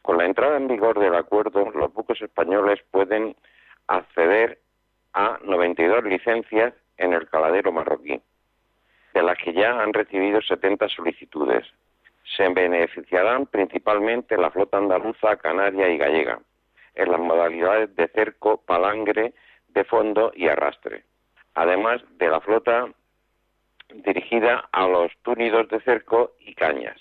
Con 0.00 0.16
la 0.16 0.24
entrada 0.24 0.56
en 0.56 0.66
vigor 0.66 0.98
del 0.98 1.14
acuerdo, 1.14 1.70
los 1.72 1.92
buques 1.92 2.22
españoles 2.22 2.80
pueden 2.90 3.36
acceder 3.88 4.60
a 5.12 5.38
92 5.42 6.04
licencias 6.04 6.72
en 6.96 7.12
el 7.12 7.28
caladero 7.28 7.70
marroquí, 7.70 8.18
de 9.12 9.22
las 9.22 9.36
que 9.36 9.52
ya 9.52 9.78
han 9.78 9.92
recibido 9.92 10.40
70 10.40 10.88
solicitudes, 10.88 11.66
se 12.34 12.48
beneficiarán 12.48 13.46
principalmente 13.46 14.36
la 14.36 14.50
flota 14.50 14.78
andaluza, 14.78 15.36
canaria 15.36 15.88
y 15.88 15.98
gallega. 15.98 16.40
en 16.94 17.10
las 17.10 17.20
modalidades 17.20 17.94
de 17.94 18.08
cerco, 18.08 18.62
palangre, 18.64 19.34
de 19.68 19.84
fondo 19.84 20.32
y 20.34 20.48
arrastre, 20.48 21.04
además 21.54 22.00
de 22.16 22.28
la 22.28 22.40
flota 22.40 22.88
dirigida 23.92 24.66
a 24.72 24.86
los 24.88 25.12
túnidos 25.20 25.68
de 25.68 25.80
cerco 25.80 26.32
y 26.40 26.54
cañas. 26.54 26.98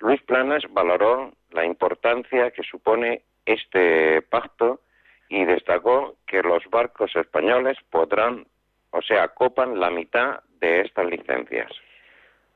Luis 0.00 0.20
Planas 0.22 0.64
valoró 0.70 1.32
la 1.50 1.64
importancia 1.64 2.50
que 2.50 2.64
supone 2.64 3.22
este 3.46 4.22
pacto 4.22 4.80
y 5.28 5.44
destacó 5.44 6.16
que 6.26 6.42
los 6.42 6.64
barcos 6.70 7.14
españoles 7.14 7.78
podrán, 7.90 8.44
o 8.90 9.02
sea, 9.02 9.28
copan 9.28 9.78
la 9.78 9.90
mitad 9.90 10.40
de 10.58 10.80
estas 10.80 11.06
licencias. 11.06 11.70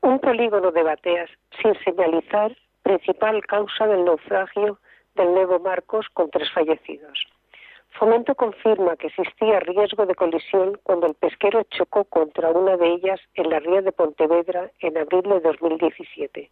Un 0.05 0.19
polígono 0.19 0.71
de 0.71 0.83
bateas 0.83 1.31
sin 1.59 1.73
señalizar, 1.83 2.55
principal 2.83 3.43
causa 3.47 3.87
del 3.87 4.05
naufragio 4.05 4.77
del 5.15 5.33
nuevo 5.33 5.57
Marcos 5.57 6.05
con 6.13 6.29
tres 6.29 6.47
fallecidos. 6.51 7.25
Fomento 7.89 8.35
confirma 8.35 8.97
que 8.97 9.07
existía 9.07 9.61
riesgo 9.61 10.05
de 10.05 10.13
colisión 10.13 10.79
cuando 10.83 11.07
el 11.07 11.15
pesquero 11.15 11.63
chocó 11.71 12.03
contra 12.03 12.51
una 12.51 12.77
de 12.77 12.87
ellas 12.87 13.19
en 13.33 13.49
la 13.49 13.57
ría 13.57 13.81
de 13.81 13.91
Pontevedra 13.91 14.69
en 14.79 14.95
abril 14.95 15.23
de 15.23 15.39
2017. 15.39 16.51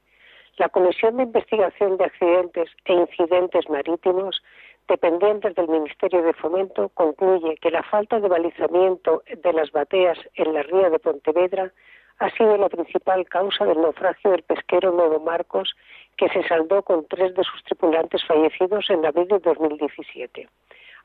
La 0.58 0.70
Comisión 0.70 1.18
de 1.18 1.24
Investigación 1.24 1.98
de 1.98 2.06
Accidentes 2.06 2.72
e 2.86 2.94
Incidentes 2.94 3.70
Marítimos, 3.70 4.42
dependientes 4.88 5.54
del 5.54 5.68
Ministerio 5.68 6.24
de 6.24 6.34
Fomento, 6.34 6.90
concluye 6.96 7.58
que 7.58 7.70
la 7.70 7.84
falta 7.84 8.20
de 8.20 8.30
balizamiento 8.30 9.22
de 9.28 9.54
las 9.54 9.72
bateas 9.72 10.18
en 10.34 10.56
la 10.56 10.64
ría 10.64 10.90
de 10.90 10.98
Pontevedra 10.98 11.72
ha 12.20 12.30
sido 12.32 12.58
la 12.58 12.70
principal 12.70 13.28
causa 13.28 13.66
del 13.66 13.82
naufragio 13.82 14.32
del 14.32 14.44
pesquero 14.44 14.92
Nuevo 14.92 15.20
Marcos, 15.20 15.76
que 16.18 16.30
se 16.30 16.48
saldó 16.48 16.84
con 16.84 17.06
tres 17.08 17.34
de 17.36 17.44
sus 17.44 17.64
tripulantes 17.64 18.24
fallecidos 18.26 18.90
en 18.90 19.06
abril 19.06 19.28
de 19.28 19.40
2017. 19.40 20.48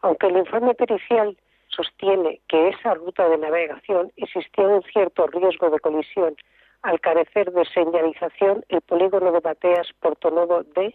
Aunque 0.02 0.26
el 0.26 0.36
informe 0.36 0.74
pericial 0.74 1.36
sostiene 1.68 2.40
que 2.48 2.68
esa 2.68 2.94
ruta 2.94 3.28
de 3.28 3.38
navegación 3.38 4.12
existía 4.16 4.66
un 4.66 4.82
cierto 4.82 5.26
riesgo 5.26 5.70
de 5.70 5.80
colisión 5.80 6.36
al 6.82 7.00
carecer 7.00 7.52
de 7.52 7.64
señalización, 7.66 8.64
el 8.68 8.80
polígono 8.82 9.32
de 9.32 9.40
Bateas 9.40 9.88
Portonovo 10.00 10.62
D, 10.62 10.94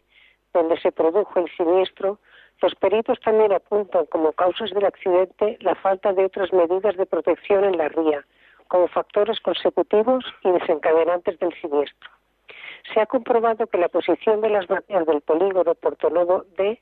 donde 0.53 0.79
se 0.79 0.91
produjo 0.91 1.39
el 1.39 1.49
siniestro, 1.57 2.19
los 2.61 2.75
peritos 2.75 3.19
también 3.19 3.51
apuntan 3.51 4.05
como 4.05 4.31
causas 4.31 4.71
del 4.71 4.85
accidente 4.85 5.57
la 5.59 5.75
falta 5.75 6.13
de 6.13 6.25
otras 6.25 6.53
medidas 6.53 6.95
de 6.95 7.05
protección 7.05 7.65
en 7.65 7.77
la 7.77 7.89
ría, 7.89 8.23
como 8.67 8.87
factores 8.87 9.39
consecutivos 9.39 10.23
y 10.43 10.51
desencadenantes 10.51 11.39
del 11.39 11.53
siniestro. 11.59 12.09
Se 12.93 12.99
ha 12.99 13.05
comprobado 13.05 13.67
que 13.67 13.77
la 13.77 13.87
posición 13.87 14.41
de 14.41 14.49
las 14.49 14.67
bateas 14.67 15.05
del 15.05 15.21
polígono 15.21 15.75
Portonovo 15.75 16.45
D 16.57 16.81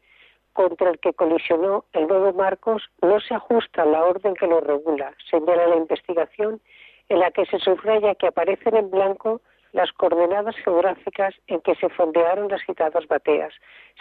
contra 0.54 0.90
el 0.90 1.00
que 1.00 1.14
colisionó 1.14 1.86
el 1.94 2.08
nuevo 2.08 2.34
Marcos 2.34 2.90
no 3.02 3.20
se 3.20 3.34
ajusta 3.34 3.84
a 3.84 3.86
la 3.86 4.04
orden 4.04 4.34
que 4.34 4.48
lo 4.48 4.60
regula, 4.60 5.14
señala 5.30 5.68
la 5.68 5.76
investigación, 5.76 6.62
en 7.10 7.20
la 7.20 7.32
que 7.32 7.46
se 7.46 7.60
subraya 7.60 8.16
que 8.16 8.28
aparecen 8.28 8.76
en 8.76 8.90
blanco 8.90 9.42
las 9.74 9.92
coordenadas 9.94 10.56
geográficas 10.58 11.34
en 11.48 11.62
que 11.62 11.76
se 11.76 11.90
fondearon 11.90 12.50
las 12.50 12.62
citadas 12.66 13.08
bateas, 13.08 13.54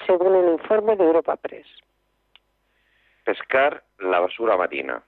según 0.07 0.35
el 0.35 0.53
informe 0.53 0.97
de 0.97 1.05
Europa 1.05 1.37
Press. 1.37 1.66
Pescar 3.24 3.85
la 3.99 4.20
basura 4.20 4.57
marina. 4.57 5.03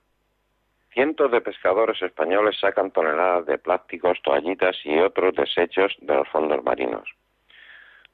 Cientos 0.93 1.31
de 1.31 1.41
pescadores 1.41 2.03
españoles 2.03 2.59
sacan 2.61 2.91
toneladas 2.91 3.47
de 3.47 3.57
plásticos, 3.57 4.21
toallitas 4.23 4.77
y 4.85 4.99
otros 4.99 5.35
desechos 5.35 5.97
de 6.01 6.15
los 6.15 6.29
fondos 6.29 6.63
marinos. 6.63 7.09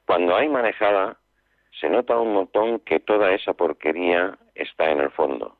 Cuando 0.05 0.33
hay 0.35 0.47
manejada, 0.47 1.17
se 1.79 1.89
nota 1.89 2.17
un 2.17 2.33
montón 2.33 2.79
que 2.79 3.01
toda 3.01 3.33
esa 3.33 3.53
porquería 3.53 4.37
está 4.55 4.91
en 4.91 5.01
el 5.01 5.11
fondo, 5.11 5.57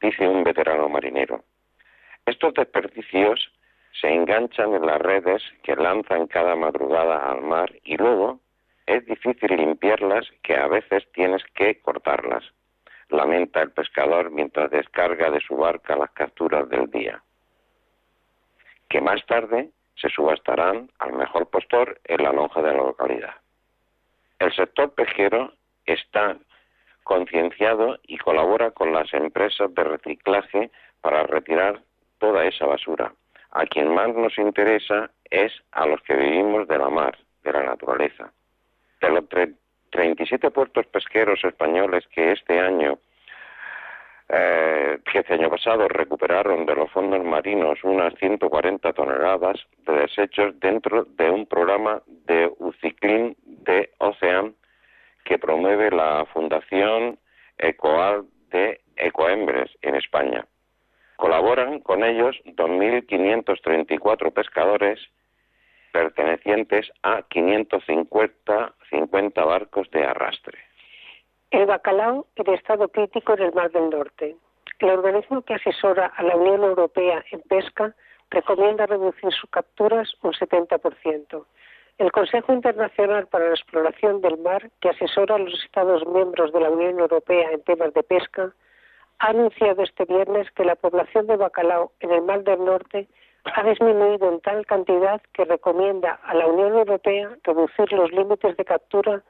dice 0.00 0.26
un 0.26 0.44
veterano 0.44 0.88
marinero. 0.88 1.44
Estos 2.24 2.54
desperdicios 2.54 3.52
se 4.00 4.08
enganchan 4.08 4.72
en 4.72 4.86
las 4.86 5.00
redes 5.00 5.42
que 5.62 5.76
lanzan 5.76 6.26
cada 6.26 6.56
madrugada 6.56 7.30
al 7.30 7.42
mar 7.42 7.70
y 7.84 7.98
luego 7.98 8.40
es 8.86 9.04
difícil 9.04 9.56
limpiarlas 9.56 10.26
que 10.42 10.56
a 10.56 10.68
veces 10.68 11.06
tienes 11.12 11.44
que 11.54 11.80
cortarlas. 11.80 12.44
Lamenta 13.12 13.60
el 13.60 13.70
pescador 13.72 14.30
mientras 14.30 14.70
descarga 14.70 15.30
de 15.30 15.40
su 15.40 15.54
barca 15.54 15.96
las 15.96 16.10
capturas 16.12 16.66
del 16.70 16.90
día. 16.90 17.22
Que 18.88 19.02
más 19.02 19.24
tarde 19.26 19.68
se 19.96 20.08
subastarán 20.08 20.90
al 20.98 21.12
mejor 21.12 21.50
postor 21.50 22.00
en 22.04 22.22
la 22.22 22.32
lonja 22.32 22.62
de 22.62 22.72
la 22.72 22.78
localidad. 22.78 23.34
El 24.38 24.50
sector 24.54 24.94
pesquero 24.94 25.52
está 25.84 26.38
concienciado 27.04 27.98
y 28.04 28.16
colabora 28.16 28.70
con 28.70 28.94
las 28.94 29.12
empresas 29.12 29.74
de 29.74 29.84
reciclaje 29.84 30.70
para 31.02 31.24
retirar 31.24 31.82
toda 32.18 32.46
esa 32.46 32.64
basura. 32.64 33.12
A 33.50 33.66
quien 33.66 33.92
más 33.92 34.08
nos 34.14 34.38
interesa 34.38 35.10
es 35.30 35.52
a 35.72 35.86
los 35.86 36.00
que 36.02 36.16
vivimos 36.16 36.66
de 36.66 36.78
la 36.78 36.88
mar, 36.88 37.18
de 37.44 37.52
la 37.52 37.62
naturaleza. 37.62 38.32
De 39.02 39.10
los 39.10 39.24
37 39.92 40.50
puertos 40.50 40.86
pesqueros 40.86 41.44
españoles 41.44 42.04
que 42.08 42.32
este 42.32 42.58
año, 42.58 42.98
eh, 44.28 44.98
que 45.04 45.18
este 45.20 45.34
año 45.34 45.50
pasado 45.50 45.86
recuperaron 45.86 46.66
de 46.66 46.74
los 46.74 46.90
fondos 46.90 47.22
marinos 47.22 47.84
unas 47.84 48.14
140 48.14 48.92
toneladas 48.94 49.60
de 49.86 49.92
desechos 49.92 50.58
dentro 50.58 51.04
de 51.04 51.30
un 51.30 51.46
programa 51.46 52.02
de 52.06 52.50
Uciclin 52.58 53.36
de 53.44 53.90
Ocean 53.98 54.54
que 55.24 55.38
promueve 55.38 55.90
la 55.90 56.26
Fundación 56.32 57.18
Ecoal 57.58 58.24
de 58.50 58.80
Ecoembres 58.96 59.70
en 59.82 59.94
España. 59.94 60.46
Colaboran 61.16 61.80
con 61.80 62.02
ellos 62.02 62.36
2.534 62.44 64.32
pescadores 64.32 64.98
pertenecientes 65.92 66.90
a 67.02 67.22
550 67.22 68.74
50 68.90 69.44
barcos 69.44 69.90
de 69.90 70.04
arrastre. 70.04 70.58
El 71.50 71.66
bacalao 71.66 72.26
en 72.36 72.54
estado 72.54 72.88
crítico 72.88 73.34
en 73.34 73.42
el 73.42 73.52
Mar 73.52 73.70
del 73.70 73.90
Norte. 73.90 74.36
El 74.78 74.90
organismo 74.90 75.42
que 75.42 75.54
asesora 75.54 76.06
a 76.06 76.22
la 76.22 76.36
Unión 76.36 76.62
Europea 76.64 77.24
en 77.30 77.40
pesca 77.42 77.94
recomienda 78.30 78.86
reducir 78.86 79.30
sus 79.32 79.48
capturas 79.50 80.12
un 80.22 80.32
70%. 80.32 81.44
El 81.98 82.10
Consejo 82.10 82.52
Internacional 82.52 83.26
para 83.26 83.48
la 83.48 83.54
Exploración 83.54 84.22
del 84.22 84.38
Mar, 84.38 84.70
que 84.80 84.88
asesora 84.88 85.34
a 85.34 85.38
los 85.38 85.62
Estados 85.62 86.06
miembros 86.06 86.52
de 86.52 86.60
la 86.60 86.70
Unión 86.70 86.98
Europea 86.98 87.50
en 87.52 87.62
temas 87.62 87.92
de 87.94 88.02
pesca, 88.02 88.52
ha 89.18 89.28
anunciado 89.28 89.82
este 89.82 90.04
viernes 90.06 90.50
que 90.52 90.64
la 90.64 90.74
población 90.74 91.26
de 91.26 91.36
bacalao 91.36 91.92
en 92.00 92.10
el 92.10 92.22
Mar 92.22 92.42
del 92.42 92.64
Norte 92.64 93.08
ha 93.44 93.62
disminuido 93.64 94.32
en 94.32 94.40
tal 94.40 94.64
cantidad 94.66 95.20
que 95.32 95.44
recomienda 95.44 96.20
a 96.24 96.34
la 96.34 96.46
Unión 96.46 96.76
Europea 96.76 97.36
reducir 97.42 97.92
los 97.92 98.10
límites 98.12 98.56
de 98.56 98.64
captura 98.64 99.22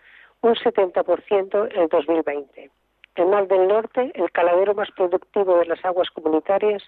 un 0.42 0.54
70% 0.54 1.72
en 1.72 1.80
el 1.80 1.88
2020. 1.88 2.70
El 3.14 3.26
Mar 3.26 3.46
del 3.48 3.68
Norte, 3.68 4.10
el 4.14 4.30
caladero 4.32 4.74
más 4.74 4.90
productivo 4.90 5.58
de 5.58 5.66
las 5.66 5.84
aguas 5.84 6.10
comunitarias, 6.10 6.82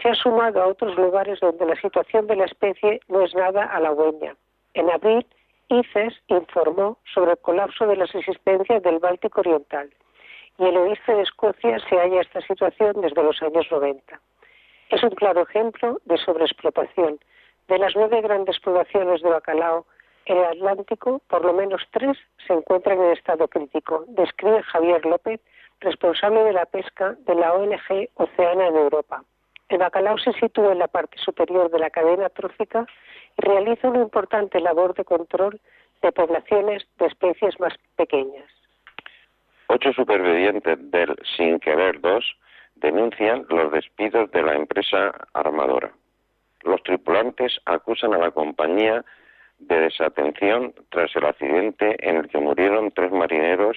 se 0.00 0.08
ha 0.08 0.14
sumado 0.14 0.62
a 0.62 0.66
otros 0.66 0.96
lugares 0.96 1.40
donde 1.40 1.66
la 1.66 1.76
situación 1.76 2.26
de 2.26 2.36
la 2.36 2.44
especie 2.44 3.00
no 3.08 3.22
es 3.22 3.34
nada 3.34 3.64
halagüeña. 3.64 4.36
En 4.74 4.90
abril, 4.90 5.26
ICES 5.68 6.14
informó 6.28 6.98
sobre 7.14 7.32
el 7.32 7.38
colapso 7.38 7.86
de 7.86 7.96
las 7.96 8.14
existencias 8.14 8.82
del 8.82 8.98
Báltico 8.98 9.40
Oriental 9.40 9.90
y 10.58 10.64
el 10.64 10.76
oeste 10.76 11.14
de 11.14 11.22
Escocia 11.22 11.78
se 11.88 11.96
halla 11.96 12.20
esta 12.20 12.40
situación 12.42 13.00
desde 13.00 13.22
los 13.22 13.40
años 13.42 13.66
90. 13.70 14.20
Es 14.92 15.02
un 15.02 15.10
claro 15.10 15.40
ejemplo 15.40 16.00
de 16.04 16.18
sobreexplotación. 16.18 17.18
De 17.66 17.78
las 17.78 17.96
nueve 17.96 18.20
grandes 18.20 18.60
poblaciones 18.60 19.22
de 19.22 19.30
bacalao 19.30 19.86
en 20.26 20.36
el 20.36 20.44
Atlántico, 20.44 21.22
por 21.28 21.42
lo 21.46 21.54
menos 21.54 21.80
tres 21.92 22.18
se 22.46 22.52
encuentran 22.52 23.00
en 23.00 23.12
estado 23.12 23.48
crítico, 23.48 24.04
describe 24.08 24.62
Javier 24.62 25.06
López, 25.06 25.40
responsable 25.80 26.44
de 26.44 26.52
la 26.52 26.66
pesca 26.66 27.16
de 27.26 27.34
la 27.34 27.54
ONG 27.54 28.10
Oceana 28.16 28.68
en 28.68 28.76
Europa. 28.76 29.24
El 29.70 29.78
bacalao 29.78 30.18
se 30.18 30.34
sitúa 30.34 30.72
en 30.72 30.80
la 30.80 30.88
parte 30.88 31.16
superior 31.16 31.70
de 31.70 31.78
la 31.78 31.88
cadena 31.88 32.28
trófica 32.28 32.86
y 33.38 33.46
realiza 33.46 33.88
una 33.88 34.02
importante 34.02 34.60
labor 34.60 34.92
de 34.94 35.06
control 35.06 35.58
de 36.02 36.12
poblaciones 36.12 36.86
de 36.98 37.06
especies 37.06 37.58
más 37.58 37.72
pequeñas. 37.96 38.50
Ocho 39.68 39.94
supervivientes 39.94 40.78
del 40.90 41.16
Sin 41.34 41.60
Querer 41.60 41.98
2 42.02 42.36
denuncian 42.82 43.46
los 43.48 43.72
despidos 43.72 44.30
de 44.32 44.42
la 44.42 44.54
empresa 44.54 45.12
armadora. 45.32 45.92
Los 46.62 46.82
tripulantes 46.82 47.58
acusan 47.64 48.12
a 48.12 48.18
la 48.18 48.30
compañía 48.30 49.04
de 49.58 49.80
desatención 49.80 50.74
tras 50.90 51.14
el 51.16 51.24
accidente 51.24 51.96
en 52.00 52.16
el 52.16 52.28
que 52.28 52.38
murieron 52.38 52.90
tres 52.90 53.12
marineros 53.12 53.76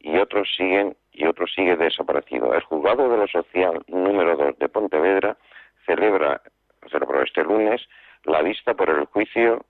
y 0.00 0.16
otros 0.16 0.48
siguen 0.56 0.96
y 1.12 1.26
otro 1.26 1.46
sigue 1.46 1.76
desaparecido. 1.76 2.54
El 2.54 2.62
juzgado 2.62 3.08
de 3.08 3.18
lo 3.18 3.28
social 3.28 3.82
número 3.88 4.36
2 4.36 4.58
de 4.58 4.68
Pontevedra 4.68 5.36
celebra, 5.84 6.40
celebró 6.90 7.22
este 7.22 7.42
lunes 7.44 7.86
la 8.24 8.42
vista 8.42 8.74
por 8.74 8.90
el 8.90 9.04
juicio 9.06 9.64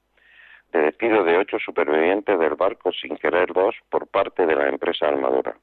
de 0.73 0.81
despido 0.83 1.25
de 1.25 1.39
ocho 1.39 1.59
supervivientes 1.59 2.39
del 2.39 2.55
barco 2.55 2.93
sin 2.93 3.17
querer 3.17 3.53
dos 3.53 3.75
por 3.89 4.09
parte 4.09 4.47
de 4.47 4.57
la 4.57 4.69
empresa 4.69 5.09
armadora. 5.09 5.57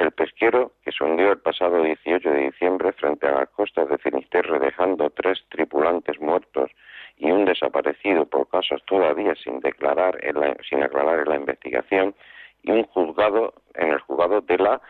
El 0.00 0.12
pesquero 0.12 0.72
que 0.82 0.92
se 0.92 1.04
hundió 1.04 1.30
el 1.30 1.40
pasado 1.40 1.82
18 1.82 2.30
de 2.30 2.44
diciembre 2.44 2.90
frente 2.92 3.26
a 3.26 3.32
las 3.32 3.50
costas 3.50 3.86
de 3.90 3.98
Finisterre 3.98 4.58
dejando 4.58 5.10
tres 5.10 5.44
tripulantes 5.50 6.18
muertos 6.18 6.70
y 7.18 7.30
un 7.30 7.44
desaparecido 7.44 8.24
por 8.24 8.48
casos 8.48 8.82
todavía 8.86 9.34
sin 9.34 9.60
declarar 9.60 10.18
sin 10.66 10.82
aclarar 10.82 11.18
en 11.18 11.28
la 11.28 11.36
investigación 11.36 12.14
y 12.62 12.70
un 12.70 12.84
juzgado 12.84 13.52
en 13.74 13.88
el 13.88 14.00
juzgado 14.00 14.40
de 14.40 14.56
la 14.56 14.80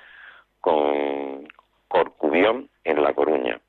con 0.61 1.49
Corcubión 1.89 2.71
en 2.85 3.03
La 3.03 3.13
Coruña. 3.13 3.61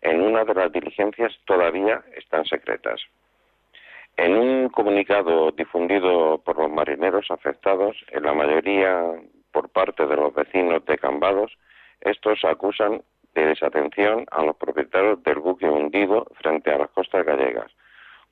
En 0.00 0.20
una 0.20 0.44
de 0.44 0.54
las 0.54 0.70
diligencias 0.70 1.36
todavía 1.44 2.04
están 2.14 2.44
secretas. 2.44 3.00
En 4.16 4.36
un 4.36 4.68
comunicado 4.68 5.50
difundido 5.50 6.38
por 6.38 6.56
los 6.56 6.70
marineros 6.70 7.32
afectados, 7.32 7.96
en 8.12 8.22
la 8.22 8.32
mayoría 8.32 9.12
por 9.56 9.70
parte 9.70 10.04
de 10.04 10.16
los 10.16 10.34
vecinos 10.34 10.84
de 10.84 10.98
Cambados, 10.98 11.56
estos 12.02 12.44
acusan 12.44 13.00
de 13.34 13.46
desatención 13.46 14.26
a 14.30 14.42
los 14.42 14.54
propietarios 14.56 15.22
del 15.22 15.38
buque 15.38 15.64
hundido 15.64 16.26
frente 16.42 16.70
a 16.70 16.76
las 16.76 16.90
costas 16.90 17.24
gallegas, 17.24 17.72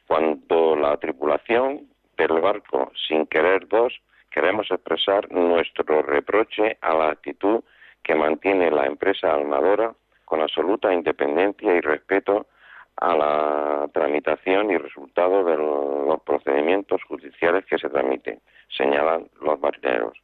cuando 0.07 0.77
la 0.77 0.99
tripulación 0.99 1.89
del 2.19 2.43
barco, 2.43 2.93
sin 3.09 3.25
querer 3.27 3.67
dos, 3.69 3.99
queremos 4.31 4.71
expresar 4.71 5.33
nuestro 5.33 6.03
reproche 6.03 6.77
a 6.83 6.93
la 6.93 7.09
actitud 7.13 7.65
que 8.03 8.15
mantiene 8.15 8.71
la 8.71 8.85
empresa 8.85 9.33
armadora 9.33 9.95
con 10.27 10.43
absoluta 10.43 10.93
independencia 10.93 11.75
y 11.75 11.81
respeto 11.81 12.49
a 12.97 13.17
la 13.17 13.89
tramitación 13.95 14.71
y 14.71 14.77
resultado 14.77 15.43
de 15.43 15.57
los 15.57 16.21
procedimientos 16.21 17.03
judiciales 17.05 17.65
que 17.65 17.79
se 17.79 17.89
tramiten, 17.89 18.43
señalan 18.69 19.31
los 19.41 19.59
marineros. 19.59 20.19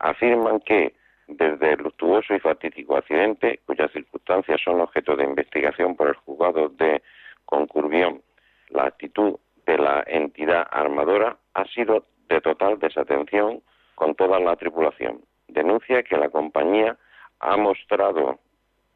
Afirman 0.00 0.60
que, 0.60 0.94
desde 1.28 1.74
el 1.74 1.82
luctuoso 1.82 2.34
y 2.34 2.40
fatídico 2.40 2.96
accidente, 2.96 3.60
cuyas 3.66 3.92
circunstancias 3.92 4.60
son 4.64 4.80
objeto 4.80 5.14
de 5.14 5.24
investigación 5.24 5.94
por 5.94 6.08
el 6.08 6.14
juzgado 6.14 6.68
de 6.70 7.02
Concurbión, 7.44 8.22
la 8.70 8.84
actitud 8.84 9.36
de 9.66 9.76
la 9.76 10.04
entidad 10.06 10.66
armadora 10.70 11.36
ha 11.54 11.64
sido 11.66 12.04
de 12.28 12.40
total 12.40 12.78
desatención 12.78 13.60
con 13.94 14.14
toda 14.14 14.38
la 14.40 14.56
tripulación. 14.56 15.20
Denuncia 15.48 16.02
que 16.02 16.16
la 16.16 16.28
compañía 16.28 16.96
ha 17.40 17.56
mostrado 17.56 18.38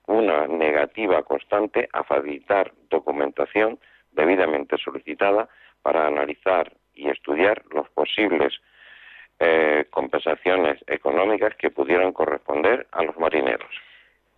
una 0.06 0.46
negativa 0.46 1.22
constante 1.22 1.88
a 1.92 2.04
facilitar 2.04 2.72
documentación 2.90 3.78
debidamente 4.12 4.78
solicitada 4.78 5.48
para 5.82 6.06
analizar 6.06 6.72
y 6.94 7.08
estudiar 7.08 7.62
los 7.70 7.88
posibles 7.90 8.60
eh, 9.40 9.86
compensaciones 9.90 10.78
económicas 10.86 11.54
que 11.56 11.70
pudieran 11.70 12.12
corresponder 12.12 12.86
a 12.92 13.02
los 13.02 13.16
marineros. 13.18 13.70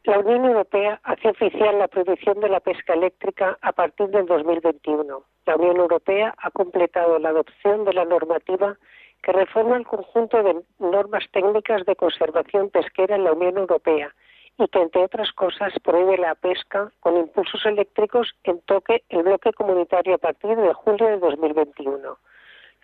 La 0.04 0.20
Unión 0.20 0.44
Europea 0.44 1.00
hace 1.02 1.28
oficial 1.28 1.78
la 1.78 1.88
prohibición 1.88 2.38
de 2.40 2.48
la 2.48 2.60
pesca 2.60 2.94
eléctrica 2.94 3.58
a 3.60 3.72
partir 3.72 4.06
del 4.08 4.26
2021. 4.26 5.22
La 5.46 5.56
Unión 5.56 5.78
Europea 5.78 6.32
ha 6.38 6.50
completado 6.50 7.18
la 7.18 7.30
adopción 7.30 7.84
de 7.84 7.92
la 7.92 8.04
normativa 8.04 8.76
que 9.22 9.32
reforma 9.32 9.76
el 9.76 9.84
conjunto 9.84 10.42
de 10.44 10.62
normas 10.78 11.24
técnicas 11.32 11.84
de 11.86 11.96
conservación 11.96 12.70
pesquera 12.70 13.16
en 13.16 13.24
la 13.24 13.32
Unión 13.32 13.58
Europea 13.58 14.14
y 14.58 14.68
que, 14.68 14.80
entre 14.80 15.02
otras 15.02 15.32
cosas, 15.32 15.72
prohíbe 15.82 16.16
la 16.18 16.36
pesca 16.36 16.92
con 17.00 17.16
impulsos 17.16 17.66
eléctricos 17.66 18.34
en 18.44 18.60
toque 18.60 19.02
el 19.08 19.24
bloque 19.24 19.52
comunitario 19.52 20.14
a 20.14 20.18
partir 20.18 20.56
de 20.56 20.72
julio 20.72 21.08
de 21.08 21.18
2021. 21.18 22.16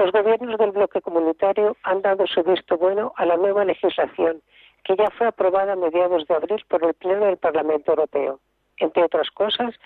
Los 0.03 0.11
gobiernos 0.11 0.59
del 0.59 0.73
bloque 0.73 1.01
comunitario 1.01 1.77
han 1.85 2.03
dado 2.03 2.27
su 2.27 2.43
visto 2.43 2.77
bueno 2.77 3.13
a 3.15 3.25
la 3.25 3.37
nueva 3.37 3.65
legislación, 3.65 4.43
que 4.83 4.97
ya 4.97 5.09
fue 5.11 5.29
aprobada 5.29 5.75
a 5.75 5.77
mediados 5.77 6.27
de 6.27 6.35
abril 6.35 6.61
por 6.67 6.85
el 6.85 6.93
Pleno 6.95 7.27
del 7.27 7.37
Parlamento 7.37 7.93
Europeo. 7.93 8.41
Entre 8.79 9.05
otras 9.05 9.31
cosas, 9.31 9.77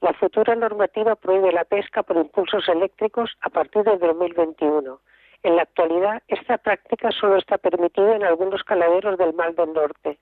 la 0.00 0.12
futura 0.14 0.56
normativa 0.56 1.14
prohíbe 1.14 1.52
la 1.52 1.62
pesca 1.62 2.02
por 2.02 2.16
impulsos 2.16 2.68
eléctricos 2.68 3.36
a 3.42 3.48
partir 3.48 3.84
de 3.84 3.96
2021. 3.96 4.98
En 5.44 5.54
la 5.54 5.62
actualidad, 5.62 6.20
esta 6.26 6.58
práctica 6.58 7.12
solo 7.12 7.36
está 7.36 7.56
permitida 7.56 8.16
en 8.16 8.24
algunos 8.24 8.64
caladeros 8.64 9.18
del 9.18 9.34
Mar 9.34 9.54
del 9.54 9.72
Norte 9.72 10.18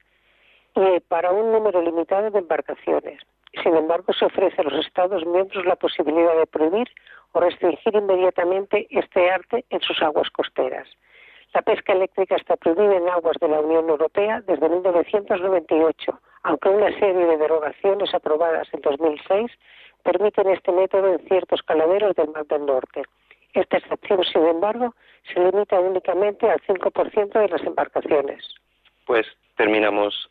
y 0.75 1.01
para 1.09 1.33
un 1.33 1.53
número 1.53 1.81
limitado 1.81 2.31
de 2.31 2.41
embarcaciones. 2.41 3.23
Sin 3.63 3.77
embargo, 3.77 4.13
se 4.13 4.25
ofrece 4.25 4.61
a 4.61 4.65
los 4.65 4.87
Estados 4.87 5.25
miembros 5.27 5.65
la 5.65 5.77
posibilidad 5.77 6.37
de 6.37 6.47
prohibir 6.47 6.89
o 7.33 7.41
restringir 7.41 7.95
inmediatamente 7.95 8.87
este 8.91 9.31
arte 9.31 9.65
en 9.71 9.81
sus 9.81 10.01
aguas 10.03 10.31
costeras. 10.31 10.89
La 11.55 11.63
pesca 11.63 11.93
eléctrica 11.93 12.37
está 12.37 12.57
prohibida 12.57 12.97
en 12.97 13.09
aguas 13.09 13.37
de 13.41 13.49
la 13.49 13.61
Unión 13.61 13.89
Europea 13.89 14.43
desde 14.47 14.69
1998, 14.69 16.21
aunque 16.43 16.69
una 16.69 16.91
serie 16.99 17.27
de 17.27 17.37
derogaciones 17.39 18.15
aprobadas 18.15 18.69
en 18.73 18.81
2006 18.83 19.51
permiten 20.03 20.49
este 20.51 20.73
método 20.73 21.15
en 21.15 21.19
ciertos 21.27 21.63
caladeros 21.63 22.15
del 22.17 22.29
Mar 22.29 22.47
del 22.47 22.67
Norte. 22.67 23.03
Esta 23.55 23.79
excepción, 23.79 24.23
sin 24.25 24.47
embargo, 24.47 24.95
se 25.33 25.41
limita 25.41 25.81
únicamente 25.81 26.49
al 26.49 26.61
5% 26.61 27.33
de 27.33 27.49
las 27.49 27.63
embarcaciones. 27.65 28.45
Pues 29.07 29.27
terminamos 29.57 30.31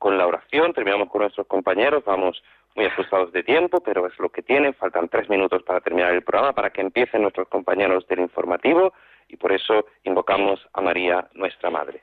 con 0.00 0.16
la 0.16 0.26
oración, 0.26 0.72
terminamos 0.72 1.10
con 1.10 1.20
nuestros 1.20 1.46
compañeros, 1.46 2.02
vamos 2.06 2.42
muy 2.74 2.86
ajustados 2.86 3.32
de 3.32 3.42
tiempo, 3.42 3.80
pero 3.80 4.06
es 4.06 4.18
lo 4.18 4.30
que 4.30 4.40
tienen, 4.42 4.72
faltan 4.72 5.10
tres 5.10 5.28
minutos 5.28 5.62
para 5.62 5.80
terminar 5.82 6.14
el 6.14 6.22
programa, 6.22 6.54
para 6.54 6.70
que 6.70 6.80
empiecen 6.80 7.20
nuestros 7.20 7.46
compañeros 7.48 8.08
del 8.08 8.20
informativo, 8.20 8.94
y 9.28 9.36
por 9.36 9.52
eso 9.52 9.84
invocamos 10.04 10.66
a 10.72 10.80
María, 10.80 11.28
nuestra 11.34 11.68
Madre. 11.68 12.00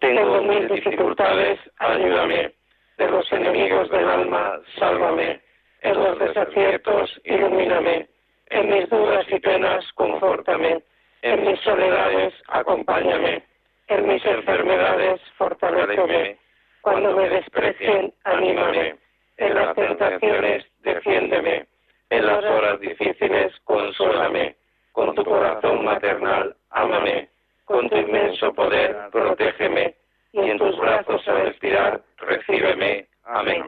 Tengo 0.00 0.42
mil 0.42 0.66
dificultades, 0.66 1.60
ayúdame. 1.78 2.54
De 2.96 3.10
los 3.10 3.30
enemigos 3.30 3.90
del 3.90 4.08
alma, 4.08 4.58
sálvame. 4.78 5.40
En 5.82 5.94
los 5.94 6.18
desaciertos, 6.18 7.20
ilumíname. 7.24 8.08
En 8.46 8.70
mis 8.70 8.88
dudas 8.88 9.26
y 9.28 9.38
penas, 9.40 9.84
confórtame. 9.92 10.82
En 11.20 11.44
mis 11.46 11.60
soledades, 11.60 12.32
acompáñame. 12.48 13.42
En 13.88 14.08
mis 14.08 14.24
enfermedades, 14.24 15.20
fortaleceme 15.36 16.38
cuando 16.86 17.16
me 17.16 17.28
desprecien, 17.28 18.14
anímame. 18.22 18.94
En 19.38 19.54
las 19.56 19.74
tentaciones, 19.74 20.64
defiéndeme. 20.84 21.66
En 22.10 22.26
las 22.26 22.44
horas 22.44 22.78
difíciles, 22.78 23.52
consólame. 23.64 24.54
Con 24.92 25.12
tu 25.16 25.24
corazón 25.24 25.84
maternal, 25.84 26.54
ámame. 26.70 27.28
Con 27.64 27.90
tu 27.90 27.96
inmenso 27.96 28.54
poder, 28.54 28.96
protégeme. 29.10 29.96
Y 30.30 30.48
en 30.48 30.58
tus 30.58 30.78
brazos 30.78 31.26
al 31.26 31.46
respirar, 31.46 32.02
recíbeme. 32.18 33.08
Amén. 33.24 33.64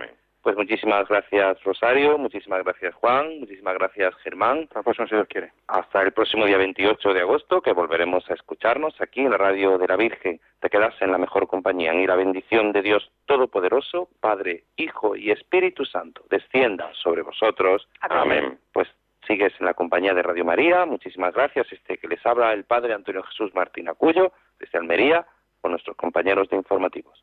Pues 0.48 0.56
muchísimas 0.56 1.06
gracias 1.06 1.62
Rosario, 1.62 2.16
muchísimas 2.16 2.64
gracias 2.64 2.94
Juan, 2.94 3.40
muchísimas 3.40 3.74
gracias 3.74 4.14
Germán. 4.22 4.60
Hasta 4.62 4.78
el 4.78 4.82
próximo, 4.82 5.06
si 5.06 5.14
Dios 5.14 5.28
quiere. 5.28 5.52
Hasta 5.66 6.00
el 6.00 6.12
próximo 6.12 6.46
día 6.46 6.56
28 6.56 7.12
de 7.12 7.20
agosto, 7.20 7.60
que 7.60 7.74
volveremos 7.74 8.24
a 8.30 8.32
escucharnos 8.32 8.98
aquí 8.98 9.20
en 9.20 9.32
la 9.32 9.36
radio 9.36 9.76
de 9.76 9.86
la 9.86 9.96
Virgen. 9.96 10.40
Te 10.60 10.70
quedas 10.70 10.94
en 11.02 11.12
la 11.12 11.18
mejor 11.18 11.48
compañía 11.48 11.92
y 11.92 12.06
la 12.06 12.16
bendición 12.16 12.72
de 12.72 12.80
Dios 12.80 13.10
Todopoderoso, 13.26 14.08
Padre, 14.20 14.64
Hijo 14.78 15.16
y 15.16 15.32
Espíritu 15.32 15.84
Santo, 15.84 16.24
descienda 16.30 16.90
sobre 16.94 17.20
vosotros. 17.20 17.86
Amén. 18.00 18.58
Pues 18.72 18.88
sigues 19.26 19.52
en 19.60 19.66
la 19.66 19.74
compañía 19.74 20.14
de 20.14 20.22
Radio 20.22 20.46
María. 20.46 20.86
Muchísimas 20.86 21.34
gracias. 21.34 21.70
Este 21.70 21.98
que 21.98 22.08
les 22.08 22.24
habla 22.24 22.54
el 22.54 22.64
Padre 22.64 22.94
Antonio 22.94 23.22
Jesús 23.24 23.54
Martín 23.54 23.90
Acuyo, 23.90 24.32
desde 24.58 24.78
Almería, 24.78 25.26
con 25.60 25.72
nuestros 25.72 25.94
compañeros 25.98 26.48
de 26.48 26.56
informativos. 26.56 27.22